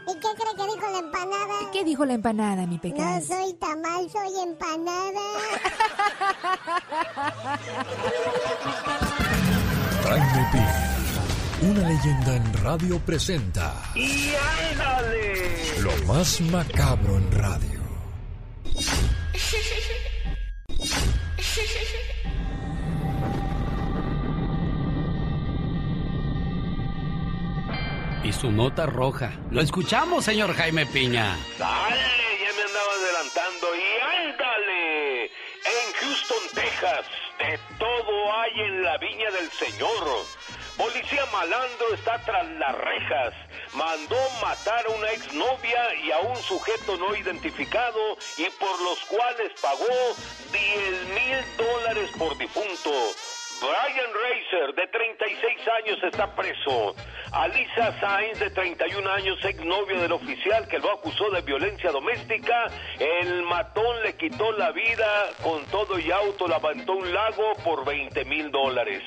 [0.09, 1.71] ¿Y qué cree que dijo la empanada?
[1.73, 3.27] ¿Qué dijo la empanada, mi No Pecas?
[3.27, 5.21] soy tamal, soy empanada.
[10.05, 14.33] Jaime Piña, una leyenda en radio presenta ¡Y
[14.73, 15.81] ándale!
[15.81, 17.80] lo más macabro en radio.
[28.23, 29.33] Y su nota roja.
[29.51, 31.37] Lo escuchamos, señor Jaime Piña.
[31.59, 31.97] Dale,
[32.43, 33.67] ya me andaba adelantando.
[33.75, 35.25] ¡Y ándale!
[35.25, 37.07] En Houston, Texas,
[37.39, 40.27] de todo hay en la viña del Señor.
[40.77, 43.35] Policía malandro está tras las rejas.
[43.75, 49.53] Mandó matar a una exnovia y a un sujeto no identificado y por los cuales
[49.61, 49.87] pagó
[50.53, 52.91] 10 mil dólares por difunto.
[53.61, 56.95] Brian Racer, de 36 años, está preso.
[57.33, 62.67] Alisa Sainz, de 31 años, exnovia del oficial que lo acusó de violencia doméstica,
[62.99, 67.85] el matón le quitó la vida con todo y auto, la aventó un lago por
[67.85, 69.03] 20 mil dólares.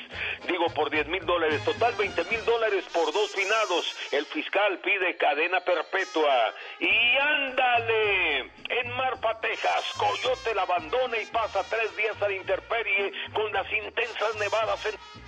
[0.46, 1.64] Digo, por 10 mil dólares.
[1.64, 3.96] Total, 20 mil dólares por dos finados.
[4.12, 6.54] El fiscal pide cadena perpetua.
[6.78, 13.12] Y ándale, en Marfa, Texas, Coyote la abandona y pasa tres días a la intemperie
[13.32, 15.23] con las intensas nevadas en Texas.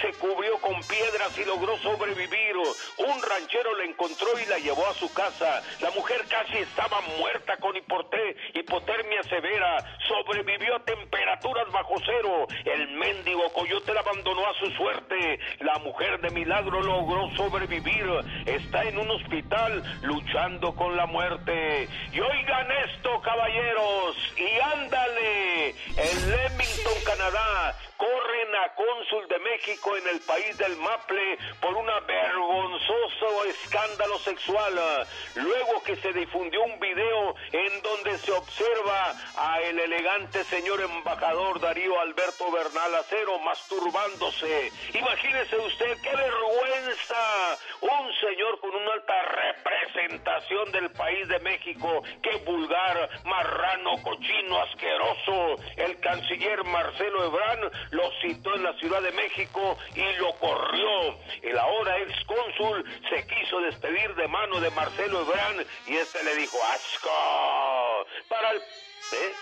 [0.00, 2.56] Se cubrió con piedras y logró sobrevivir.
[2.98, 5.62] Un ranchero la encontró y la llevó a su casa.
[5.80, 9.76] La mujer casi estaba muerta con hipote- hipotermia severa.
[10.08, 12.46] Sobrevivió a temperaturas bajo cero.
[12.64, 15.38] El mendigo coyote la abandonó a su suerte.
[15.60, 18.04] La mujer de milagro logró sobrevivir.
[18.46, 21.88] Está en un hospital luchando con la muerte.
[22.12, 24.16] Y oigan esto, caballeros.
[24.36, 25.70] Y ándale.
[25.70, 32.00] En Leamington, Canadá, corren a cónsul de México en el país del Maple por una
[32.00, 35.06] vergonzoso escándalo sexual.
[35.34, 41.60] Luego que se difundió un video en donde se observa a el elegante señor embajador
[41.60, 44.72] Darío Alberto Bernal Acero masturbándose.
[44.94, 47.58] Imagínese usted qué vergüenza.
[47.82, 52.02] Un señor con una alta representación del país de México.
[52.22, 55.56] Qué vulgar, marrano, cochino, asqueroso.
[55.76, 61.18] El canciller Marcelo Ebrard lo citó en la Ciudad de México y lo corrió.
[61.42, 66.36] El ahora ex cónsul se quiso despedir de mano de Marcelo Ebrard y este le
[66.36, 68.06] dijo asco.
[68.28, 69.32] Para el ¿eh?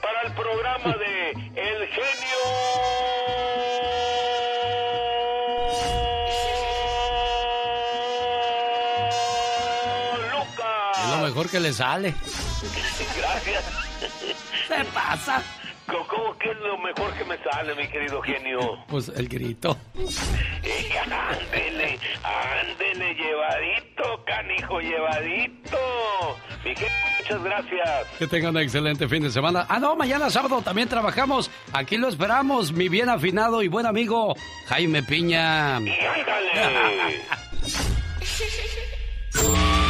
[0.00, 2.40] para el programa de El genio
[10.32, 10.98] Lucas.
[10.98, 12.14] Es lo mejor que le sale.
[13.16, 13.64] Gracias.
[14.68, 15.42] ¿Qué pasa?
[15.90, 18.78] ¿Cómo- ¿Cómo que es lo mejor que me sale, mi querido genio?
[18.88, 19.76] Pues el grito.
[20.62, 25.78] Eh, ándele, ándele, llevadito, canijo, llevadito.
[26.64, 28.06] Mi genio, muchas gracias.
[28.18, 29.66] Que tengan un excelente fin de semana.
[29.68, 31.50] Ah, no, mañana sábado también trabajamos.
[31.72, 34.34] Aquí lo esperamos, mi bien afinado y buen amigo
[34.68, 35.80] Jaime Piña.
[35.80, 37.20] Y ándale.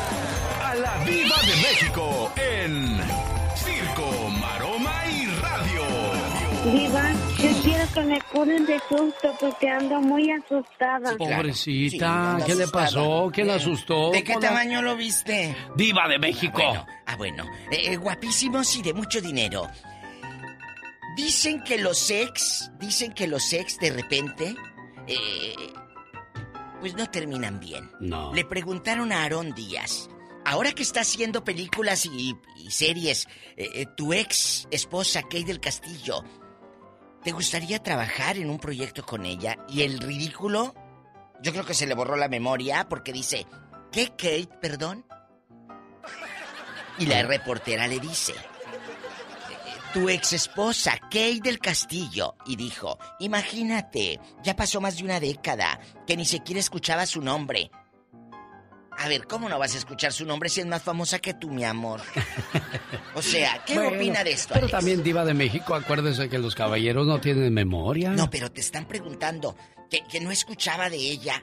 [1.81, 2.97] la de en
[3.55, 5.81] Circo, Maroma y Radio.
[6.71, 11.17] Diva, yo quiero que me curen de susto porque ando muy asustada.
[11.17, 13.31] Pobrecita, Sí, ¿qué le pasó?
[13.33, 13.67] ¿Quién la Bien.
[13.67, 14.11] asustó?
[14.11, 15.55] ¿De qué tamaño lo viste?
[15.75, 16.61] Diva de México.
[16.63, 17.45] Bueno, ah, bueno.
[17.71, 19.67] Eh, eh, guapísimos y de mucho dinero.
[21.15, 24.55] Dicen que los ex, dicen que los ex de repente,
[25.07, 25.55] eh,
[26.79, 27.89] pues no terminan bien.
[27.99, 28.33] No.
[28.33, 30.09] Le preguntaron a Aarón Díaz,
[30.45, 33.27] ahora que está haciendo películas y, y series,
[33.57, 36.23] eh, eh, tu ex esposa Kate del Castillo,
[37.23, 39.57] ¿te gustaría trabajar en un proyecto con ella?
[39.69, 40.73] Y el ridículo,
[41.41, 43.45] yo creo que se le borró la memoria porque dice,
[43.91, 45.05] ¿qué Kate, perdón?
[46.97, 48.33] Y la reportera le dice,
[49.93, 55.79] tu ex esposa, Kate del Castillo, y dijo, imagínate, ya pasó más de una década
[56.07, 57.71] que ni siquiera escuchaba su nombre.
[59.03, 61.49] A ver, ¿cómo no vas a escuchar su nombre si es más famosa que tú,
[61.49, 62.01] mi amor?
[63.15, 64.53] O sea, ¿qué Bueno, opina de esto?
[64.53, 64.71] Pero Alex?
[64.77, 68.11] también Diva de México, acuérdese que los caballeros no tienen memoria.
[68.11, 69.55] No, pero te están preguntando
[69.89, 71.41] que, que no escuchaba de ella.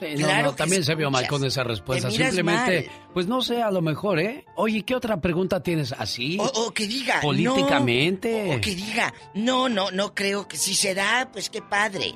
[0.00, 2.10] Sí, no, claro no, también se vio mal con esa respuesta.
[2.10, 3.10] Simplemente, mal.
[3.12, 4.46] pues no sé, a lo mejor, ¿eh?
[4.56, 6.38] Oye, ¿qué otra pregunta tienes así?
[6.40, 7.20] O, o que diga.
[7.20, 8.46] Políticamente.
[8.48, 9.12] no, o que diga.
[9.34, 12.14] No, no, no creo que si se da, pues qué padre.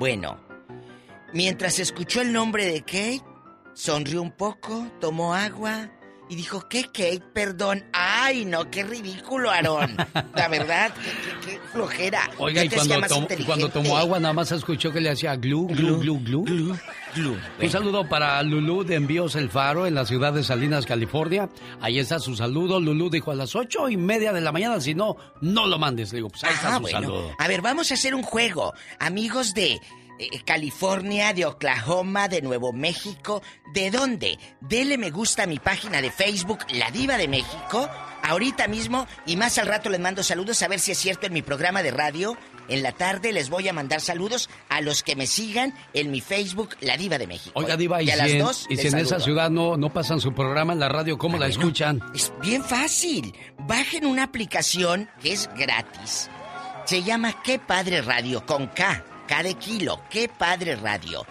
[0.00, 0.40] Bueno,
[1.32, 3.22] mientras escuchó el nombre de Kate,
[3.74, 5.90] sonrió un poco, tomó agua
[6.28, 7.22] y dijo, ¿qué Kate?
[7.34, 7.84] Perdón.
[7.92, 9.94] Ay, no, qué ridículo, Aarón.
[10.34, 11.10] La verdad, qué,
[11.50, 12.30] qué- qué flojera.
[12.38, 16.18] Oiga, y cuando, tom- tomó agua nada más escuchó que le hacía glu, glu, glu,
[16.44, 16.46] glu.
[17.60, 21.48] Un saludo para Lulú de Envíos El Faro en la ciudad de Salinas, California.
[21.80, 22.80] Ahí está su saludo.
[22.80, 26.10] Lulú dijo a las ocho y media de la mañana, si no, no lo mandes.
[26.12, 27.00] Le digo, pues ahí está Ah, su bueno.
[27.00, 27.30] saludo.
[27.38, 28.72] A ver, vamos a hacer un juego.
[28.98, 29.78] Amigos de
[30.18, 33.42] eh, California, de Oklahoma, de Nuevo México,
[33.72, 34.38] ¿de dónde?
[34.60, 37.88] Dele me gusta a mi página de Facebook, La Diva de México,
[38.22, 41.32] ahorita mismo, y más al rato les mando saludos a ver si es cierto en
[41.32, 42.36] mi programa de radio.
[42.68, 46.20] En la tarde les voy a mandar saludos a los que me sigan en mi
[46.20, 47.52] Facebook, La Diva de México.
[47.54, 49.76] Oiga, Diva, y, a si, las en, dos y les si en esa ciudad no,
[49.76, 52.00] no pasan su programa en la radio, ¿cómo la escuchan?
[52.14, 53.34] Es bien fácil.
[53.58, 56.30] Bajen una aplicación que es gratis.
[56.86, 61.26] Se llama Qué Padre Radio con K, De kilo, Qué Padre Radio.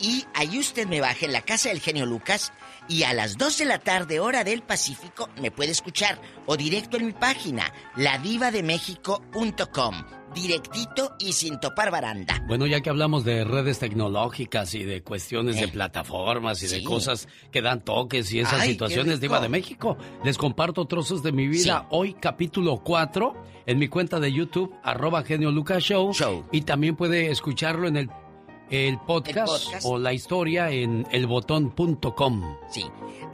[0.00, 2.52] Y ahí usted me baja en la casa del genio Lucas
[2.88, 6.96] y a las 2 de la tarde, hora del Pacífico, me puede escuchar o directo
[6.96, 10.21] en mi página, ladivademéxico.com.
[10.34, 12.42] Directito y sin topar baranda.
[12.46, 17.28] Bueno, ya que hablamos de redes tecnológicas y de cuestiones de plataformas y de cosas
[17.50, 19.20] que dan toques y esas Ay, situaciones, rico.
[19.20, 21.86] Diva de México, les comparto trozos de mi vida.
[21.90, 23.34] Hoy, capítulo 4,
[23.66, 26.12] en mi cuenta de YouTube, arroba genio Lucas Show.
[26.50, 28.10] Y también puede escucharlo en el,
[28.70, 29.86] el, podcast, El podcast.
[29.86, 32.56] o la historia en elbotón.com.
[32.70, 32.84] Sí,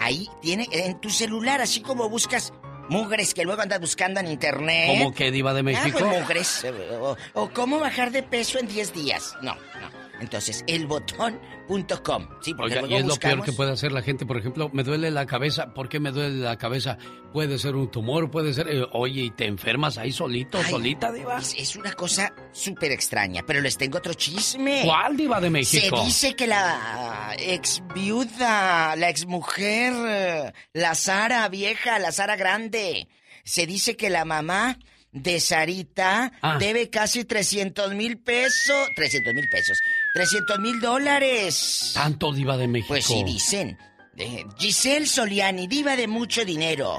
[0.00, 2.52] ahí tiene en tu celular, así como buscas
[2.88, 4.86] mugres que luego andas buscando en internet.
[4.98, 5.98] ¿Cómo que Diva de México?
[6.00, 6.64] Ah, pues mugres.
[6.64, 9.34] eh, O, o cómo bajar de peso en 10 días.
[9.42, 9.97] No, no.
[10.20, 12.28] Entonces, elbotón.com.
[12.40, 14.70] Sí, porque Oiga, luego y es lo peor que puede hacer la gente, por ejemplo,
[14.72, 15.72] me duele la cabeza.
[15.74, 16.98] ¿Por qué me duele la cabeza?
[17.32, 18.68] Puede ser un tumor, puede ser...
[18.68, 21.38] eh, oye, y te enfermas ahí solito, Ay, solita, Diva.
[21.38, 24.82] Es, es una cosa súper extraña, pero les tengo otro chisme.
[24.84, 25.96] ¿Cuál, Diva de México?
[25.98, 33.08] Se dice que la ex viuda, la ex mujer, la Sara vieja, la Sara grande,
[33.44, 34.78] se dice que la mamá
[35.10, 36.58] de Sarita Ah.
[36.58, 38.88] debe casi 300 mil pesos.
[38.94, 39.78] 300 mil pesos.
[40.14, 41.92] 300 mil dólares.
[41.94, 42.88] Tanto Diva de México.
[42.88, 43.78] Pues sí, dicen.
[44.16, 46.98] Eh, Giselle Soliani, diva de mucho dinero.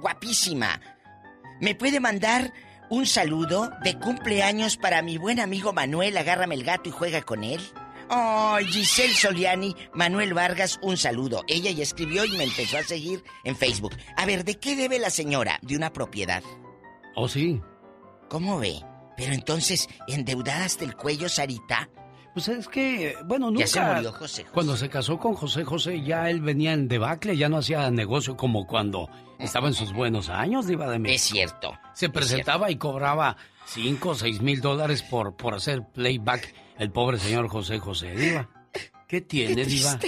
[0.00, 0.80] Guapísima.
[1.60, 2.52] ¿Me puede mandar
[2.88, 6.16] un saludo de cumpleaños para mi buen amigo Manuel?
[6.16, 7.60] Agárrame el gato y juega con él.
[8.08, 11.44] Ay, Giselle Soliani, Manuel Vargas, un saludo.
[11.46, 13.96] Ella ya escribió y me empezó a seguir en Facebook.
[14.16, 15.58] A ver, ¿de qué debe la señora?
[15.62, 16.42] De una propiedad.
[17.14, 17.60] ¿Oh, sí?
[18.28, 18.80] ¿Cómo ve?
[19.16, 21.88] Pero entonces, endeudada hasta el cuello, Sarita.
[22.32, 23.60] Pues es que, bueno, nunca...
[23.60, 24.46] Ya se murió José.
[24.52, 28.36] Cuando se casó con José José, ya él venía en debacle, ya no hacía negocio
[28.36, 29.08] como cuando
[29.38, 31.16] estaba en sus buenos años, Diva de México.
[31.16, 31.78] Es cierto.
[31.94, 33.36] Se presentaba y cobraba
[33.66, 38.48] 5 o 6 mil dólares por, por hacer playback el pobre señor José José, Diva.
[39.08, 39.98] ¿Qué tiene, Qué Diva?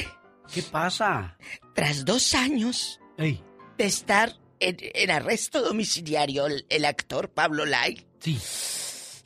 [0.53, 1.37] ¿Qué pasa?
[1.75, 3.43] Tras dos años Ey,
[3.79, 8.07] de estar en, en arresto domiciliario, el, el actor Pablo Lai.
[8.21, 8.39] Sí.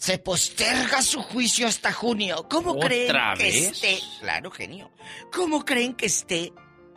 [0.06, 2.46] Se posterga su juicio hasta junio.
[2.48, 3.98] ¿Cómo ¿Otra creen que esté?
[4.20, 4.92] Claro, genio.
[5.32, 6.52] ¿Cómo creen que esté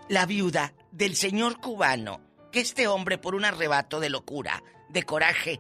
[0.09, 2.21] la viuda del señor cubano?
[2.51, 5.59] Que este hombre, por un arrebato de locura, de coraje,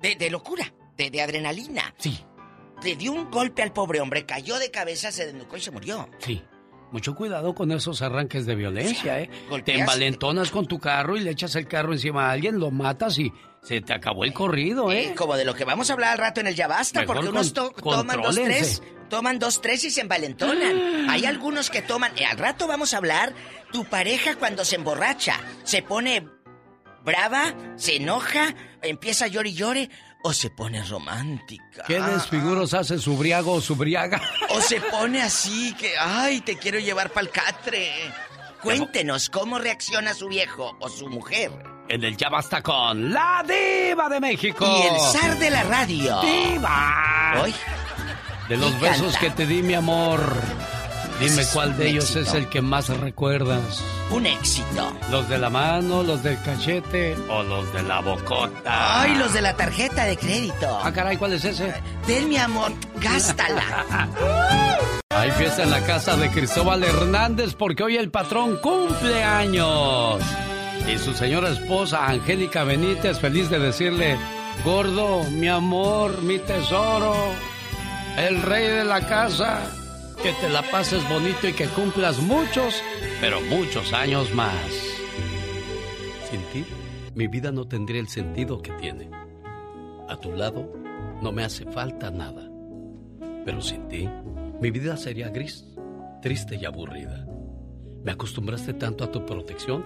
[0.00, 1.96] de, de locura, de, de adrenalina.
[1.98, 2.16] Sí.
[2.84, 6.08] Le dio un golpe al pobre hombre, cayó de cabeza, se desnucó y se murió.
[6.20, 6.44] Sí.
[6.92, 9.30] Mucho cuidado con esos arranques de violencia, ¿eh?
[9.64, 13.18] Te envalentonas con tu carro y le echas el carro encima a alguien, lo matas
[13.18, 13.32] y
[13.62, 15.08] se te acabó el corrido, ¿eh?
[15.08, 17.16] Eh, como de lo que vamos a hablar al rato en el Ya Basta, Mejor
[17.16, 21.08] porque unos to- toman dos, tres, toman dos, tres y se envalentonan.
[21.10, 23.32] Hay algunos que toman, eh, al rato vamos a hablar,
[23.72, 26.26] tu pareja cuando se emborracha, se pone
[27.04, 29.90] brava, se enoja, empieza a llorar y llore,
[30.22, 31.84] o se pone romántica.
[31.86, 34.20] ¿Qué desfiguros hace su briago o su briaga?
[34.50, 37.90] O se pone así que, ay, te quiero llevar pa'l catre.
[38.62, 41.52] Cuéntenos cómo reacciona su viejo o su mujer.
[41.88, 44.66] En el Ya Basta con la diva de México.
[44.66, 46.20] Y el zar de la radio.
[46.20, 47.34] ¡Diva!
[47.42, 47.54] Hoy,
[48.48, 50.20] De los besos que te di, mi amor.
[51.20, 52.20] Dime cuál de ellos éxito.
[52.20, 53.82] es el que más recuerdas.
[54.10, 54.92] un éxito.
[55.10, 59.02] ¿Los de la mano, los del cachete o los de la bocota?
[59.02, 60.80] Ay, los de la tarjeta de crédito.
[60.82, 61.74] Ah, caray, ¿cuál es ese?
[62.06, 63.62] Ten, mi amor, gástala.
[65.10, 70.22] Hay fiesta en la casa de Cristóbal Hernández porque hoy el patrón cumple años.
[70.86, 74.16] Y su señora esposa, Angélica Benítez, feliz de decirle,
[74.64, 77.14] gordo, mi amor, mi tesoro,
[78.16, 79.70] el rey de la casa,
[80.22, 82.82] que te la pases bonito y que cumplas muchos,
[83.20, 84.70] pero muchos años más.
[86.30, 86.64] Sin ti,
[87.14, 89.10] mi vida no tendría el sentido que tiene.
[90.08, 90.72] A tu lado,
[91.22, 92.50] no me hace falta nada.
[93.44, 94.08] Pero sin ti,
[94.60, 95.64] mi vida sería gris,
[96.22, 97.26] triste y aburrida.
[98.04, 99.84] Me acostumbraste tanto a tu protección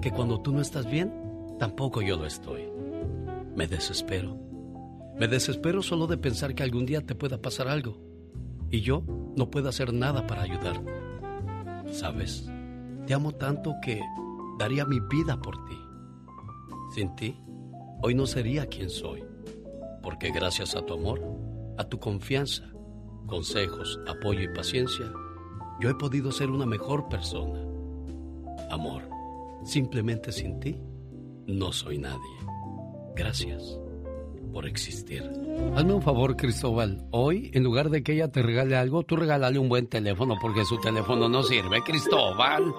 [0.00, 1.12] que cuando tú no estás bien,
[1.58, 2.68] tampoco yo lo estoy.
[3.56, 4.36] Me desespero.
[5.18, 8.12] Me desespero solo de pensar que algún día te pueda pasar algo
[8.72, 9.04] y yo
[9.36, 10.92] no puedo hacer nada para ayudarte.
[11.92, 12.48] Sabes,
[13.06, 14.00] te amo tanto que
[14.58, 15.78] daría mi vida por ti.
[16.94, 17.38] Sin ti,
[18.02, 19.24] hoy no sería quien soy,
[20.02, 21.20] porque gracias a tu amor,
[21.78, 22.70] a tu confianza,
[23.26, 25.10] consejos, apoyo y paciencia,
[25.80, 27.60] yo he podido ser una mejor persona.
[28.70, 29.02] Amor,
[29.64, 30.78] simplemente sin ti,
[31.46, 32.18] no soy nadie.
[33.14, 33.81] Gracias
[34.52, 35.22] por existir.
[35.74, 37.06] Hazme un favor, Cristóbal.
[37.10, 40.64] Hoy, en lugar de que ella te regale algo, tú regálale un buen teléfono porque
[40.64, 42.72] su teléfono no sirve, Cristóbal.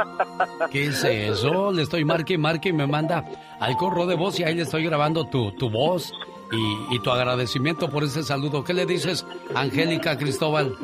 [0.70, 1.72] ¿Qué es eso?
[1.72, 3.24] Le estoy marque y marque y me manda
[3.58, 6.12] al corro de voz y ahí le estoy grabando tu, tu voz
[6.52, 8.62] y, y tu agradecimiento por ese saludo.
[8.62, 10.74] ¿Qué le dices, Angélica Cristóbal?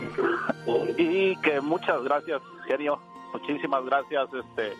[0.96, 2.98] Y que muchas gracias, genio.
[3.32, 4.28] Muchísimas gracias.
[4.32, 4.72] Este,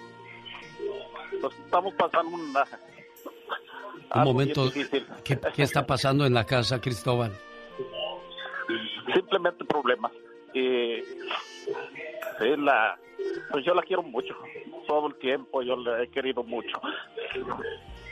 [1.43, 2.65] nos estamos pasando una,
[4.15, 4.71] Un algo momento.
[5.25, 7.33] ¿Qué, qué está pasando en la casa, Cristóbal?
[9.13, 10.13] Simplemente problemas.
[10.55, 11.01] Y
[12.39, 12.97] sí, la,
[13.51, 14.35] pues yo la quiero mucho.
[14.87, 16.81] Todo el tiempo yo la he querido mucho.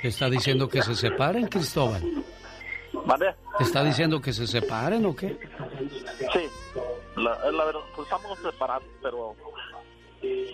[0.00, 2.02] ¿Te está diciendo que se separen, Cristóbal?
[3.06, 3.34] ¿Vale?
[3.58, 5.38] ¿Te está diciendo que se separen o qué?
[6.32, 6.48] Sí,
[7.16, 9.34] la, la verdad, pues estamos separados, pero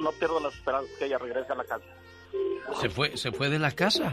[0.01, 1.85] no pierdo las esperanzas que ella regrese a la casa.
[2.81, 4.13] ¿Se fue, se fue de la casa?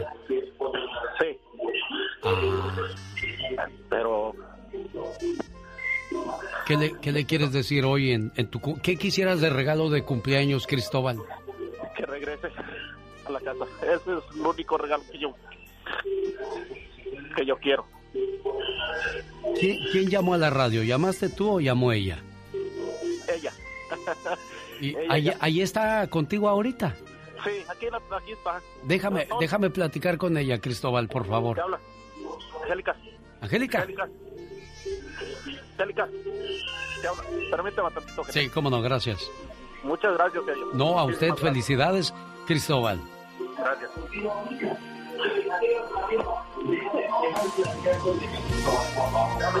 [3.20, 3.26] Sí,
[3.88, 4.34] pero
[6.66, 8.60] ¿Qué le, qué le quieres decir hoy en, en tu...
[8.82, 11.18] ¿Qué quisieras de regalo de cumpleaños, Cristóbal?
[11.96, 12.48] que regrese
[13.26, 13.64] a la casa.
[13.82, 15.34] Ese es el único regalo que yo
[17.36, 17.86] que yo quiero.
[19.58, 20.82] ¿Quién, quién llamó a la radio?
[20.82, 22.18] ¿Llamaste tú o llamó ella?
[23.28, 23.52] Ella.
[24.78, 26.94] Y Ella ahí, está contigo ahorita.
[27.42, 27.86] Sí, aquí,
[28.30, 28.60] está.
[28.82, 31.58] Déjame, No, déjame platicar con ella, Cristóbal, por ¿Te favor.
[31.60, 31.80] habla?
[32.66, 32.96] Angélica.
[33.40, 33.78] Angélica.
[33.80, 34.08] Angélica.
[35.78, 36.08] Angélica.
[37.50, 38.22] Permíteme tantito.
[38.24, 39.30] que- Sí, cómo no, gracias.
[39.84, 40.42] Muchas gracias.
[40.74, 42.14] No, a usted Muchísimas felicidades,
[42.46, 43.00] Cristóbal.
[43.58, 43.90] Gracias.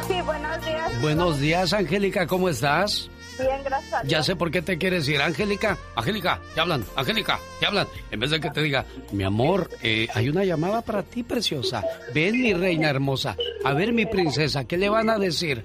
[0.06, 1.00] Sí, buenos días.
[1.02, 3.10] Buenos días, Angélica, ¿cómo estás?
[3.38, 3.92] Bien, gracias.
[3.92, 5.76] a Ya sé por qué te quieres ir, Angélica.
[5.94, 7.86] Angélica, te hablan, Angélica, te hablan.
[8.10, 11.82] En vez de que te diga, mi amor, eh, hay una llamada para ti, preciosa.
[12.14, 13.36] Ven, mi reina hermosa.
[13.64, 15.64] A ver, mi princesa, ¿qué le van a decir?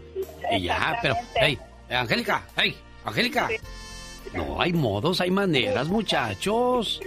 [0.52, 1.58] Y ya, pero, hey,
[1.90, 2.76] Angélica, hey,
[3.06, 3.50] Angélica.
[4.34, 7.02] No, hay modos, hay maneras, muchachos.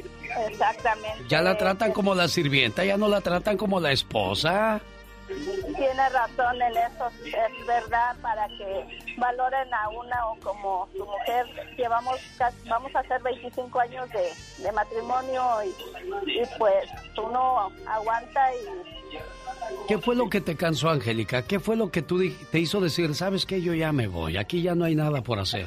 [0.48, 1.24] Exactamente.
[1.28, 4.80] Ya la tratan como la sirvienta, ya no la tratan como la esposa.
[5.76, 11.46] Tiene razón en eso, es verdad, para que valoren a una o como su mujer.
[11.76, 12.20] Llevamos,
[12.68, 19.04] vamos a hacer 25 años de, de matrimonio y, y pues uno aguanta y
[19.88, 21.42] ¿Qué fue lo que te cansó, Angélica?
[21.42, 22.20] ¿Qué fue lo que tú
[22.50, 25.38] te hizo decir, sabes que yo ya me voy, aquí ya no hay nada por
[25.38, 25.66] hacer?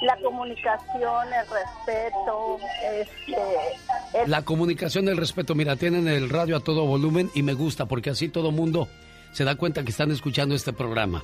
[0.00, 2.58] La comunicación, el respeto,
[3.00, 7.86] este, La comunicación, el respeto, mira, tienen el radio a todo volumen y me gusta
[7.86, 8.88] porque así todo mundo
[9.32, 11.22] se da cuenta que están escuchando este programa.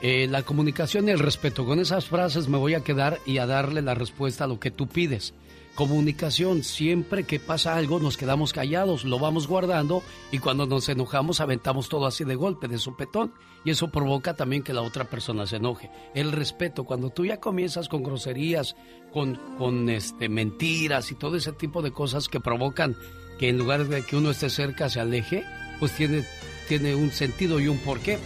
[0.00, 1.66] eh, la comunicación y el respeto.
[1.66, 4.70] Con esas frases me voy a quedar y a darle la respuesta a lo que
[4.70, 5.34] tú pides.
[5.78, 10.02] Comunicación, siempre que pasa algo nos quedamos callados, lo vamos guardando
[10.32, 13.32] y cuando nos enojamos aventamos todo así de golpe, de sopetón
[13.64, 15.88] y eso provoca también que la otra persona se enoje.
[16.16, 18.74] El respeto, cuando tú ya comienzas con groserías,
[19.12, 22.96] con, con este, mentiras y todo ese tipo de cosas que provocan
[23.38, 25.44] que en lugar de que uno esté cerca se aleje,
[25.78, 26.24] pues tiene,
[26.66, 28.18] tiene un sentido y un porqué.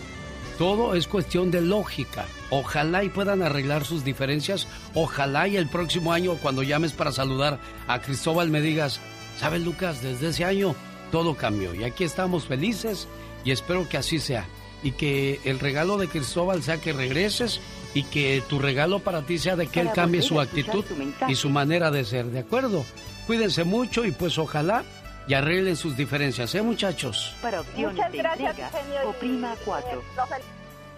[0.62, 2.24] Todo es cuestión de lógica.
[2.50, 4.68] Ojalá y puedan arreglar sus diferencias.
[4.94, 7.58] Ojalá y el próximo año, cuando llames para saludar
[7.88, 9.00] a Cristóbal, me digas,
[9.40, 10.04] ¿sabes, Lucas?
[10.04, 10.76] Desde ese año
[11.10, 11.74] todo cambió.
[11.74, 13.08] Y aquí estamos felices
[13.44, 14.46] y espero que así sea.
[14.84, 17.60] Y que el regalo de Cristóbal sea que regreses
[17.92, 20.84] y que tu regalo para ti sea de que él cambie su actitud
[21.26, 22.26] y su manera de ser.
[22.26, 22.84] ¿De acuerdo?
[23.26, 24.84] Cuídense mucho y pues ojalá
[25.26, 27.34] y arreglen sus diferencias, ¿eh, muchachos?
[27.42, 29.06] Para opciones Muchas de gracias, entrega, señor.
[29.06, 29.90] oprima Y, 4.
[29.90, 30.42] eh, los del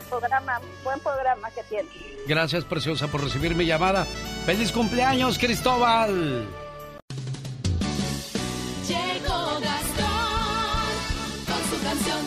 [0.08, 1.88] programa, buen programa que tiene.
[2.26, 4.04] Gracias, preciosa, por recibir mi llamada.
[4.46, 6.46] ¡Feliz cumpleaños, Cristóbal!
[8.86, 10.94] Llegó Gastón
[11.46, 12.18] con su canción.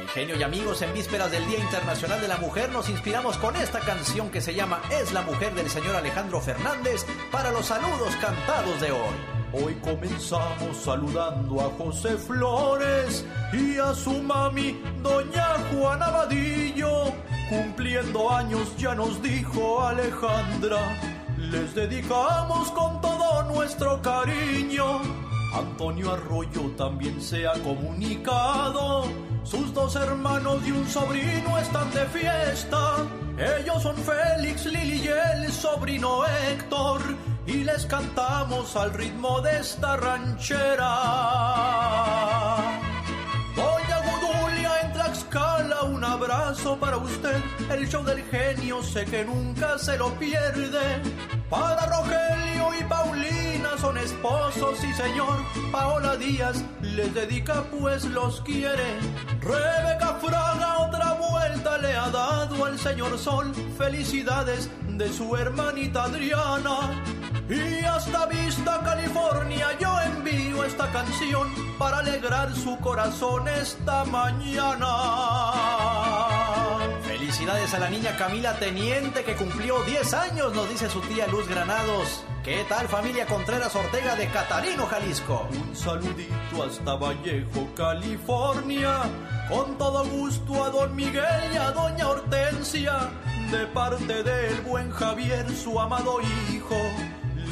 [0.00, 3.56] Mi genio y amigos, en vísperas del Día Internacional de la Mujer nos inspiramos con
[3.56, 8.14] esta canción que se llama Es la mujer del señor Alejandro Fernández para los saludos
[8.20, 9.37] cantados de hoy.
[9.50, 17.04] Hoy comenzamos saludando a José Flores y a su mami, doña Juana Vadillo.
[17.48, 20.80] Cumpliendo años ya nos dijo Alejandra,
[21.38, 25.00] les dedicamos con todo nuestro cariño.
[25.54, 29.04] Antonio Arroyo también se ha comunicado,
[29.44, 32.96] sus dos hermanos y un sobrino están de fiesta.
[33.38, 37.00] Ellos son Félix, Lili y el sobrino Héctor
[37.48, 40.92] y les cantamos al ritmo de esta ranchera.
[43.56, 47.36] Doña Gudulia en Tlaxcala, un abrazo para usted.
[47.70, 51.00] El show del genio sé que nunca se lo pierde.
[51.48, 55.38] Para Rogelio y Paulina son esposos y señor.
[55.72, 58.98] Paola Díaz les dedica pues los quiere.
[59.40, 63.54] Rebeca Fraga otra vuelta le ha dado al señor Sol.
[63.78, 66.90] Felicidades de su hermanita Adriana.
[67.48, 71.48] Y hasta Vista, California, yo envío esta canción
[71.78, 74.86] para alegrar su corazón esta mañana.
[77.04, 81.48] Felicidades a la niña Camila Teniente que cumplió 10 años, nos dice su tía Luz
[81.48, 82.22] Granados.
[82.44, 85.48] ¿Qué tal familia Contreras Ortega de Catarino, Jalisco?
[85.50, 89.04] Un saludito hasta Vallejo, California.
[89.48, 93.10] Con todo gusto a don Miguel y a doña Hortensia.
[93.50, 96.20] De parte del buen Javier, su amado
[96.52, 96.76] hijo.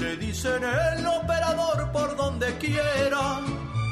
[0.00, 3.40] Le dicen el operador por donde quiera.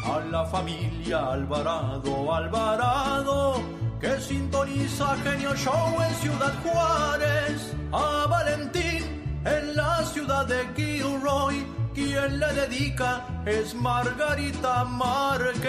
[0.05, 3.63] A la familia Alvarado, Alvarado.
[4.01, 7.75] Que sintoniza Genio Show en Ciudad Juárez.
[7.93, 11.65] A Valentín en la ciudad de Gilroy.
[11.95, 15.65] Quien le dedica es Margarita Márquez.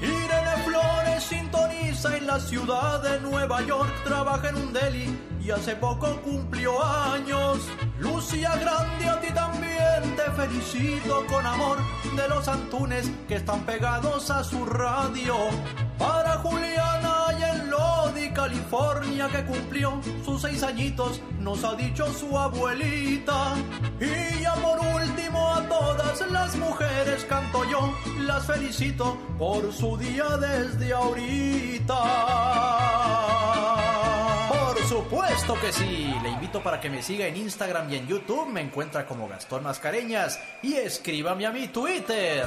[0.00, 5.74] Irene Flores sintoniza en la ciudad de Nueva York, trabaja en un deli y hace
[5.76, 7.58] poco cumplió años.
[7.98, 11.78] Lucía Grande, a ti también te felicito con amor
[12.16, 15.36] de los Antunes que están pegados a su radio.
[15.98, 22.38] Para Juliana y en Lodi, California, que cumplió sus seis añitos, nos ha dicho su
[22.38, 23.54] abuelita.
[24.00, 30.36] Y ya por último a todas las mujeres canto yo, las felicito por su día
[30.36, 32.02] desde ahorita.
[34.92, 36.14] Supuesto que sí.
[36.22, 38.46] Le invito para que me siga en Instagram y en YouTube.
[38.46, 40.38] Me encuentra como Gastón Mascareñas.
[40.62, 42.44] Y escríbame a mi Twitter.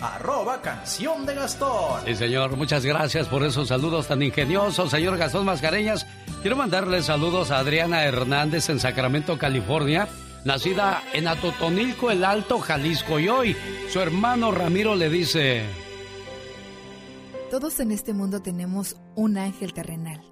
[0.00, 2.02] Arroba canción de Gastón.
[2.04, 6.06] Sí, señor, muchas gracias por esos saludos tan ingeniosos, señor Gastón Mascareñas.
[6.40, 10.06] Quiero mandarle saludos a Adriana Hernández en Sacramento, California,
[10.44, 13.18] nacida en Atotonilco, el Alto, Jalisco.
[13.18, 13.56] Y hoy
[13.92, 15.64] su hermano Ramiro le dice...
[17.50, 20.31] Todos en este mundo tenemos un ángel terrenal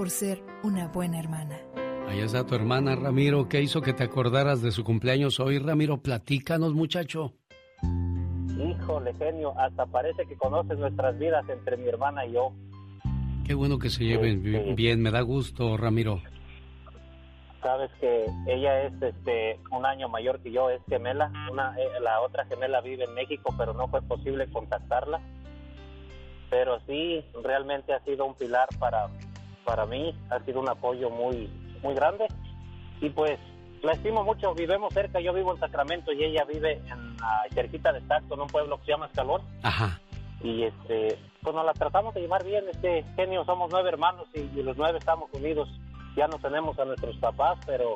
[0.00, 1.58] por ser una buena hermana.
[2.08, 3.50] Ahí está tu hermana, Ramiro.
[3.50, 5.98] ¿Qué hizo que te acordaras de su cumpleaños hoy, Ramiro?
[6.00, 7.34] Platícanos, muchacho.
[8.56, 12.50] Híjole, genio, hasta parece que conoces nuestras vidas entre mi hermana y yo.
[13.46, 14.72] Qué bueno que se lleven Sí.
[14.72, 16.22] bien, me da gusto, Ramiro.
[17.60, 21.30] Sabes que ella es este un año mayor que yo, es gemela.
[21.52, 25.20] Una, eh, la otra gemela vive en México, pero no fue posible contactarla.
[26.48, 29.10] Pero sí, realmente ha sido un pilar para,
[29.64, 31.50] para mí, ha sido un apoyo muy,
[31.82, 32.26] muy grande.
[33.00, 33.38] Y pues
[33.82, 37.92] la estimo mucho, vivimos cerca, yo vivo en Sacramento y ella vive en ah, cerquita
[37.92, 39.42] de Stockton, en un pueblo que se llama Escalón.
[39.62, 40.00] Ajá.
[40.42, 44.40] y este pues nos la tratamos de llevar bien este genio somos nueve hermanos y,
[44.58, 45.68] y los nueve estamos unidos
[46.16, 47.92] ya no tenemos a nuestros papás pero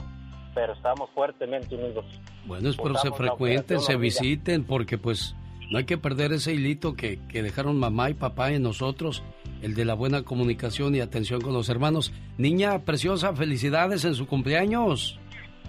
[0.54, 2.04] pero estamos fuertemente unidos
[2.46, 5.34] Bueno, espero se la frecuenten, se visiten, porque pues
[5.70, 9.22] no hay que perder ese hilito que, que dejaron mamá y papá en nosotros,
[9.62, 12.12] el de la buena comunicación y atención con los hermanos.
[12.38, 15.18] Niña preciosa, felicidades en su cumpleaños.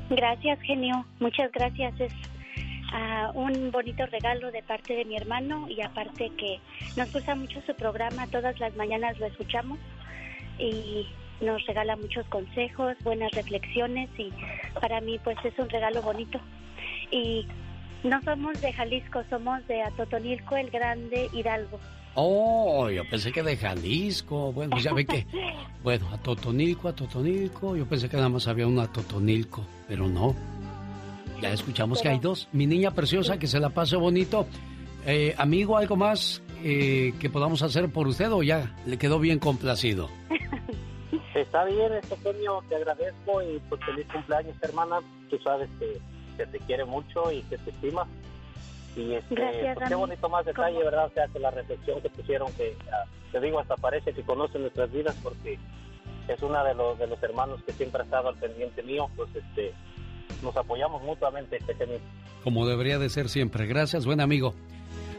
[0.10, 1.06] Gracias, genio.
[1.20, 2.00] Muchas gracias.
[2.00, 2.14] Es
[2.94, 6.60] ah, un bonito regalo de parte de mi hermano y aparte que
[6.96, 8.28] nos gusta mucho su programa.
[8.28, 9.80] Todas las mañanas lo escuchamos
[10.60, 11.08] y
[11.42, 14.32] nos regala muchos consejos, buenas reflexiones y
[14.80, 16.40] para mí pues es un regalo bonito.
[17.12, 17.48] Y
[18.06, 21.80] no somos de Jalisco, somos de Atotonilco, el Grande Hidalgo.
[22.16, 24.54] Oh, yo pensé que de Jalisco.
[24.54, 25.26] Bueno, pues ya ve que.
[25.84, 27.76] Bueno, a Totonilco, a Totonilco.
[27.76, 30.34] Yo pensé que nada más había una a Totonilco, pero no.
[31.42, 32.48] Ya escuchamos que hay dos.
[32.54, 34.48] Mi niña preciosa, que se la pase bonito.
[35.06, 39.38] Eh, amigo, ¿algo más eh, que podamos hacer por usted o ya le quedó bien
[39.38, 40.10] complacido?
[41.36, 45.00] está bien este genio te agradezco y pues feliz cumpleaños hermana
[45.30, 46.00] tú sabes que,
[46.36, 48.08] que te quiere mucho y que te estima
[48.96, 50.86] y este Gracias, pues, qué bonito más detalle ¿Cómo?
[50.86, 54.24] verdad o sea que la reflexión que pusieron que ah, te digo hasta parece que
[54.24, 55.60] conocen nuestras vidas porque
[56.28, 59.30] es una de los de los hermanos que siempre ha estado al pendiente mío pues
[59.36, 59.74] este
[60.42, 62.00] nos apoyamos mutuamente este genio
[62.44, 63.66] Como debería de ser siempre.
[63.66, 64.54] Gracias, buen amigo.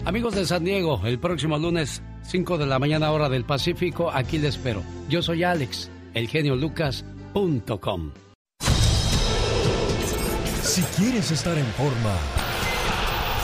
[0.05, 4.39] Amigos de San Diego, el próximo lunes, 5 de la mañana, hora del Pacífico, aquí
[4.39, 4.83] les espero.
[5.09, 8.26] Yo soy Alex, elgeniolucas.com.
[10.67, 12.13] Si quieres estar en forma,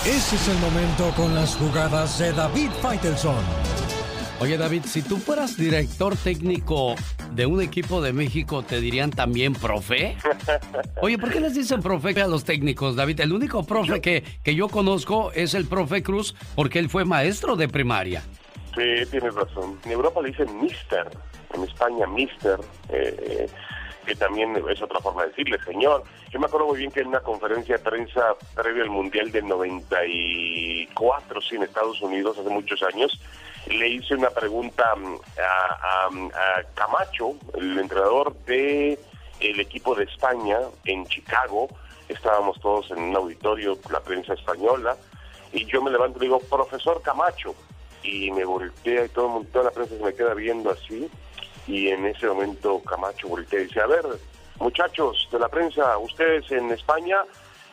[0.04, 3.44] ese es el momento con las jugadas de David Faitelson.
[4.40, 6.96] Oye, David, si tú fueras director técnico
[7.30, 10.16] de un equipo de México, ¿te dirían también profe?
[11.00, 13.20] Oye, ¿por qué les dicen profe a los técnicos, David?
[13.20, 17.54] El único profe que, que yo conozco es el profe Cruz, porque él fue maestro
[17.54, 18.24] de primaria.
[18.74, 19.78] Sí, tienes razón.
[19.84, 21.08] En Europa le dicen mister,
[21.54, 22.58] en España mister,
[22.88, 23.46] eh,
[24.04, 26.04] que también es otra forma de decirle señor.
[26.30, 29.46] Yo me acuerdo muy bien que en una conferencia de prensa previo al Mundial del
[29.46, 33.20] 94, sí, en Estados Unidos, hace muchos años,
[33.66, 35.16] le hice una pregunta mm,
[36.34, 38.98] a, Camacho, el entrenador de
[39.40, 41.68] el equipo de España en Chicago.
[42.08, 44.96] Estábamos todos en un auditorio, la prensa española,
[45.52, 47.54] y yo me levanto y digo, profesor Camacho,
[48.02, 51.08] y me voltea y todo toda la prensa se me queda viendo así,
[51.66, 54.04] y en ese momento Camacho voltea y dice, a ver,
[54.58, 57.18] muchachos de la prensa, ustedes en España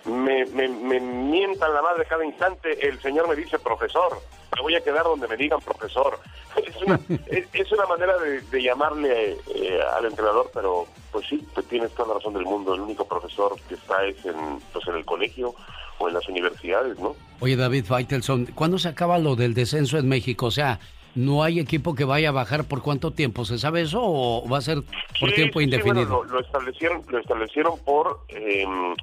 [0.05, 4.21] me, me, mientan la madre cada instante, el señor me dice profesor,
[4.55, 6.19] me voy a quedar donde me digan profesor.
[6.59, 11.45] Es una, es, es una manera de, de llamarle eh, al entrenador, pero pues sí,
[11.53, 14.87] pues tienes toda la razón del mundo, el único profesor que está es en, pues
[14.87, 15.53] en el colegio
[15.99, 17.15] o en las universidades, ¿no?
[17.39, 20.47] Oye, David Faitelson, ¿cuándo se acaba lo del descenso en México?
[20.47, 20.79] O sea,
[21.15, 23.45] ¿no hay equipo que vaya a bajar por cuánto tiempo?
[23.45, 24.81] ¿Se sabe eso o va a ser
[25.19, 26.07] por Sí, tiempo sí, sí, indefinido?
[26.07, 28.95] bueno, lo, lo establecieron, lo establecieron por em,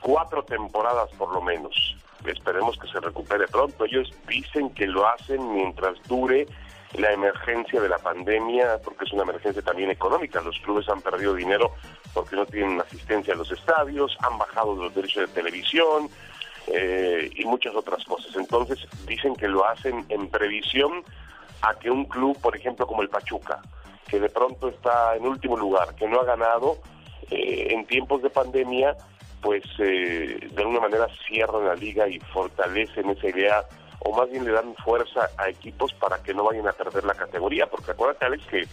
[0.00, 1.96] cuatro temporadas por lo menos.
[2.26, 3.84] Esperemos que se recupere pronto.
[3.84, 6.46] Ellos dicen que lo hacen mientras dure
[6.94, 10.40] la emergencia de la pandemia, porque es una emergencia también económica.
[10.42, 11.72] Los clubes han perdido dinero
[12.12, 16.08] porque no tienen asistencia a los estadios, han bajado los derechos de televisión
[16.66, 18.34] eh, y muchas otras cosas.
[18.36, 21.04] Entonces dicen que lo hacen en previsión
[21.62, 23.60] a que un club, por ejemplo, como el Pachuca,
[24.08, 26.78] que de pronto está en último lugar, que no ha ganado
[27.30, 28.96] eh, en tiempos de pandemia,
[29.40, 33.64] pues eh, de alguna manera cierran la liga y fortalecen esa idea,
[34.00, 37.14] o más bien le dan fuerza a equipos para que no vayan a perder la
[37.14, 38.66] categoría, porque acuérdate, Alex, que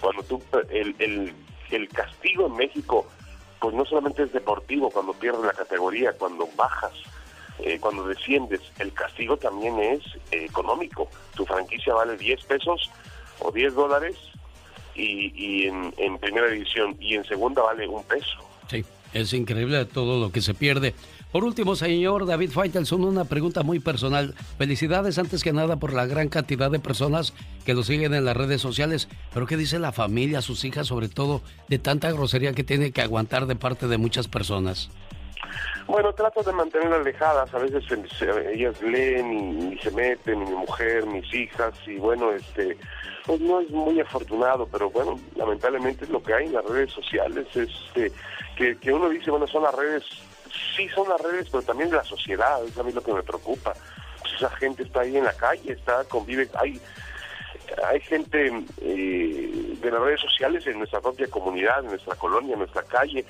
[0.00, 1.34] cuando tú, el, el,
[1.70, 3.06] el castigo en México,
[3.60, 6.94] pues no solamente es deportivo cuando pierdes la categoría, cuando bajas,
[7.64, 10.00] eh, cuando desciendes, el castigo también es
[10.30, 11.08] eh, económico.
[11.34, 12.90] Tu franquicia vale 10 pesos
[13.40, 14.16] o 10 dólares
[14.94, 18.38] y, en primera división y en segunda vale un peso.
[18.68, 18.84] Sí,
[19.14, 20.94] es increíble todo lo que se pierde.
[21.32, 24.34] Por último, señor David Faitelson, una pregunta muy personal.
[24.58, 27.34] Felicidades antes que nada por la gran cantidad de personas
[27.64, 29.08] que lo siguen en las redes sociales.
[29.32, 33.02] Pero ¿qué dice la familia, sus hijas, sobre todo, de tanta grosería que tiene que
[33.02, 34.90] aguantar de parte de muchas personas?
[35.90, 37.84] Bueno, trato de mantener alejadas, a veces
[38.52, 42.76] ellas leen y, y se meten, mi mujer, mis hijas, y bueno, este,
[43.26, 46.92] pues no es muy afortunado, pero bueno, lamentablemente es lo que hay en las redes
[46.92, 48.12] sociales, este,
[48.56, 50.04] que, que uno dice, bueno, son las redes,
[50.76, 53.72] sí son las redes, pero también la sociedad, es a mí lo que me preocupa.
[54.20, 56.80] Pues esa gente está ahí en la calle, está, convive, hay
[57.86, 62.60] hay gente eh, de las redes sociales en nuestra propia comunidad, en nuestra colonia, en
[62.60, 63.24] nuestra calle.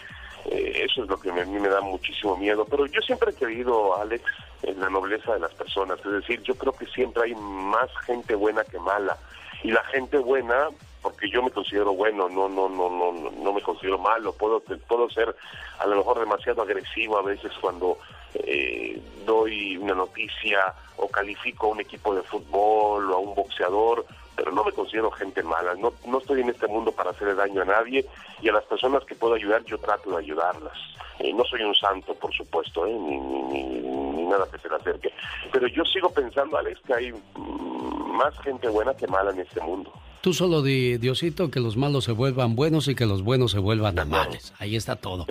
[0.47, 2.65] Eh, eso es lo que a mí me da muchísimo miedo.
[2.65, 4.25] Pero yo siempre he creído, Alex,
[4.63, 5.99] en la nobleza de las personas.
[6.05, 9.17] Es decir, yo creo que siempre hay más gente buena que mala.
[9.63, 10.69] Y la gente buena,
[11.03, 14.33] porque yo me considero bueno, no no no no no, no me considero malo.
[14.33, 15.35] Puedo puedo ser
[15.79, 17.99] a lo mejor demasiado agresivo a veces cuando
[18.35, 24.05] eh, doy una noticia o califico a un equipo de fútbol o a un boxeador,
[24.41, 25.75] pero no me considero gente mala.
[25.75, 28.07] No, no estoy en este mundo para hacerle daño a nadie
[28.41, 30.73] y a las personas que puedo ayudar yo trato de ayudarlas.
[31.19, 34.77] Eh, no soy un santo, por supuesto, eh, ni, ni, ni- nada que se le
[34.77, 35.13] acerque.
[35.53, 39.93] Pero yo sigo pensando, Alex, que hay más gente buena que mala en este mundo.
[40.23, 43.59] Tú solo di, Diosito, que los malos se vuelvan buenos y que los buenos se
[43.59, 44.55] vuelvan males.
[44.59, 45.27] Ahí está todo.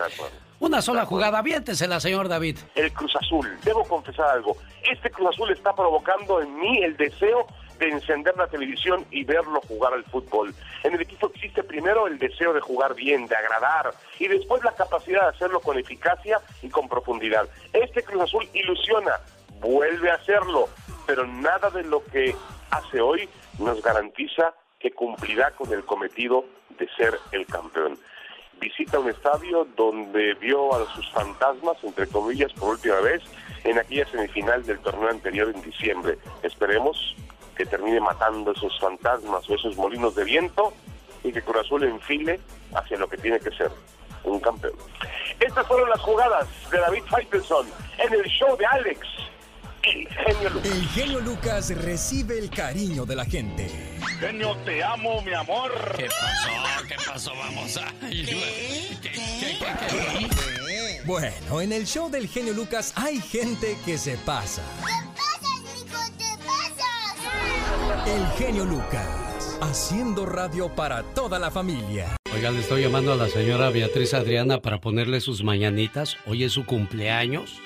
[0.60, 2.57] Una sola jugada, aviéntesela, señor David.
[2.76, 3.48] el Cruz Azul.
[3.64, 4.56] Debo confesar algo.
[4.91, 7.48] Este Cruz Azul está provocando en mí el deseo
[7.80, 10.53] de encender la televisión y verlo jugar al fútbol.
[10.84, 14.73] En el equipo existe primero el deseo de jugar bien, de agradar, y después la
[14.73, 17.47] capacidad de hacerlo con eficacia y con profundidad.
[17.73, 19.19] Este Cruz Azul ilusiona,
[19.60, 20.69] vuelve a hacerlo,
[21.07, 22.35] pero nada de lo que
[22.69, 23.27] hace hoy
[23.57, 26.45] nos garantiza que cumplirá con el cometido
[26.77, 27.97] de ser el campeón
[28.60, 33.22] visita un estadio donde vio a sus fantasmas, entre comillas, por última vez
[33.64, 36.18] en aquella semifinal del torneo anterior en diciembre.
[36.43, 37.15] Esperemos
[37.60, 40.72] que termine matando esos fantasmas o esos molinos de viento
[41.26, 42.40] y que Cruz Azul enfile
[42.73, 43.69] hacia lo que tiene que ser,
[44.23, 44.77] un campeón.
[45.41, 47.68] Estas fueron las jugadas de David Faitelson
[47.98, 49.02] en el show de Alex,
[49.84, 50.72] el genio Lucas.
[50.72, 53.68] El genio Lucas recibe el cariño de la gente.
[54.22, 55.73] Genio, te amo, mi amor.
[55.98, 56.88] ¿Qué pasó?
[56.88, 57.31] ¿Qué pasó?
[57.36, 57.91] Vamos a...
[61.06, 64.64] Bueno, en el show del genio Lucas hay gente que se pasa.
[67.90, 72.16] El genio Lucas, haciendo radio para toda la familia.
[72.32, 76.16] Oiga, le estoy llamando a la señora Beatriz Adriana para ponerle sus mañanitas.
[76.28, 77.60] Hoy es su cumpleaños.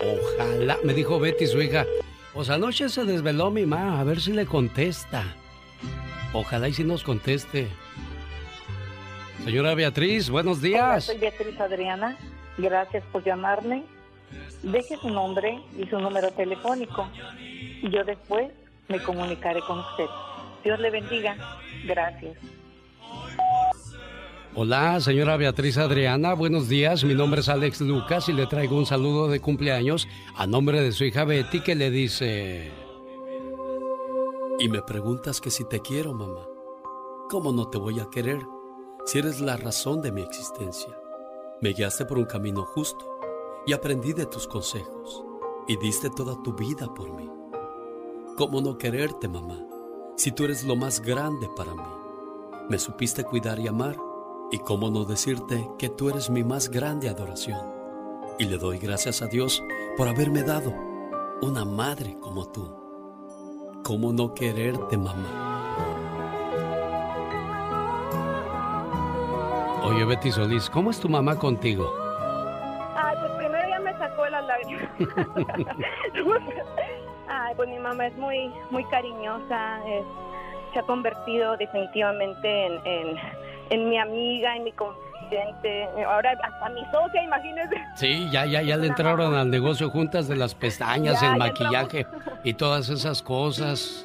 [0.00, 1.86] Ojalá, me dijo Betty, su hija.
[2.32, 5.22] Pues anoche se desveló mi mamá, a ver si le contesta.
[6.32, 7.68] Ojalá y si nos conteste.
[9.44, 11.04] Señora Beatriz, buenos Hola, días.
[11.04, 12.18] soy Beatriz Adriana.
[12.58, 13.84] Gracias por llamarme.
[14.64, 17.08] Deje su nombre y su número telefónico.
[17.82, 18.50] Y yo después
[18.88, 20.06] me comunicaré con usted.
[20.62, 21.36] Dios le bendiga.
[21.86, 22.36] Gracias.
[24.56, 27.02] Hola, señora Beatriz Adriana, buenos días.
[27.02, 30.06] Mi nombre es Alex Lucas y le traigo un saludo de cumpleaños
[30.36, 32.72] a nombre de su hija Betty que le dice...
[34.60, 36.46] Y me preguntas que si te quiero, mamá.
[37.28, 38.38] ¿Cómo no te voy a querer
[39.04, 40.96] si eres la razón de mi existencia?
[41.60, 43.04] Me guiaste por un camino justo
[43.66, 45.24] y aprendí de tus consejos
[45.66, 47.33] y diste toda tu vida por mí.
[48.36, 49.60] ¿Cómo no quererte, mamá,
[50.16, 51.82] si tú eres lo más grande para mí?
[52.68, 53.94] Me supiste cuidar y amar
[54.50, 57.60] y cómo no decirte que tú eres mi más grande adoración.
[58.40, 59.62] Y le doy gracias a Dios
[59.96, 60.74] por haberme dado
[61.42, 62.74] una madre como tú.
[63.84, 65.28] ¿Cómo no quererte, mamá?
[69.84, 71.88] Oye, Betty Solís, ¿cómo es tu mamá contigo?
[72.96, 74.90] Ay, pues primero ya me sacó las lágrimas.
[77.28, 80.04] Ay, pues mi mamá es muy, muy cariñosa, es-
[80.72, 83.16] se ha convertido definitivamente en, en,
[83.70, 87.76] en mi amiga, en mi confidente, ahora hasta mi socia, imagínese.
[87.96, 92.06] Sí, ya, ya, ya le entraron al negocio juntas de las pestañas, Ya, el maquillaje
[92.42, 94.04] y todas esas cosas.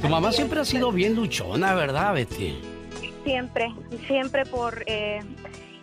[0.00, 2.58] Tu mamá siempre ha sido bien luchona, ¿verdad, Betty?
[3.24, 3.68] Siempre,
[4.06, 4.82] siempre por...
[4.86, 5.20] eh,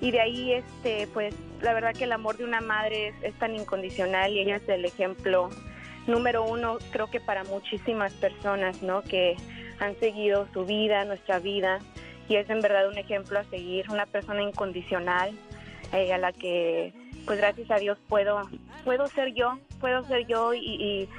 [0.01, 3.33] y de ahí, este, pues, la verdad que el amor de una madre es, es
[3.35, 5.49] tan incondicional y ella es el ejemplo
[6.07, 9.01] número uno, creo que para muchísimas personas, ¿no?
[9.01, 9.35] Que
[9.79, 11.79] han seguido su vida, nuestra vida,
[12.27, 15.31] y es en verdad un ejemplo a seguir, una persona incondicional
[15.91, 16.93] eh, a la que,
[17.25, 18.41] pues, gracias a Dios puedo,
[18.83, 21.09] puedo ser yo, puedo ser yo y,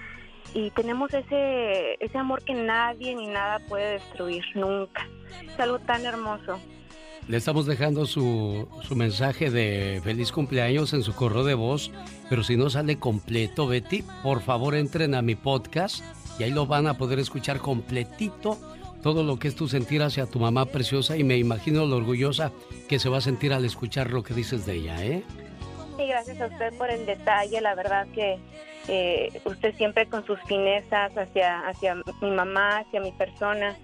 [0.55, 5.07] y, tenemos ese, ese amor que nadie ni nada puede destruir nunca.
[5.43, 6.61] Es algo tan hermoso.
[7.29, 11.93] Le estamos dejando su, su mensaje de feliz cumpleaños en su correo de voz,
[12.29, 16.03] pero si no sale completo, Betty, por favor entren a mi podcast
[16.39, 18.59] y ahí lo van a poder escuchar completito
[19.03, 22.53] todo lo que es tu sentir hacia tu mamá preciosa y me imagino lo orgullosa
[22.89, 25.23] que se va a sentir al escuchar lo que dices de ella, ¿eh?
[25.99, 28.39] Y gracias a usted por el detalle, la verdad que
[28.89, 33.77] eh, usted siempre con sus finezas hacia, hacia mi mamá, hacia mi persona,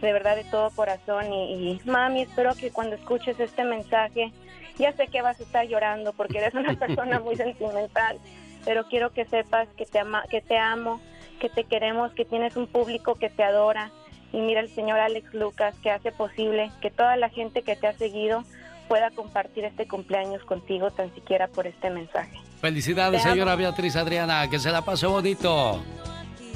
[0.00, 1.32] de verdad de todo corazón.
[1.32, 4.32] Y, y, mami, espero que cuando escuches este mensaje,
[4.78, 8.18] ya sé que vas a estar llorando porque eres una persona muy sentimental,
[8.64, 11.00] pero quiero que sepas que te, ama, que te amo,
[11.38, 13.90] que te queremos, que tienes un público que te adora.
[14.32, 17.88] Y mira el señor Alex Lucas que hace posible que toda la gente que te
[17.88, 18.44] ha seguido
[18.86, 22.36] pueda compartir este cumpleaños contigo tan siquiera por este mensaje.
[22.60, 25.80] Felicidades, señora Beatriz Adriana, que se la pase bonito.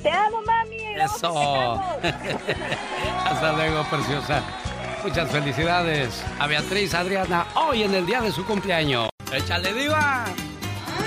[0.05, 0.77] Te amo, mami.
[1.03, 1.81] Eso.
[3.25, 4.43] Hasta luego, preciosa.
[5.03, 9.09] Muchas felicidades a Beatriz Adriana hoy en el día de su cumpleaños.
[9.33, 10.27] ¡Échale, diva!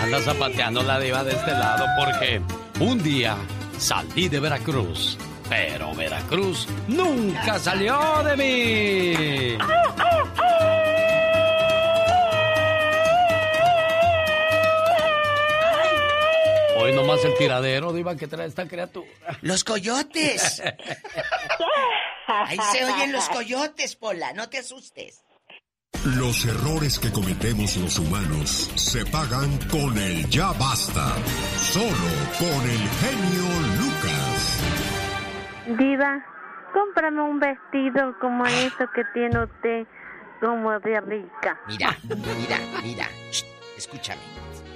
[0.01, 2.41] Anda zapateando la diva de este lado porque
[2.79, 3.37] un día
[3.77, 5.15] salí de Veracruz,
[5.47, 9.57] pero Veracruz nunca salió de mí.
[16.87, 19.09] Hoy nomás el tiradero, diva, que trae esta criatura.
[19.41, 20.63] ¡Los coyotes!
[22.27, 25.21] Ahí se oyen los coyotes, Pola, no te asustes.
[26.15, 31.13] Los errores que cometemos los humanos se pagan con el ya basta.
[31.57, 32.09] Solo
[32.39, 33.49] con el genio
[33.81, 34.59] Lucas.
[35.77, 36.25] Diva,
[36.73, 39.85] cómprame un vestido como eso que tiene usted,
[40.39, 41.59] como de rica.
[41.67, 43.09] Mira, mira, mira.
[43.29, 43.43] Shh,
[43.75, 44.21] escúchame.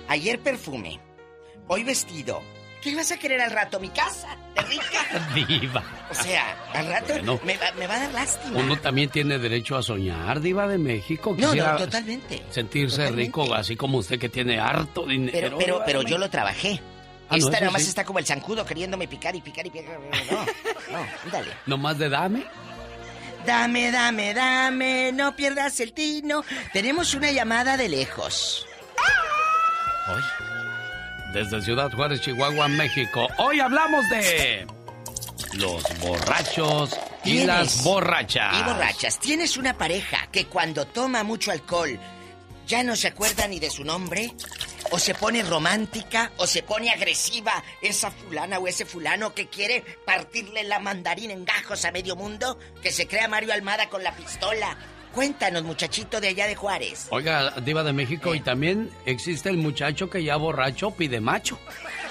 [0.09, 0.99] Ayer perfume,
[1.71, 2.43] hoy vestido.
[2.81, 3.79] ¿Qué vas a querer al rato?
[3.79, 4.35] ¿Mi casa?
[4.55, 5.33] ¿De rica?
[5.47, 5.83] Diva.
[6.09, 7.39] O sea, al rato Bueno.
[7.45, 8.59] me, va, me va a dar lástima.
[8.59, 11.33] Uno también tiene derecho a soñar, diva de México.
[11.37, 12.43] No, no, totalmente.
[12.49, 13.25] Sentirse Totalmente.
[13.25, 15.31] rico, así como usted que tiene harto dinero.
[15.31, 16.81] Pero, pero, pero yo lo trabajé.
[17.29, 17.89] Ah, no, Esta nada más sí.
[17.89, 19.97] está como el zancudo queriéndome picar y picar y picar.
[20.29, 21.51] No, no, dale.
[21.67, 22.43] ¿Nomás de dame?
[23.45, 26.43] Dame, dame, dame, no pierdas el tino.
[26.73, 28.67] Tenemos una llamada de lejos.
[30.09, 30.50] Hoy.
[31.33, 33.27] Desde Ciudad Juárez, Chihuahua, México.
[33.37, 34.67] Hoy hablamos de.
[35.53, 38.53] Los borrachos y las borrachas.
[38.59, 41.99] Y borrachas, tienes una pareja que cuando toma mucho alcohol
[42.67, 44.33] ya no se acuerda ni de su nombre,
[44.91, 49.83] o se pone romántica, o se pone agresiva esa fulana o ese fulano que quiere
[50.05, 54.15] partirle la mandarina en gajos a medio mundo, que se crea Mario Almada con la
[54.15, 54.77] pistola.
[55.13, 57.07] Cuéntanos, muchachito de allá de Juárez.
[57.11, 61.59] Oiga, Diva de México, y también existe el muchacho que ya borracho pide macho.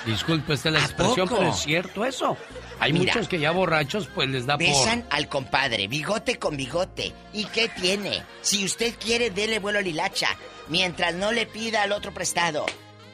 [0.05, 1.41] Disculpe esta la expresión, poco?
[1.41, 2.37] pero es cierto eso.
[2.79, 3.13] Hay Mira.
[3.13, 4.67] muchos que ya borrachos, pues les da por.
[4.67, 7.13] Besan al compadre, bigote con bigote.
[7.33, 8.23] ¿Y qué tiene?
[8.43, 10.29] Si usted quiere, dele vuelo a Lilacha,
[10.69, 12.67] mientras no le pida al otro prestado.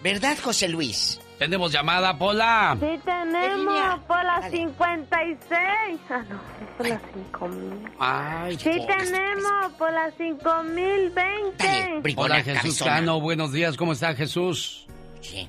[0.02, 1.18] ¿Verdad, José Luis?
[1.38, 2.76] Tenemos llamada, Pola.
[2.80, 6.00] Sí tenemos por las 56.
[6.08, 7.92] Ah, no, es por las 5000.
[7.98, 12.02] Ay, Sí po- tenemos por las 5020.
[12.16, 13.20] Hola, Jesús Cano.
[13.20, 14.86] Buenos días, ¿cómo está Jesús?
[15.20, 15.46] Sí.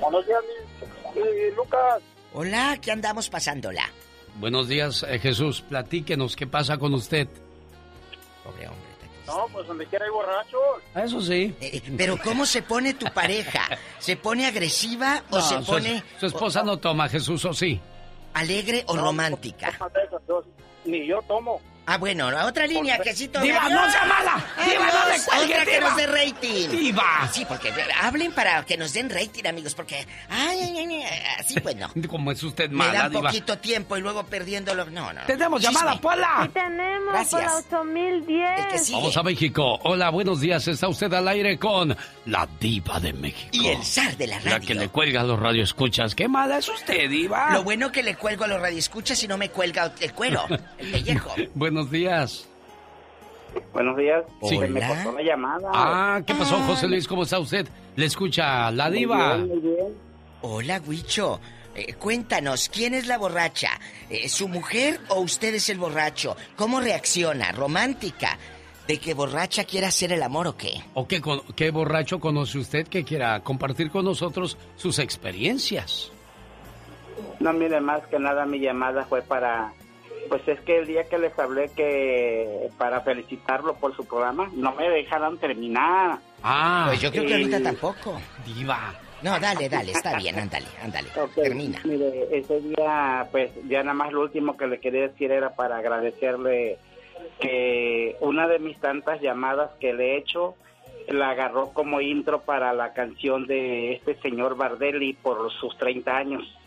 [0.00, 0.40] Buenos días,
[1.14, 2.02] mi- mi Lucas.
[2.34, 3.84] Hola, ¿qué andamos pasándola?
[4.36, 5.60] Buenos días, eh, Jesús.
[5.60, 7.28] Platíquenos, ¿qué pasa con usted?
[8.42, 8.81] Pobre hombre.
[9.36, 10.60] No, pues donde quiera hay borrachos.
[10.94, 11.54] Eso sí.
[11.60, 13.62] Eh, Pero ¿cómo se pone tu pareja?
[13.98, 17.80] ¿Se pone agresiva o No, se su- pone Su, esposa no toma, Jesús, ¿o sí?
[18.34, 19.78] alegre o romántica?
[20.84, 21.60] Ni yo tomo.
[21.84, 23.44] Ah, bueno, la otra línea que sí toma.
[23.44, 24.44] Diva, no sea mala.
[24.64, 26.68] Diva, no le cuelgue, otra que nos dé rating.
[26.70, 27.28] Diva.
[27.32, 30.06] Sí, porque eh, hablen para que nos den rating, amigos, porque...
[30.28, 31.90] Ay, ay, ay, ay, así pues no.
[32.08, 33.22] Como es usted Me mala, dan Diva.
[33.30, 34.84] poquito tiempo y luego perdiéndolo.
[34.90, 35.22] No, no.
[35.26, 35.74] Tenemos Chisme.
[35.74, 36.40] llamada, Pola.
[36.44, 37.42] Sí tenemos por Gracias.
[37.42, 38.90] las 8010.
[38.92, 39.80] Vamos a México.
[39.82, 40.66] Hola, buenos días.
[40.68, 41.96] Está usted al aire con
[42.26, 43.48] la diva de México.
[43.52, 44.68] Y el zar de la La radio.
[44.68, 46.14] que le cuelga a los radioescuchas.
[46.14, 47.50] Qué mala es usted, diva.
[47.52, 50.46] Lo bueno que le cuelgo a los radioescuchas y no me cuelga el cuero,
[50.78, 51.34] el pellejo.
[51.72, 52.46] Buenos días.
[53.72, 54.24] Buenos días.
[54.42, 54.58] Sí.
[54.58, 55.70] Se me cortó la llamada.
[55.72, 57.08] Ah, ¿qué pasó, José Luis?
[57.08, 57.66] ¿Cómo está usted?
[57.96, 59.36] Le escucha la Muy diva.
[59.36, 59.86] bien, muy bien.
[60.42, 61.40] Hola, Huicho.
[61.74, 63.70] Eh, cuéntanos, ¿quién es la borracha?
[64.10, 66.36] Eh, ¿Su mujer o usted es el borracho?
[66.56, 67.52] ¿Cómo reacciona?
[67.52, 68.36] ¿Romántica?
[68.86, 70.74] ¿De que borracha quiera hacer el amor o qué?
[70.92, 76.12] ¿O qué, con- qué borracho conoce usted que quiera compartir con nosotros sus experiencias?
[77.40, 79.72] No, mire, más que nada mi llamada fue para...
[80.28, 84.72] Pues es que el día que les hablé que para felicitarlo por su programa, no
[84.72, 86.18] me dejaron terminar.
[86.42, 86.86] Ah.
[86.88, 88.20] Pues yo creo que ahorita tampoco.
[88.44, 88.94] Diva.
[89.22, 91.08] No, dale, dale, está bien, ándale, ándale.
[91.34, 91.80] Termina.
[91.84, 95.76] Mire, ese día, pues ya nada más lo último que le quería decir era para
[95.76, 96.78] agradecerle
[97.38, 100.56] que una de mis tantas llamadas que le he hecho
[101.08, 106.58] la agarró como intro para la canción de este señor Bardelli por sus 30 años.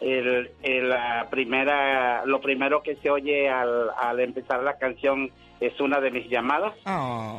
[0.00, 5.80] El, el- la primera, lo primero que se oye al, al empezar la canción es
[5.80, 6.74] una de mis llamadas.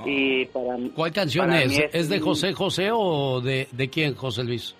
[0.05, 1.69] Y para, ¿Cuál canción para es?
[1.77, 4.75] mí ¿Es de José José o de, de quién, José Luis?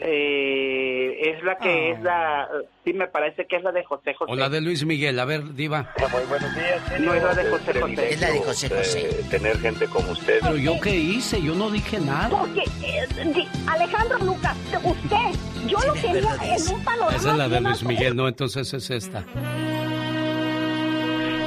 [0.00, 2.48] Eh, es la que es la,
[2.84, 4.30] sí me parece que es la de José José.
[4.30, 5.18] O la de Luis Miguel.
[5.18, 5.92] A ver, Diva.
[6.12, 7.00] Muy buenos días.
[7.00, 8.08] No es la de José José.
[8.10, 9.20] Es la de José José.
[9.30, 10.38] tener gente como usted.
[10.42, 12.28] Pero yo qué hice, yo no dije nada.
[12.28, 17.16] Porque, eh, Alejandro Lucas, usted, yo lo quería en un panorama.
[17.16, 17.82] Esa es la de Luis.
[17.82, 19.24] Miguel, no, entonces es esta.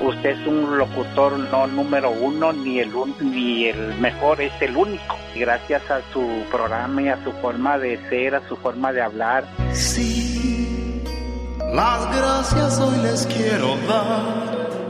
[0.02, 2.90] Usted es un locutor no número uno ni el
[3.20, 5.18] ni el mejor, es el único.
[5.36, 9.46] Gracias a su programa y a su forma de ser, a su forma de hablar.
[9.74, 11.04] Sí,
[11.74, 14.89] las gracias hoy les quiero dar.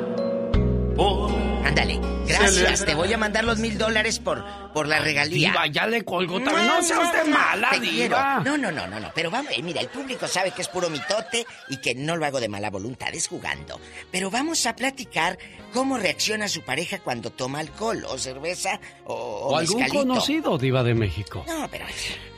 [1.00, 1.32] Por
[1.66, 1.98] Ándale,
[2.28, 2.86] gracias.
[2.86, 4.44] Te voy a mandar los mil dólares por,
[4.74, 5.50] por la regalía.
[5.50, 6.68] Diva, ya le colgó también.
[6.68, 8.42] No sea usted mala, Te Diva.
[8.44, 9.10] No, no, no, no, no.
[9.16, 12.26] Pero vamos, eh, mira, el público sabe que es puro mitote y que no lo
[12.26, 13.80] hago de mala voluntad, es jugando.
[14.12, 15.38] Pero vamos a platicar
[15.74, 20.96] cómo reacciona su pareja cuando toma alcohol o cerveza o, O algún conocido, Diva de
[20.96, 21.46] México.
[21.48, 21.86] No, pero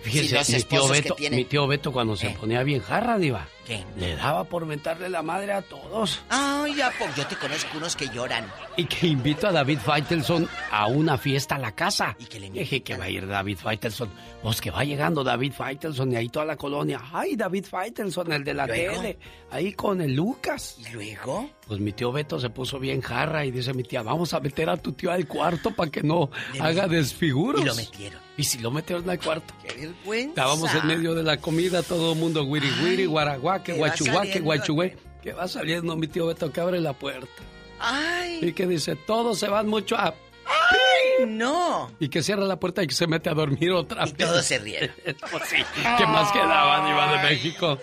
[0.03, 3.17] Fíjese, los mi, tío que Beto, tienen- mi tío Beto cuando se ponía bien jarra,
[3.19, 3.83] Diva, ¿Qué?
[3.97, 6.21] le daba por mentarle la madre a todos.
[6.29, 8.51] Ay, ya, pues yo te conozco unos que lloran.
[8.77, 12.15] Y que invito a David Faitelson a una fiesta a la casa.
[12.19, 14.09] Y que le dije que va a ir David Faitelson.
[14.41, 16.99] Pues que va llegando David Faitelson y ahí toda la colonia.
[17.13, 18.95] Ay, David Faitelson, el de la ¿Luego?
[19.01, 19.19] tele.
[19.51, 20.77] Ahí con el Lucas.
[20.79, 21.49] ¿Y luego?
[21.67, 24.69] Pues mi tío Beto se puso bien jarra y dice mi tía, vamos a meter
[24.69, 27.61] a tu tío al cuarto para que no haga desfiguros.
[27.61, 28.20] Y lo metieron.
[28.37, 29.53] Y si lo metieron al cuarto.
[29.61, 30.29] ¡Qué vergüenza!
[30.29, 34.97] Estábamos en medio de la comida, todo el mundo guiri guiri, guaraguaque, guachuguaque, guachugué.
[35.21, 37.27] Que va saliendo mi tío Beto que abre la puerta.
[37.79, 38.39] ¡Ay!
[38.41, 40.15] Y que dice, todos se van mucho a...
[40.45, 41.91] ¡Ay, no!
[41.99, 44.15] Y que cierra la puerta y que se mete a dormir otra vez.
[44.15, 44.91] todos se rieron.
[45.31, 45.57] Pues sí.
[45.97, 47.77] ¿Qué más quedaba, Diva de México?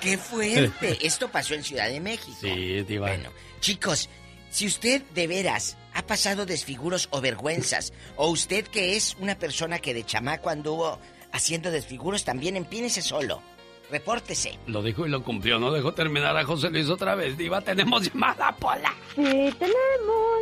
[0.00, 0.98] ¡Qué fuerte!
[1.06, 2.36] Esto pasó en Ciudad de México.
[2.40, 3.08] Sí, Diva.
[3.08, 4.08] Bueno, chicos,
[4.50, 9.78] si usted de veras ha pasado desfiguros o vergüenzas, o usted que es una persona
[9.78, 10.98] que de chamaco anduvo
[11.32, 13.42] haciendo desfiguros, también empínese solo.
[13.90, 14.56] Repórtese.
[14.68, 15.58] Lo dijo y lo cumplió.
[15.58, 17.36] No dejó terminar a José Luis otra vez.
[17.36, 18.94] Diva, tenemos llamada, Pola.
[19.16, 20.40] Sí, tenemos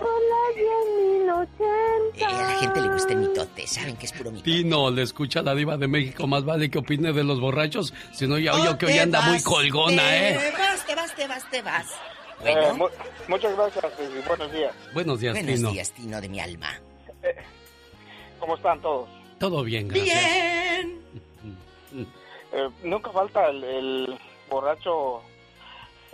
[0.00, 0.20] por
[1.28, 2.16] la 10.080.
[2.16, 4.50] Eh, a la gente le gusta el mitote, saben que es puro mitote.
[4.50, 6.26] Tino, le escucha la Diva de México.
[6.26, 7.94] Más vale que opine de los borrachos.
[8.12, 10.52] Si no, ya Oh, oyó que hoy te anda muy colgona, Te ¿eh?
[10.58, 11.86] vas, te vas, te vas, te vas.
[12.44, 12.88] Eh, Bueno, mu-
[13.28, 14.74] muchas gracias y buenos días.
[14.94, 15.70] Buenos días, buenos Tino.
[15.72, 16.80] días, Tino de mi alma.
[18.38, 19.08] ¿Cómo están todos?
[19.38, 20.84] Todo bien, gracias.
[20.84, 20.98] Bien.
[22.50, 25.20] Eh, nunca falta el, el borracho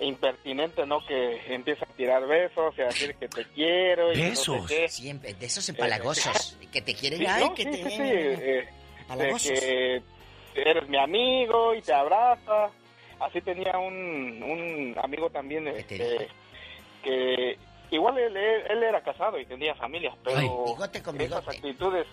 [0.01, 0.99] impertinente, ¿no?
[1.07, 4.11] Que empieza a tirar besos y a decir que te quiero.
[4.13, 4.93] Y que no sé Besos.
[4.93, 6.59] Siempre, de esos empalagosos.
[6.73, 8.69] que te quieren, Sí, ay, no, que sí, te sí, sí, eh,
[9.17, 10.03] de
[10.55, 12.71] que eres mi amigo y te abraza.
[13.20, 16.28] Así tenía un, un amigo también este,
[17.03, 17.59] que
[17.91, 22.07] igual él, él- él era casado y tenía familia, pero Ay, bigote con esas actitudes,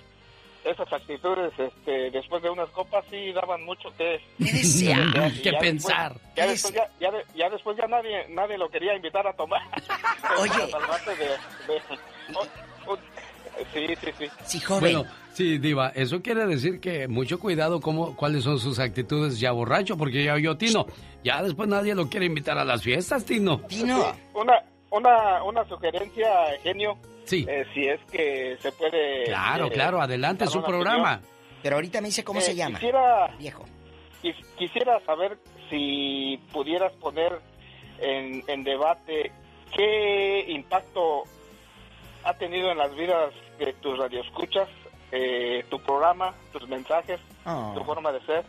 [0.64, 5.00] esas actitudes, este, después de unas copas sí daban mucho que desear?
[5.44, 6.14] Que ya pensar.
[6.14, 9.34] Después, ya, después, ya, ya de- ya después ya nadie nadie lo quería invitar a
[9.34, 9.62] tomar.
[10.40, 10.52] Oye.
[11.06, 11.82] De, de-
[13.74, 14.26] sí, sí, sí.
[14.46, 14.82] Sí, joven.
[14.82, 19.52] Bueno, sí, Diva, eso quiere decir que mucho cuidado cómo, cuáles son sus actitudes ya
[19.52, 20.86] borracho, porque ya oyó Tino.
[21.24, 23.62] Ya después nadie lo quiere invitar a las fiestas, Tino.
[24.34, 26.28] Una, una, una sugerencia,
[26.64, 26.98] genio.
[27.26, 27.46] Sí.
[27.48, 29.26] Eh, si es que se puede.
[29.26, 31.14] Claro, eh, claro, adelante su programa.
[31.16, 31.32] opinión.
[31.64, 32.80] Pero ahorita me dice cómo Eh, se llama.
[32.80, 33.66] Quisiera, Viejo.
[34.24, 35.38] quis- quisiera saber
[35.70, 37.40] si pudieras poner
[38.00, 39.32] en, en debate
[39.76, 41.24] qué impacto
[42.24, 44.70] ha tenido en las vidas de tus radioescuchas,
[45.12, 47.74] eh, tu programa, tus mensajes, Oh.
[47.76, 48.46] tu forma de ser.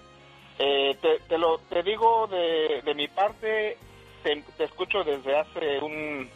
[0.59, 3.79] Eh, te, te lo te digo de, de mi parte,
[4.23, 6.29] te, te escucho desde hace un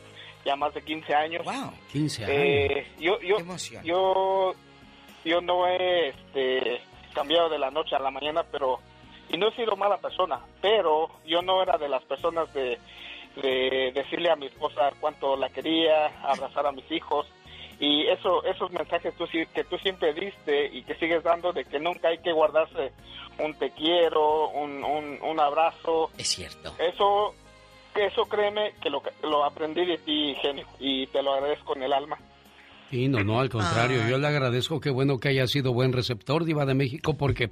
[0.45, 1.47] ya más de 15 años.
[1.93, 2.37] 15 años.
[2.37, 3.37] Eh, yo, yo,
[3.85, 4.55] yo,
[5.25, 6.81] yo no he este,
[7.15, 8.79] cambiado de la noche a la mañana, pero
[9.29, 12.79] y no he sido mala persona, pero yo no era de las personas de,
[13.43, 17.27] de decirle a mi esposa cuánto la quería, abrazar a mis hijos
[17.79, 21.65] y eso, esos mensajes tú, sí- que tú siempre diste y que sigues dando de
[21.65, 22.93] que nunca hay que guardarse
[23.39, 26.11] un te quiero, un, un, un abrazo.
[26.17, 26.75] Es cierto.
[26.79, 27.35] Eso,
[27.95, 31.93] eso créeme que lo, lo aprendí de ti, genio, y te lo agradezco en el
[31.93, 32.17] alma.
[32.91, 36.65] Tino, no, al contrario, yo le agradezco, qué bueno que haya sido buen receptor, Diva
[36.65, 37.51] de México, porque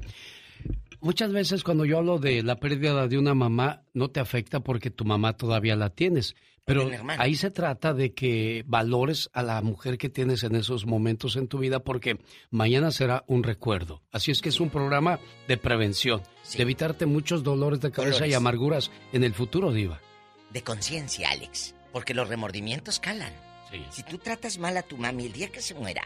[1.04, 4.90] muchas veces cuando yo hablo de la pérdida de una mamá, no te afecta porque
[4.90, 6.34] tu mamá todavía la tienes.
[6.64, 11.36] Pero ahí se trata de que valores a la mujer que tienes en esos momentos
[11.36, 12.18] en tu vida porque
[12.50, 14.02] mañana será un recuerdo.
[14.10, 16.22] Así es que es un programa de prevención,
[16.56, 20.00] de evitarte muchos dolores de cabeza y amarguras en el futuro, Diva.
[20.54, 21.74] De conciencia, Alex.
[21.92, 23.32] Porque los remordimientos calan.
[23.90, 26.02] Si tú tratas mal a tu mami el día que se muera,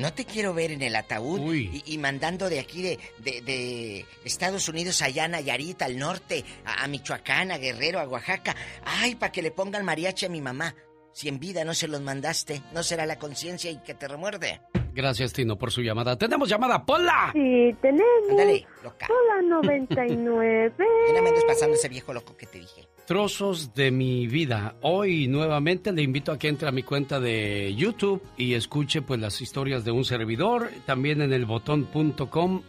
[0.00, 4.06] no te quiero ver en el ataúd y, y, mandando de aquí de, de, de,
[4.24, 8.56] Estados Unidos allá a Nayarit, al norte, a, a Michoacán, a Guerrero, a Oaxaca.
[8.84, 10.74] Ay, para que le pongan mariachi a mi mamá.
[11.12, 14.60] Si en vida no se los mandaste, ¿no será la conciencia y que te remuerde?
[14.92, 16.16] Gracias, Tino, por su llamada.
[16.16, 17.30] ¡Tenemos llamada, Pola!
[17.32, 18.30] Sí, tenemos.
[18.30, 19.06] Ándale, loca.
[19.06, 20.72] Pola 99.
[21.14, 22.88] Ya me andas pasando ese viejo loco que te dije.
[23.10, 24.76] Trozos de mi vida.
[24.82, 29.18] Hoy nuevamente le invito a que entre a mi cuenta de YouTube y escuche pues
[29.18, 32.62] las historias de un servidor, también en el botón.com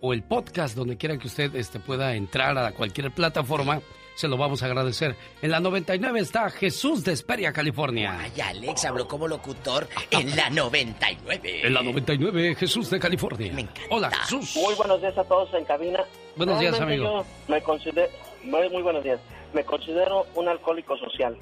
[0.00, 3.82] o el podcast donde quiera que usted este, pueda entrar a cualquier plataforma
[4.14, 5.14] se lo vamos a agradecer.
[5.42, 8.18] En la 99 está Jesús de Esperia, California.
[8.18, 11.66] Ay, Alex habló como locutor en la 99.
[11.66, 13.52] En la 99, Jesús de California.
[13.52, 13.82] Me encanta.
[13.90, 14.56] Hola, Jesús.
[14.56, 16.00] Muy buenos días a todos en cabina.
[16.36, 17.04] Buenos días, amigo.
[17.04, 18.08] Yo me considero,
[18.42, 19.20] muy, muy buenos días.
[19.52, 21.36] Me considero un alcohólico social.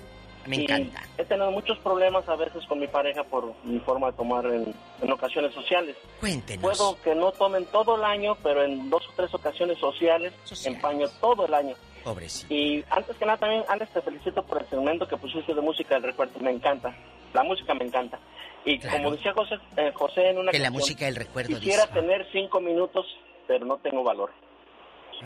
[0.46, 1.02] Me Y encanta.
[1.18, 4.72] He tenido muchos problemas a veces con mi pareja por mi forma de tomar en,
[5.02, 5.96] en ocasiones sociales.
[6.20, 6.62] Cuéntenos.
[6.62, 10.32] Puedo que no tomen todo el año, pero en dos o tres ocasiones sociales,
[10.64, 11.74] empaño todo el año.
[12.04, 12.54] Pobrecito.
[12.54, 15.96] Y antes que nada también, Alex, te felicito por el segmento que pusiste de música
[15.96, 16.38] del recuerdo.
[16.38, 16.94] Me encanta.
[17.34, 18.16] La música me encanta.
[18.64, 21.94] Y como decía José, eh, José en una Que la música del recuerdo Quisiera dice.
[22.00, 23.04] tener cinco minutos,
[23.48, 24.30] pero no tengo valor.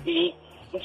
[0.07, 0.35] Y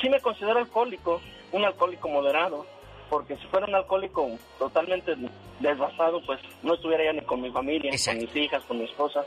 [0.02, 1.22] sí me considero alcohólico,
[1.56, 2.66] un alcohólico moderado,
[3.10, 4.30] porque si fuera un alcohólico
[4.60, 5.16] totalmente
[5.60, 9.24] desbastado, pues no estuviera ya ni con mi familia, con mis hijas, con mi esposa.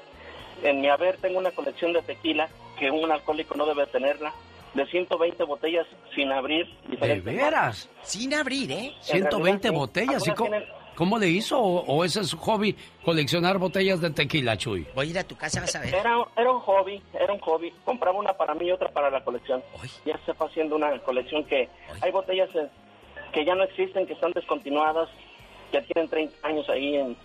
[0.63, 2.49] En mi haber tengo una colección de tequila
[2.79, 4.33] que un alcohólico no debe tenerla,
[4.75, 6.67] de 120 botellas sin abrir.
[6.89, 7.89] ¿De veras?
[8.03, 8.93] Sin abrir, ¿eh?
[9.01, 9.75] 120 sí.
[9.75, 10.27] botellas.
[10.27, 10.69] ¿Y cómo, tienen-
[10.99, 11.61] cómo le hizo?
[11.61, 14.85] ¿O, o ese es su hobby, coleccionar botellas de tequila, Chuy?
[14.97, 15.95] Voy a ir a tu casa, vas a ver.
[15.95, 17.73] Era, era un hobby, era un hobby.
[17.85, 19.63] Compraba una para mí y otra para la colección.
[20.05, 21.69] Ya se fue haciendo una colección que
[22.01, 22.51] hay botellas
[23.33, 25.09] que ya no existen, que están descontinuadas,
[25.71, 27.17] que tienen 30 años ahí en,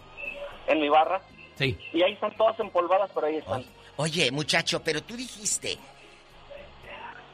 [0.68, 1.24] en mi barra.
[1.58, 1.76] Sí.
[1.94, 3.66] Y ahí están todas empolvadas, pero ahí están.
[3.96, 5.80] Oye, muchacho, pero tú dijiste,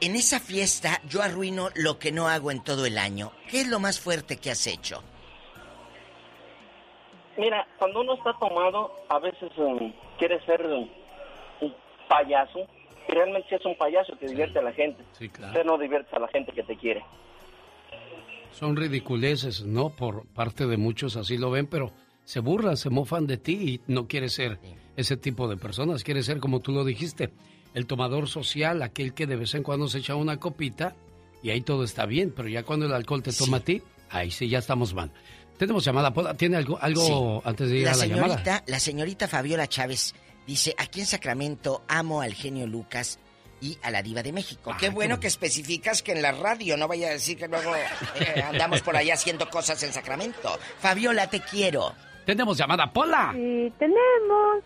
[0.00, 3.30] en esa fiesta yo arruino lo que no hago en todo el año.
[3.50, 5.02] ¿Qué es lo más fuerte que has hecho?
[7.36, 10.90] Mira, cuando uno está tomado, a veces um, quiere ser un
[12.08, 12.66] payaso.
[13.08, 15.02] Y realmente es un payaso que divierte a la gente.
[15.12, 15.52] Sí, claro.
[15.52, 17.04] Usted no divierte a la gente que te quiere.
[18.52, 19.90] Son ridiculeces, ¿no?
[19.90, 21.92] Por parte de muchos así lo ven, pero
[22.24, 24.58] se burlan, se mofan de ti y no quieres ser
[24.96, 26.04] ese tipo de personas.
[26.04, 27.30] Quieres ser, como tú lo dijiste,
[27.74, 30.94] el tomador social, aquel que de vez en cuando se echa una copita
[31.42, 34.30] y ahí todo está bien, pero ya cuando el alcohol te toma a ti, ahí
[34.30, 35.10] sí ya estamos mal.
[35.60, 36.32] Tenemos llamada, Pola.
[36.32, 37.02] ¿tiene algo, algo
[37.42, 37.48] Sí.
[37.48, 38.28] antes de ir La a la llamada?
[38.28, 40.14] señorita, la señorita Fabiola Chávez
[40.46, 43.18] dice, aquí en Sacramento amo al genio Lucas
[43.60, 44.70] y a la diva de México.
[44.72, 45.20] qué qué bueno bueno.
[45.20, 48.96] que especificas que en la radio, no vaya a decir que luego eh, andamos por
[48.96, 50.58] allá haciendo cosas en Sacramento.
[50.78, 51.92] Fabiola, te quiero.
[52.24, 53.34] Tenemos llamada, Pola.
[53.36, 54.64] Y tenemos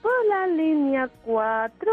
[0.00, 1.92] por la línea 4.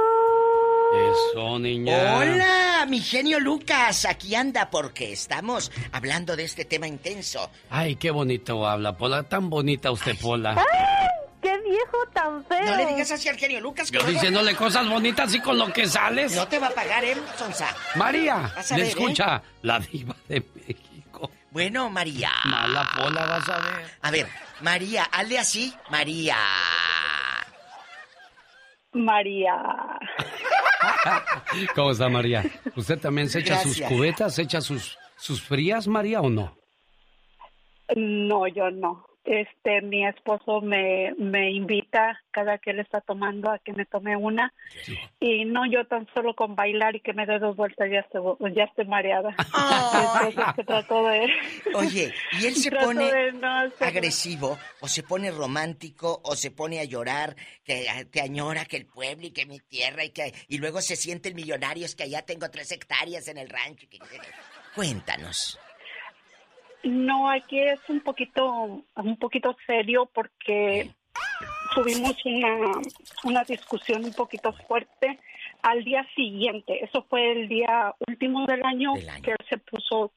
[0.94, 2.18] Eso, niña.
[2.18, 7.50] Hola, mi genio Lucas, aquí anda porque estamos hablando de este tema intenso.
[7.70, 9.24] Ay, qué bonito habla, Pola.
[9.24, 10.52] Tan bonita usted, Pola.
[10.58, 11.08] ¡Ay!
[11.42, 12.66] ¡Qué viejo tan feo!
[12.66, 13.92] No le digas así al genio Lucas.
[13.92, 16.36] que Yo diciéndole cosas bonitas y con lo que sales.
[16.36, 17.68] No te va a pagar, ¿eh, Sonsa?
[17.96, 18.94] María, Vas a le ver, ¿eh?
[18.98, 21.30] escucha la diva de México.
[21.52, 22.32] Bueno, María.
[22.46, 23.86] Mala Pola, vas a ver.
[24.02, 24.28] A ver,
[24.62, 25.74] María, hazle así.
[25.90, 26.38] María.
[28.94, 29.54] María.
[31.76, 32.44] ¿Cómo está María?
[32.76, 36.58] ¿Usted también se echa sus cubetas, se echa sus, sus frías, María, o no?
[37.96, 39.07] No, yo no.
[39.28, 44.16] Este, mi esposo me, me invita cada que él está tomando a que me tome
[44.16, 44.54] una.
[45.20, 48.54] Y no, yo tan solo con bailar y que me dé dos vueltas ya estoy,
[48.56, 49.36] ya estoy mareada.
[50.24, 51.28] Entonces, que trato de...
[51.76, 56.86] Oye, ¿y él se pone no agresivo o se pone romántico o se pone a
[56.86, 57.36] llorar
[57.66, 60.96] que te añora que el pueblo y que mi tierra y que y luego se
[60.96, 63.88] siente el millonario es que allá tengo tres hectáreas en el rancho?
[64.74, 65.60] Cuéntanos.
[66.88, 70.90] No, aquí es un poquito, un poquito serio porque
[71.76, 72.72] tuvimos una,
[73.26, 75.20] una discusión un poquito fuerte
[75.64, 76.84] al día siguiente.
[76.84, 80.14] Eso fue el día último del año, que él se puso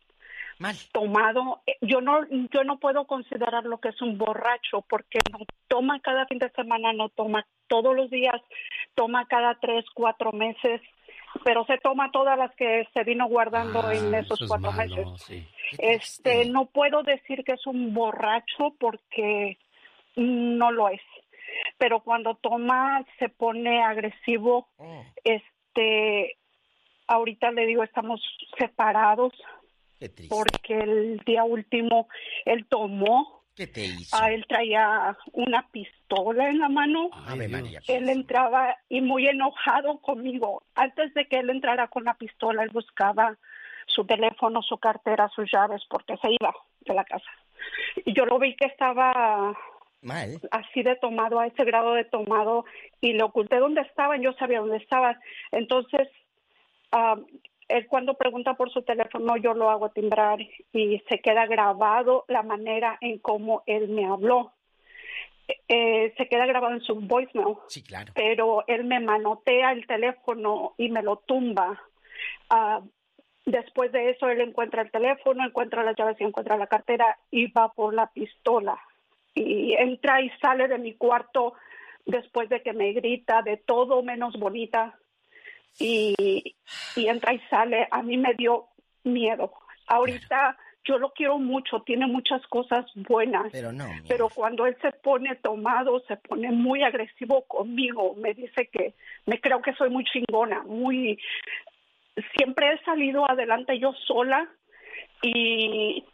[0.93, 1.61] tomado.
[1.67, 6.01] Eh, Yo no, yo no puedo considerar lo que es un borracho porque no toma
[6.01, 8.41] cada fin de semana, no toma todos los días,
[8.95, 10.81] toma cada tres, cuatro meses,
[11.45, 14.97] pero se toma todas las que se vino guardando en esos Eso es cuatro malo,
[15.13, 15.23] meses.
[15.23, 15.49] sí.
[15.79, 19.59] Este, no puedo decir que es un borracho porque
[20.17, 21.01] no lo es.
[21.79, 24.69] Pero cuando toma se pone agresivo.
[25.25, 26.37] Este,
[27.07, 28.21] ahorita le digo, estamos
[28.59, 29.33] separados.
[30.29, 32.09] porque el día último
[32.45, 33.40] él tomó.
[33.61, 34.17] ¿Qué te hizo?
[34.17, 37.11] A él traía una pistola en la mano.
[37.89, 40.63] Él entraba y muy enojado conmigo.
[40.75, 43.37] Antes de que él entrara con la pistola, él buscaba
[43.85, 46.55] su teléfono, su cartera, sus llaves, porque se iba
[46.87, 47.31] de la casa.
[48.07, 49.55] Y yo lo vi que estaba
[50.01, 50.41] Mal.
[50.53, 52.65] así de tomado, a ese grado de tomado,
[53.03, 55.21] y le oculté dónde estaban, yo sabía dónde estaban.
[55.53, 56.09] Entonces,
[56.93, 57.17] ah,
[57.71, 60.41] él cuando pregunta por su teléfono, yo lo hago timbrar
[60.73, 64.53] y se queda grabado la manera en cómo él me habló.
[65.69, 67.57] Eh, se queda grabado en su voicemail.
[67.69, 68.13] Sí, claro.
[68.15, 71.81] Pero él me manotea el teléfono y me lo tumba.
[72.49, 72.81] Ah,
[73.47, 77.51] después de eso, él encuentra el teléfono, encuentra las llaves y encuentra la cartera y
[77.51, 78.79] va por la pistola.
[79.35, 81.55] Y entra y sale de mi cuarto
[82.05, 84.99] después de que me grita de todo menos bonita
[85.79, 86.55] y,
[86.97, 87.89] y entra y sale.
[87.91, 88.69] A mí me dio
[89.05, 89.53] miedo.
[89.87, 93.51] Ahorita yo lo quiero mucho, tiene muchas cosas buenas.
[93.53, 93.89] Pero no.
[94.09, 98.95] Pero cuando él se pone tomado, se pone muy agresivo conmigo, me dice que
[99.27, 101.19] me creo que soy muy chingona, muy
[102.37, 104.49] siempre he salido adelante yo sola
[105.23, 106.05] y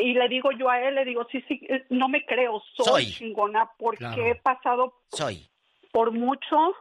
[0.00, 1.60] y le digo yo a él, le digo, sí, sí,
[1.90, 5.48] no me creo, soy, chingona porque he pasado soy.
[5.90, 6.72] por mucho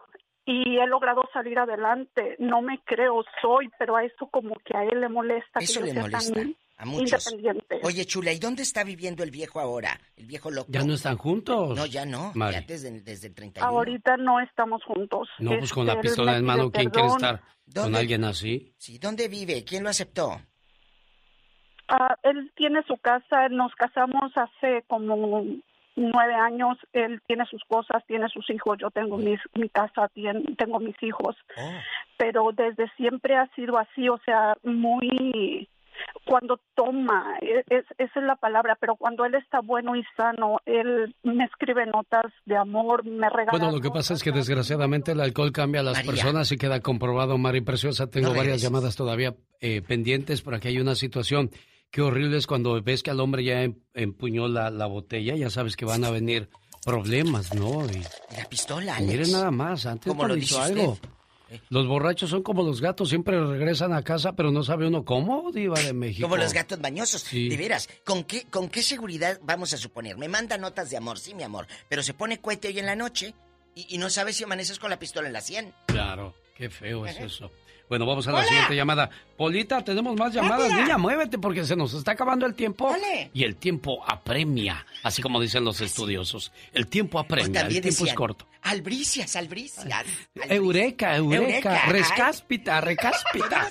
[0.47, 2.37] y he logrado salir adelante.
[2.39, 5.59] No me creo, soy, pero a eso como que a él le molesta.
[5.59, 6.33] Eso que le molesta.
[6.33, 7.29] tan A muchos.
[7.33, 7.81] Independiente.
[7.83, 9.99] Oye, chula, ¿y dónde está viviendo el viejo ahora?
[10.15, 10.69] El viejo loco.
[10.71, 11.75] ¿Ya no están juntos?
[11.75, 12.31] No, ya no.
[12.33, 13.69] Ya desde, desde el 31.
[13.69, 15.27] Ahorita no estamos juntos.
[15.39, 17.41] No, pues con la Este, pistola en mano, ¿quién quiere estar
[17.75, 18.73] con alguien así?
[18.77, 19.65] Sí, ¿dónde vive?
[19.65, 20.39] ¿Quién lo aceptó?
[21.89, 25.43] Ah, él tiene su casa, nos casamos hace como
[25.97, 30.55] nueve años, él tiene sus cosas, tiene sus hijos, yo tengo mis, mi casa, tien-
[30.57, 31.35] tengo mis hijos,
[32.17, 35.67] pero desde siempre ha sido así, o sea, muy
[36.25, 40.59] cuando toma, e- es, esa es la palabra, pero cuando él está bueno y sano,
[40.65, 45.13] él me escribe notas de amor, me regala Bueno, lo que pasa es que desgraciadamente
[45.13, 48.07] el alcohol cambia a las personas y queda comprobado, Mari Preciosa.
[48.09, 51.49] Tengo No varias llamadas todavía eh, pendientes por aquí hay una situación.
[51.91, 55.49] Qué horrible es cuando ves que al hombre ya em- empuñó la, la botella, ya
[55.49, 56.49] sabes que van a venir
[56.85, 57.85] problemas, ¿no?
[57.85, 58.03] Y,
[58.35, 59.31] La pistola, y miren Alex.
[59.31, 60.91] nada más, antes Como lo dice algo.
[60.93, 61.09] usted.
[61.49, 61.61] Eh.
[61.69, 65.49] Los borrachos son como los gatos, siempre regresan a casa, pero no sabe uno cómo,
[65.53, 66.27] diva de México.
[66.27, 67.21] Como los gatos bañosos.
[67.21, 67.47] Sí.
[67.47, 70.17] De veras, ¿con qué, ¿con qué seguridad vamos a suponer?
[70.17, 72.95] Me manda notas de amor, sí, mi amor, pero se pone cohete hoy en la
[72.97, 73.33] noche
[73.75, 75.73] y, y no sabes si amaneces con la pistola en la sien.
[75.85, 77.49] Claro, qué feo es eso.
[77.89, 78.47] Bueno, vamos a la Hola.
[78.47, 79.09] siguiente llamada.
[79.37, 80.63] Polita, tenemos más llamadas.
[80.63, 80.81] Rápida.
[80.81, 82.89] Niña, muévete porque se nos está acabando el tiempo.
[82.89, 83.31] Dale.
[83.33, 86.51] Y el tiempo apremia, así como dicen los estudiosos.
[86.73, 88.45] El tiempo apremia, el tiempo es corto.
[88.63, 89.85] Albricias, albricias.
[90.49, 93.69] Eureka, eureka, Eureka, rescáspita, recáspita.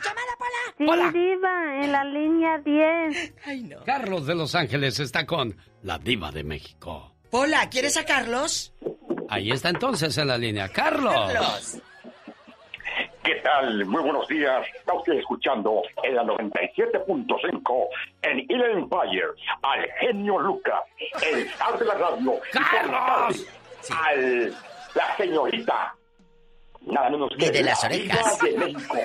[0.78, 1.10] Sí, Hola.
[1.12, 3.34] diva, en la línea 10.
[3.44, 3.84] Ay, no.
[3.84, 7.14] Carlos de Los Ángeles está con la diva de México.
[7.30, 8.72] Hola, ¿quieres a Carlos?
[9.28, 10.68] Ahí está entonces en la línea.
[10.68, 11.12] Carlos.
[11.32, 11.78] Carlos.
[13.26, 13.84] ¿Qué tal?
[13.86, 14.64] Muy buenos días.
[14.74, 17.88] Está usted escuchando en la 97.5
[18.22, 19.24] en Il Empire
[19.62, 20.80] al genio Lucas,
[21.22, 22.16] el star de la radio.
[22.18, 23.46] y por la ¡Carlos!
[23.88, 24.55] tarde, Al
[24.94, 25.94] la señorita,
[26.82, 28.38] nada menos que de las la orejas.
[28.38, 28.96] de México,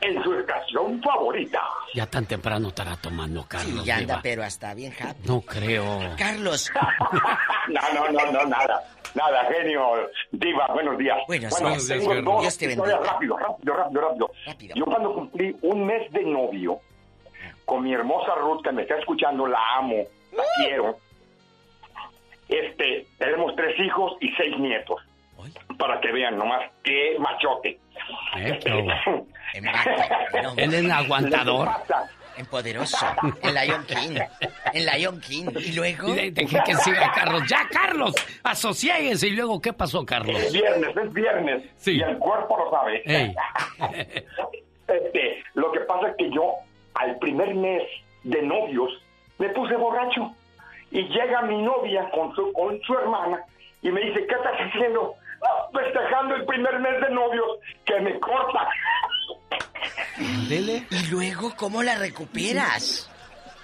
[0.00, 1.62] en su estación favorita.
[1.94, 3.80] Ya tan temprano estará tomando, Carlos.
[3.82, 5.28] Sí, ya anda, pero hasta bien happy.
[5.28, 6.00] No creo.
[6.18, 6.70] Carlos,
[7.68, 8.82] No, no, no, no, nada.
[9.14, 9.92] Nada, genio.
[10.30, 11.18] Diva, buenos días.
[11.26, 12.22] Buenos bueno, días, tengo genio.
[12.30, 13.12] dos Dios te historias bendiga.
[13.12, 14.30] rápido, rápido, rápido, rápido.
[14.46, 14.74] Rápido.
[14.76, 16.80] Yo cuando cumplí un mes de novio
[17.64, 19.96] con mi hermosa Ruth, que me está escuchando, la amo,
[20.32, 20.98] la quiero.
[22.48, 25.00] Este, tenemos tres hijos y seis nietos.
[25.78, 27.78] Para que vean nomás qué machote.
[28.36, 28.60] Eh,
[30.56, 31.66] Él es el aguantador.
[31.66, 32.96] Lo que pasa, en poderoso,
[33.42, 34.18] en Lion King,
[34.72, 35.46] en Lion King.
[35.60, 37.42] Y luego, Y de- Deje que siga Carlos.
[37.48, 38.14] ¡Ya, Carlos!
[38.42, 39.28] Asociéguense.
[39.28, 40.36] ¿Y luego qué pasó, Carlos?
[40.36, 41.64] Es viernes, es viernes.
[41.76, 41.92] Sí.
[41.98, 43.02] Y el cuerpo lo sabe.
[44.88, 46.54] Este, lo que pasa es que yo,
[46.94, 47.82] al primer mes
[48.24, 48.90] de novios,
[49.38, 50.32] me puse borracho.
[50.90, 53.38] Y llega mi novia con su, con su hermana
[53.82, 55.14] y me dice, ¿qué estás haciendo?
[55.42, 57.46] "Ah, Festejando el primer mes de novios,
[57.84, 58.68] que me corta.
[60.48, 60.84] Dele.
[60.90, 63.10] y luego, ¿cómo la recuperas?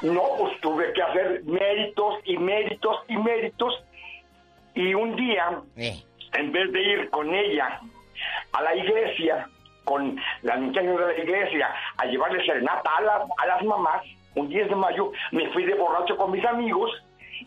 [0.03, 3.75] No, pues tuve que hacer méritos y méritos y méritos.
[4.75, 6.03] Y un día, Eh,
[6.35, 7.81] en vez de ir con ella
[8.53, 9.49] a la iglesia,
[9.85, 14.03] con las muchachas de la iglesia, a llevarle serenata a las, a las mamás,
[14.35, 16.91] un 10 de mayo me fui de borracho con mis amigos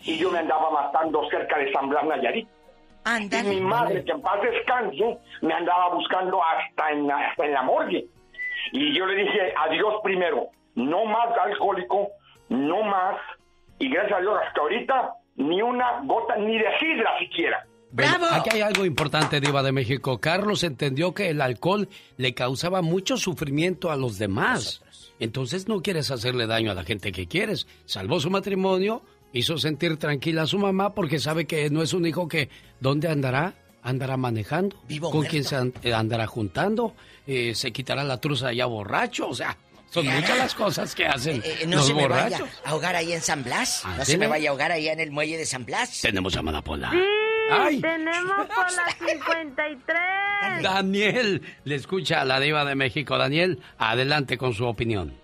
[0.03, 2.47] y yo me andaba matando cerca de San Blas Nayarit.
[3.25, 7.53] Y mi madre, que en paz descanse, me andaba buscando hasta en, la- hasta en
[7.53, 8.05] la morgue.
[8.71, 10.49] Y yo le dije adiós primero.
[10.75, 12.09] no más alcohólico,
[12.49, 13.17] no más.
[13.79, 17.65] Y gracias a Dios, hasta ahorita, ni una gota, ni de sidra siquiera.
[17.91, 18.25] ¡Bravo!
[18.31, 20.19] Aquí hay algo importante, Diva de México.
[20.19, 24.83] Carlos entendió que el alcohol le causaba mucho sufrimiento a los demás.
[25.19, 27.67] Entonces no quieres hacerle daño a la gente que quieres.
[27.85, 29.01] Salvó su matrimonio,
[29.33, 32.49] hizo sentir tranquila a su mamá porque sabe que no es un hijo que...
[32.79, 33.55] ¿Dónde andará?
[33.81, 34.75] Andará manejando.
[35.11, 36.95] ¿Con quién se eh, andará juntando?
[37.25, 39.29] Eh, ¿Se quitará la truza ya borracho?
[39.29, 39.57] O sea,
[39.89, 43.21] son muchas las cosas que hacen eh, no se me vaya a ahogar ahí en
[43.21, 43.83] San Blas.
[43.97, 46.01] no se me vaya a ahogar ahí en el muelle de San Blas.
[46.01, 46.91] Tenemos llamada Pola.
[46.91, 50.63] Sí, tenemos por la 53.
[50.63, 53.17] Daniel, le escucha a la diva de México.
[53.17, 55.15] Daniel, adelante con su opinión.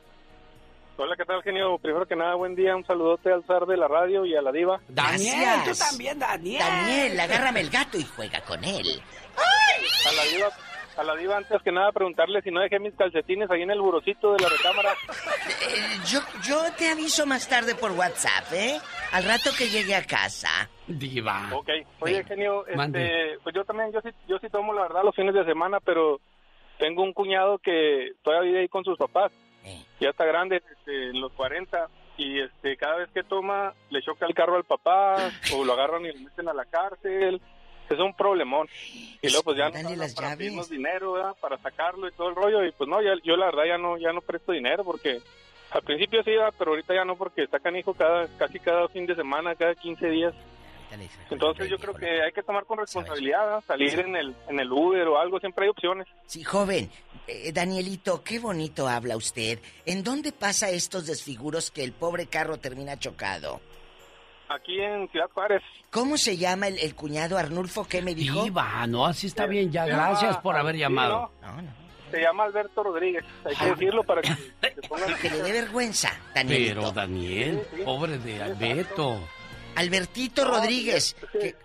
[0.98, 1.78] Hola, ¿qué tal, genio?
[1.78, 2.74] Primero que nada, buen día.
[2.74, 4.80] Un saludote al zar de la radio y a la diva.
[4.88, 6.60] Daniel, tú también, Daniel.
[6.60, 9.02] Daniel, agárrame el gato y juega con él.
[9.36, 10.50] A la diva,
[10.96, 13.82] a la diva antes que nada preguntarle si no dejé mis calcetines ahí en el
[13.82, 14.94] burocito de la recámara.
[14.94, 18.80] Eh, yo, yo te aviso más tarde por WhatsApp, ¿eh?
[19.12, 20.70] Al rato que llegue a casa.
[20.88, 21.50] Diva.
[21.56, 21.72] Ok.
[22.00, 25.34] Oye, genio, este, pues yo también, yo sí, yo sí tomo la verdad los fines
[25.34, 26.22] de semana, pero
[26.80, 29.34] tengo un cuñado que todavía vive ahí con sus papás.
[30.00, 34.26] Ya está grande, este, en los 40, y este cada vez que toma le choca
[34.26, 37.42] el carro al papá o lo agarran y lo meten a la cárcel.
[37.90, 38.68] Es un problemón.
[39.22, 42.66] Y luego pues ya no las para dinero para sacarlo y todo el rollo.
[42.66, 45.20] Y pues no, ya, yo la verdad ya no, ya no presto dinero porque
[45.70, 49.06] al principio sí iba, pero ahorita ya no porque sacan hijo cada, casi cada fin
[49.06, 50.34] de semana, cada 15 días.
[51.30, 55.08] Entonces yo creo que hay que tomar con responsabilidad, salir en el, en el Uber
[55.08, 56.08] o algo, siempre hay opciones.
[56.26, 56.90] Sí, joven.
[57.28, 59.60] Eh, Danielito, qué bonito habla usted.
[59.86, 63.62] ¿En dónde pasa estos desfiguros que el pobre carro termina chocado?
[64.50, 65.64] Aquí en Ciudad Juárez.
[65.90, 67.38] ¿Cómo se llama el, Arnulfo?
[67.38, 67.88] Arnulfo?
[67.88, 68.44] ¿Qué me dijo?
[68.44, 69.86] Diva, no, así está bien ya.
[69.86, 71.32] Gracias por haber llamado.
[72.12, 73.24] Se llama Alberto Rodríguez.
[73.44, 74.30] Hay que decirlo para que
[74.62, 75.16] se pongan...
[75.16, 76.76] Que le dé vergüenza, Danielito.
[76.76, 79.20] Pero, Daniel, pobre de Alberto.
[79.76, 81.56] Albertito Rodríguez, que,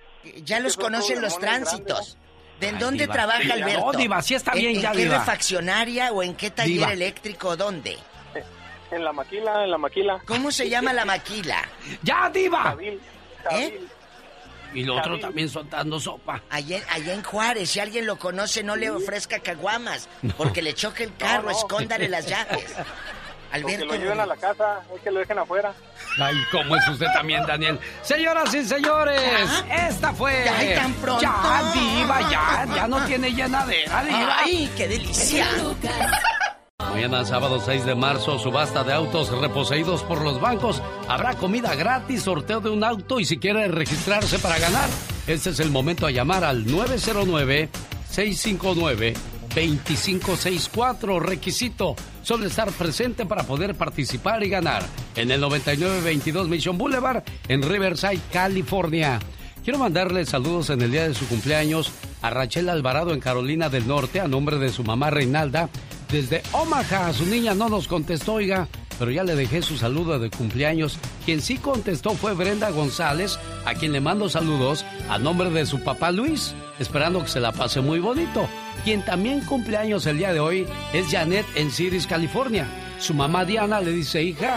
[0.42, 2.16] ya los conocen los tránsitos.
[2.60, 3.92] ¿De dónde trabaja Alberto?
[3.92, 7.56] No, Diva, sí está bien ¿En, ya, ¿En qué refaccionaria o en qué taller eléctrico?
[7.56, 7.96] ¿Dónde?
[8.90, 10.20] En la maquila, en la maquila.
[10.26, 11.62] ¿Cómo se llama la maquila?
[12.02, 12.76] ¡Ya, Diva!
[13.52, 13.80] ¿Eh?
[14.74, 16.42] Y lo otro también soltando sopa.
[16.50, 20.08] Allá, allá, en Juárez, si alguien lo conoce, no le ofrezca caguamas.
[20.36, 22.66] Porque le choque el carro, escóndale las llaves.
[23.52, 23.78] Alberto.
[23.78, 25.72] Que lo lleven a la casa, es que lo dejen afuera.
[26.18, 27.78] Ay, ¿cómo es usted también, Daniel?
[28.02, 29.20] Señoras y señores,
[29.88, 30.48] esta fue.
[30.48, 31.22] ¡Ay, tan pronto!
[31.22, 34.36] Ya, Diva, ya, ya no tiene llenadera, Diva.
[34.38, 35.46] ¡Ay, qué delicia!
[36.78, 40.82] Mañana, sábado 6 de marzo, subasta de autos reposeídos por los bancos.
[41.08, 44.88] Habrá comida gratis, sorteo de un auto y si quiere registrarse para ganar,
[45.26, 47.68] este es el momento a llamar al 909
[48.10, 49.14] 659
[49.54, 51.20] 2564.
[51.20, 54.84] Requisito: solo estar presente para poder participar y ganar
[55.16, 59.18] en el 9922 Mission Boulevard en Riverside, California.
[59.64, 63.86] Quiero mandarle saludos en el día de su cumpleaños a Rachel Alvarado en Carolina del
[63.86, 65.68] Norte a nombre de su mamá Reinalda.
[66.12, 68.66] Desde Omaha, su niña no nos contestó, oiga,
[68.98, 70.98] pero ya le dejé su saludo de cumpleaños.
[71.24, 75.84] Quien sí contestó fue Brenda González, a quien le mando saludos a nombre de su
[75.84, 78.48] papá Luis, esperando que se la pase muy bonito.
[78.82, 82.66] Quien también cumple años el día de hoy es Janet en Ciris, California.
[82.98, 84.56] Su mamá Diana le dice, hija,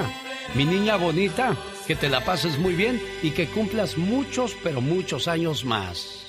[0.55, 5.27] mi niña bonita, que te la pases muy bien y que cumplas muchos, pero muchos
[5.27, 6.25] años más.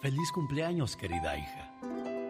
[0.00, 1.61] Feliz cumpleaños, querida hija.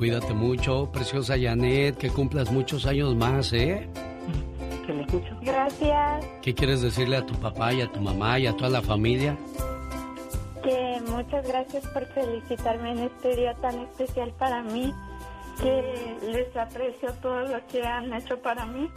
[0.00, 3.86] Cuídate mucho, preciosa Janet, que cumplas muchos años más, ¿eh?
[5.42, 6.26] Gracias.
[6.40, 9.36] ¿Qué quieres decirle a tu papá y a tu mamá y a toda la familia?
[10.62, 14.90] que muchas gracias por felicitarme en este día tan especial para mí,
[15.60, 18.88] que les aprecio todo lo que han hecho para mí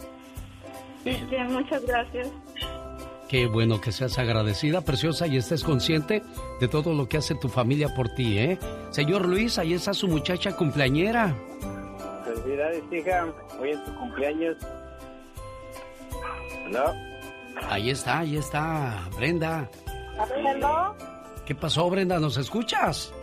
[1.03, 2.29] y que muchas gracias.
[3.27, 6.21] Qué bueno que seas agradecida, preciosa, y estés consciente
[6.59, 8.59] de todo lo que hace tu familia por ti, ¿eh?
[8.91, 11.35] Señor Luis, ahí está su muchacha cumpleañera.
[12.25, 13.33] Felicidades, hija.
[13.59, 14.57] Hoy es tu cumpleaños.
[16.69, 17.13] ¿No?
[17.69, 19.69] Ahí está, ahí está, Brenda.
[20.35, 20.95] ¿Hello?
[21.45, 22.19] ¿Qué pasó, Brenda?
[22.19, 23.13] ¿Nos escuchas?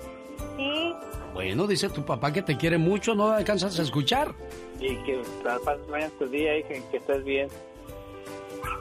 [0.56, 0.94] Sí.
[1.32, 4.34] Bueno, dice tu papá que te quiere mucho, no alcanzas a escuchar.
[4.78, 7.48] Y que pases mañana tu día y que, estés bien.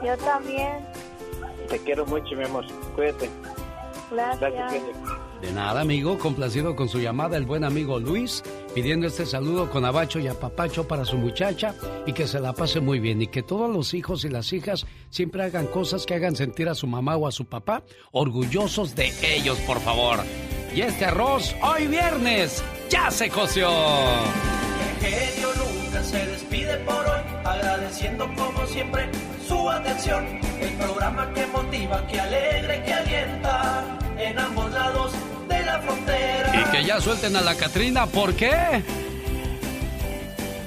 [0.03, 0.85] Yo también.
[1.69, 2.65] Te quiero mucho, mi amor.
[2.95, 3.29] Cuídate.
[4.11, 4.73] Gracias.
[5.41, 6.17] de nada, amigo.
[6.17, 10.87] Complacido con su llamada, el buen amigo Luis, pidiendo este saludo con abacho y apapacho
[10.87, 11.75] para su muchacha
[12.05, 14.85] y que se la pase muy bien y que todos los hijos y las hijas
[15.09, 19.11] siempre hagan cosas que hagan sentir a su mamá o a su papá orgullosos de
[19.21, 20.19] ellos, por favor.
[20.73, 23.69] Y este arroz, hoy viernes, ya se coció.
[23.69, 29.09] El genio nunca se despide por hoy, agradeciendo como siempre
[29.49, 30.25] su atención.
[30.61, 33.83] El programa que motiva, que alegra que alienta
[34.17, 35.11] en ambos lados
[35.49, 36.61] de la frontera.
[36.61, 38.83] Y que ya suelten a la Catrina, ¿por qué?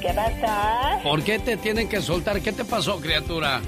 [0.01, 0.99] ¿Qué pasa?
[1.03, 2.41] ¿Por qué te tienen que soltar?
[2.41, 3.61] ¿Qué te pasó, criatura?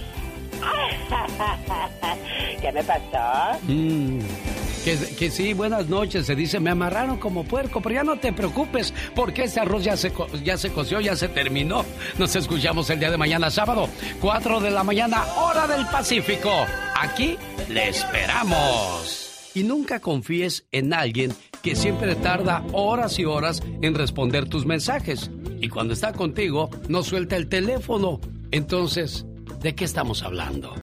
[2.61, 3.59] ¿Qué me pasó?
[3.63, 4.21] Mm.
[4.85, 6.27] Que, sí, buenas noches.
[6.27, 9.97] Se dice, me amarraron como puerco, pero ya no te preocupes, porque este arroz ya
[9.97, 10.13] se,
[10.45, 11.87] ya se coció, ya se terminó.
[12.19, 13.89] Nos escuchamos el día de mañana, sábado,
[14.21, 16.51] 4 de la mañana, hora del Pacífico.
[17.01, 17.39] Aquí
[17.71, 19.51] le esperamos.
[19.55, 21.33] Y nunca confíes en alguien
[21.63, 25.31] que siempre tarda horas y horas en responder tus mensajes.
[25.63, 28.21] Y cuando está contigo, no suelta el teléfono.
[28.51, 29.25] Entonces,
[29.63, 30.75] ¿de qué estamos hablando?